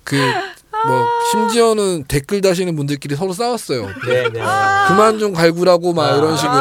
그 0.04 0.16
뭐 0.86 1.04
심지어는 1.32 2.04
댓글 2.08 2.40
다시는 2.40 2.76
분들끼리 2.76 3.14
서로 3.16 3.32
싸웠어요. 3.32 3.86
네, 4.06 4.22
네. 4.32 4.40
그만 4.88 5.18
좀 5.18 5.32
갈구라고 5.32 5.92
막 5.92 6.04
아. 6.12 6.16
이런 6.16 6.36
식으로. 6.36 6.60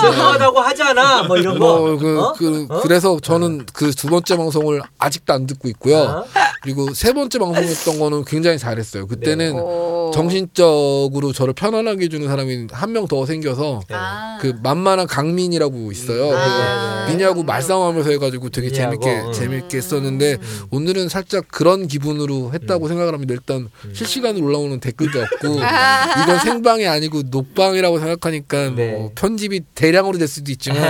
죄송하다고 0.00 0.60
하잖아. 0.60 1.22
뭐 1.22 1.36
이런 1.38 1.58
거. 1.58 1.78
뭐, 1.78 1.96
그, 1.96 2.20
어? 2.20 2.32
그, 2.36 2.66
어? 2.68 2.80
그래서 2.82 3.18
저는 3.20 3.66
그 3.72 3.90
두 3.96 4.08
번째 4.08 4.36
방송을 4.36 4.82
아직도 4.98 5.32
안 5.32 5.46
듣고 5.46 5.68
있고요. 5.68 5.96
어? 5.98 6.24
그리고 6.62 6.92
세 6.92 7.12
번째 7.14 7.38
방송했던 7.38 7.98
거는 7.98 8.24
굉장히 8.26 8.58
잘했어요. 8.58 9.06
그때는 9.06 9.54
네. 9.54 9.60
오. 9.60 10.10
정신적으로 10.12 11.32
저를 11.32 11.54
편안하게 11.54 12.04
해주는 12.04 12.26
사람이 12.28 12.66
한 12.72 12.90
명 12.90 13.06
더 13.08 13.24
생겨서 13.26 13.80
네. 13.88 13.94
아. 13.94 14.38
그 14.40 14.54
만만한 14.62 15.06
강민이라고 15.06 15.92
있어요. 15.92 16.36
아. 16.36 17.04
그 17.06 17.10
미니하고 17.12 17.42
말싸움하면서 17.44 18.10
해가지고 18.10 18.50
되게 18.50 18.68
미니하고, 18.68 18.98
재밌게 19.00 19.22
응. 19.26 19.32
재밌게 19.32 19.76
했었는데 19.78 20.32
음. 20.40 20.62
오늘은 20.70 21.08
살짝 21.08 21.46
그런 21.48 21.86
기분으로 21.86 22.52
했다고 22.52 22.88
생각을 22.88 23.12
합니다. 23.14 23.34
일단 23.46 23.70
음. 23.84 23.94
실시간으로 23.94 24.44
올라오는 24.44 24.80
댓글도 24.80 25.22
없고 25.22 25.60
아. 25.62 26.22
이건 26.24 26.40
생방이 26.40 26.86
아니고 26.86 27.22
녹방이라고 27.30 28.00
생각하니까 28.00 28.70
네. 28.74 28.90
뭐 28.92 29.12
편집이 29.14 29.60
대량으로 29.74 30.18
될 30.18 30.26
수도 30.26 30.50
있지만 30.50 30.82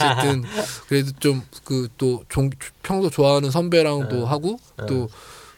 어쨌든 0.00 0.44
그래도 0.88 1.12
좀 1.20 1.42
그 1.64 1.88
또 1.98 2.22
평소 2.82 3.10
좋아하는 3.10 3.50
선배랑도 3.50 4.24
어. 4.24 4.26
하고 4.26 4.58
어. 4.78 4.86
또 4.86 5.08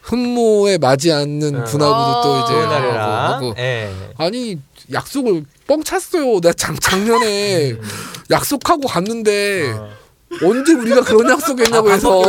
흠모에 0.03 0.79
맞지 0.79 1.13
않는 1.13 1.63
어. 1.63 1.65
분하고도 1.65 2.23
또 2.23 2.45
이제 2.45 2.55
하고. 2.55 2.99
하고 3.49 3.55
예. 3.59 3.91
아니 4.17 4.59
약속을 4.93 5.45
뻥 5.67 5.83
찼어요. 5.83 6.41
내가 6.41 6.53
작, 6.53 6.81
작년에 6.81 7.73
음. 7.73 7.81
약속하고 8.31 8.87
갔는데 8.87 9.73
어. 9.73 9.89
언제 10.45 10.75
우리가 10.75 11.03
그런 11.03 11.31
약속했냐고 11.31 11.89
아, 11.89 11.93
해서? 11.93 12.23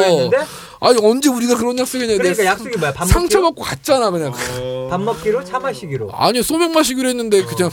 아니 0.80 1.00
언제 1.04 1.30
우리가 1.30 1.56
그런 1.56 1.78
약속했냐고 1.78 2.18
그러니까 2.20 2.44
내가 2.44 2.52
약속이 2.54 2.78
뭐야? 2.78 2.94
밥 2.94 3.06
먹기로? 3.06 3.20
상처받고 3.20 3.62
갔잖아 3.64 4.12
그냥. 4.12 4.34
어... 4.60 4.88
밥 4.90 5.02
먹기로? 5.02 5.44
차 5.44 5.60
마시기로? 5.60 6.10
아니 6.14 6.44
소맥 6.44 6.72
마시기로 6.72 7.10
했는데 7.10 7.44
그냥 7.46 7.72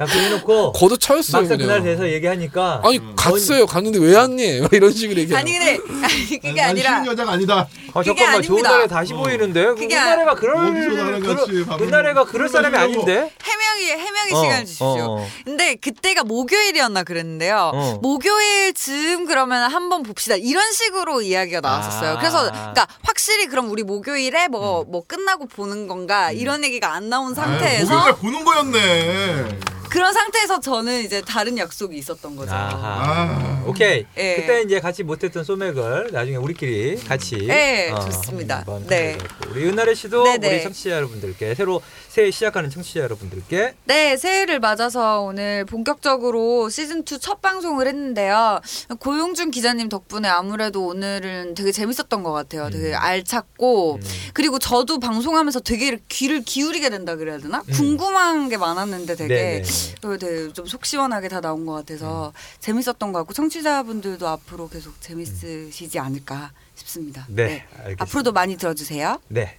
약속해놓고 0.00 0.72
걷어 0.72 0.96
차였어요 0.96 1.42
막상 1.42 1.58
그냥. 1.58 1.66
그날 1.80 1.82
돼서 1.82 2.08
얘기하니까 2.08 2.82
아니 2.84 3.00
갔어요 3.16 3.66
갔는데 3.66 3.98
왜 3.98 4.14
왔니? 4.16 4.60
막 4.62 4.72
이런 4.72 4.92
식으로 4.92 5.20
얘기하고 5.20 5.40
아니 5.40 5.58
근데 5.58 5.78
아니 6.04 6.26
그게 6.40 6.52
난 6.52 6.70
아니라 6.70 6.94
쉬운 6.96 7.06
여자가 7.12 7.32
아니다. 7.32 7.68
아 7.96 8.02
그게 8.02 8.14
잠깐만 8.14 8.42
좋은 8.42 8.56
아닙니다. 8.58 8.70
날에 8.70 8.86
다시 8.86 9.12
보이는데 9.14 9.64
그게 9.68 9.88
그날에가 9.88 10.34
그럴 10.34 10.56
같이 10.56 12.32
그럴- 12.32 12.48
사람이. 12.48 12.76
아닌데 12.76 13.30
해명이 13.42 13.90
해명의 13.90 14.32
어, 14.32 14.40
시간을 14.42 14.64
주십시오. 14.64 14.86
어, 14.86 15.20
어. 15.22 15.26
근데 15.44 15.74
그때가 15.76 16.24
목요일이었나 16.24 17.02
그랬는데요. 17.04 17.70
어. 17.74 17.98
목요일쯤 18.02 19.26
그러면 19.26 19.70
한번 19.70 20.02
봅시다. 20.02 20.36
이런 20.36 20.72
식으로 20.72 21.22
이야기가 21.22 21.60
나왔었어요. 21.60 22.12
아. 22.12 22.18
그래서 22.18 22.50
그러니까 22.50 22.86
확실히 23.02 23.46
그럼 23.46 23.70
우리 23.70 23.82
목요일에 23.82 24.48
뭐뭐 24.48 25.04
끝나고 25.06 25.46
보는 25.46 25.86
건가 25.88 26.30
이런 26.32 26.64
얘기가 26.64 26.92
안 26.92 27.08
나온 27.08 27.34
상태에서 27.34 27.94
목요일날 27.94 28.16
보는 28.16 28.44
거였네. 28.44 29.58
그런 29.96 30.12
상태에서 30.12 30.60
저는 30.60 31.04
이제 31.04 31.22
다른 31.22 31.56
약속이 31.56 31.96
있었던 31.96 32.36
거죠. 32.36 32.52
아하. 32.52 33.00
아. 33.00 33.64
오케이. 33.66 34.04
예. 34.18 34.34
그때 34.36 34.60
이제 34.60 34.78
같이 34.78 35.02
못했던 35.02 35.42
소맥을 35.42 36.10
나중에 36.12 36.36
우리끼리 36.36 36.96
같이. 36.96 37.36
네, 37.46 37.90
어, 37.90 38.00
좋습니다. 38.00 38.58
한번 38.58 38.86
네. 38.88 39.12
해보자고. 39.14 39.50
우리 39.52 39.64
은나래 39.66 39.94
씨도 39.94 40.24
네네. 40.24 40.48
우리 40.48 40.62
청취자 40.64 40.90
여러분들께 40.90 41.54
새로 41.54 41.80
새해 42.16 42.30
시작하는 42.30 42.70
청취자 42.70 43.00
여러분들께 43.00 43.74
네, 43.84 44.16
새해를 44.16 44.58
맞아서 44.58 45.20
오늘 45.20 45.66
본격적으로 45.66 46.70
시즌 46.70 47.00
2 47.00 47.18
첫 47.20 47.42
방송을 47.42 47.86
했는데요. 47.88 48.60
고용준 49.00 49.50
기자님 49.50 49.90
덕분에 49.90 50.26
아무래도 50.26 50.86
오늘은 50.86 51.52
되게 51.52 51.72
재밌었던 51.72 52.22
것 52.22 52.32
같아요. 52.32 52.70
되게 52.70 52.92
음. 52.92 52.96
알찼고, 52.96 53.96
음. 53.96 54.00
그리고 54.32 54.58
저도 54.58 54.98
방송하면서 54.98 55.60
되게 55.60 55.98
귀를 56.08 56.40
기울이게 56.42 56.88
된다 56.88 57.16
그래야 57.16 57.36
되나? 57.36 57.62
음. 57.68 57.72
궁금한 57.74 58.48
게 58.48 58.56
많았는데 58.56 59.14
되게 59.16 59.34
네네. 59.34 59.62
그리고 60.00 60.16
되게 60.16 60.52
좀 60.54 60.66
속 60.66 60.86
시원하게 60.86 61.28
다 61.28 61.42
나온 61.42 61.66
것 61.66 61.74
같아서 61.74 62.32
재밌었던 62.60 63.12
것 63.12 63.18
같고 63.20 63.34
청취자분들도 63.34 64.26
앞으로 64.26 64.70
계속 64.70 64.98
재밌으시지 65.02 65.98
않을까 65.98 66.52
싶습니다. 66.76 67.26
네, 67.28 67.66
알겠습니다. 67.74 68.02
앞으로도 68.04 68.32
많이 68.32 68.56
들어주세요. 68.56 69.20
네. 69.28 69.58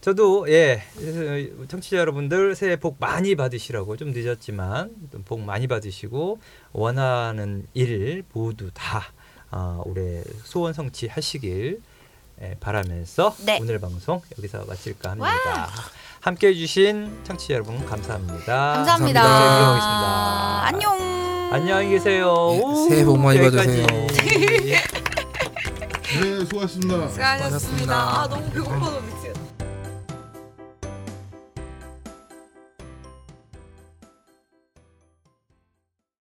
저도 0.00 0.46
예 0.50 0.82
어, 0.96 1.66
청취자 1.68 1.98
여러분들 1.98 2.54
새해 2.54 2.76
복 2.76 2.96
많이 2.98 3.34
받으시라고 3.34 3.96
좀 3.98 4.12
늦었지만 4.12 4.90
좀복 5.12 5.40
많이 5.40 5.66
받으시고 5.66 6.38
원하는 6.72 7.66
일 7.74 8.24
모두 8.32 8.70
다 8.72 9.04
어, 9.50 9.82
올해 9.84 10.22
소원 10.44 10.72
성취하시길 10.72 11.82
예, 12.42 12.56
바라면서 12.58 13.34
네. 13.44 13.58
오늘 13.60 13.78
방송 13.78 14.22
여기서 14.38 14.64
마칠까 14.66 15.10
합니다. 15.10 15.68
함께 16.20 16.48
해 16.48 16.54
주신 16.54 17.20
청취자 17.24 17.52
여러분 17.54 17.84
감사합니다. 17.84 18.72
감사합니다. 18.72 19.22
감사합니다. 19.22 20.66
안녕. 20.66 21.50
안녕히 21.52 21.90
계세요. 21.90 22.26
네, 22.26 22.62
오, 22.62 22.88
새해 22.88 23.04
복 23.04 23.18
많이 23.18 23.38
여기까지. 23.40 23.82
받으세요. 23.82 24.06
네, 26.22 26.44
수고하셨습니다. 26.46 27.08
수고하셨습니다. 27.08 27.94
아 28.22 28.26
너무 28.28 28.50
배고파서 28.50 29.00
미치. 29.02 29.19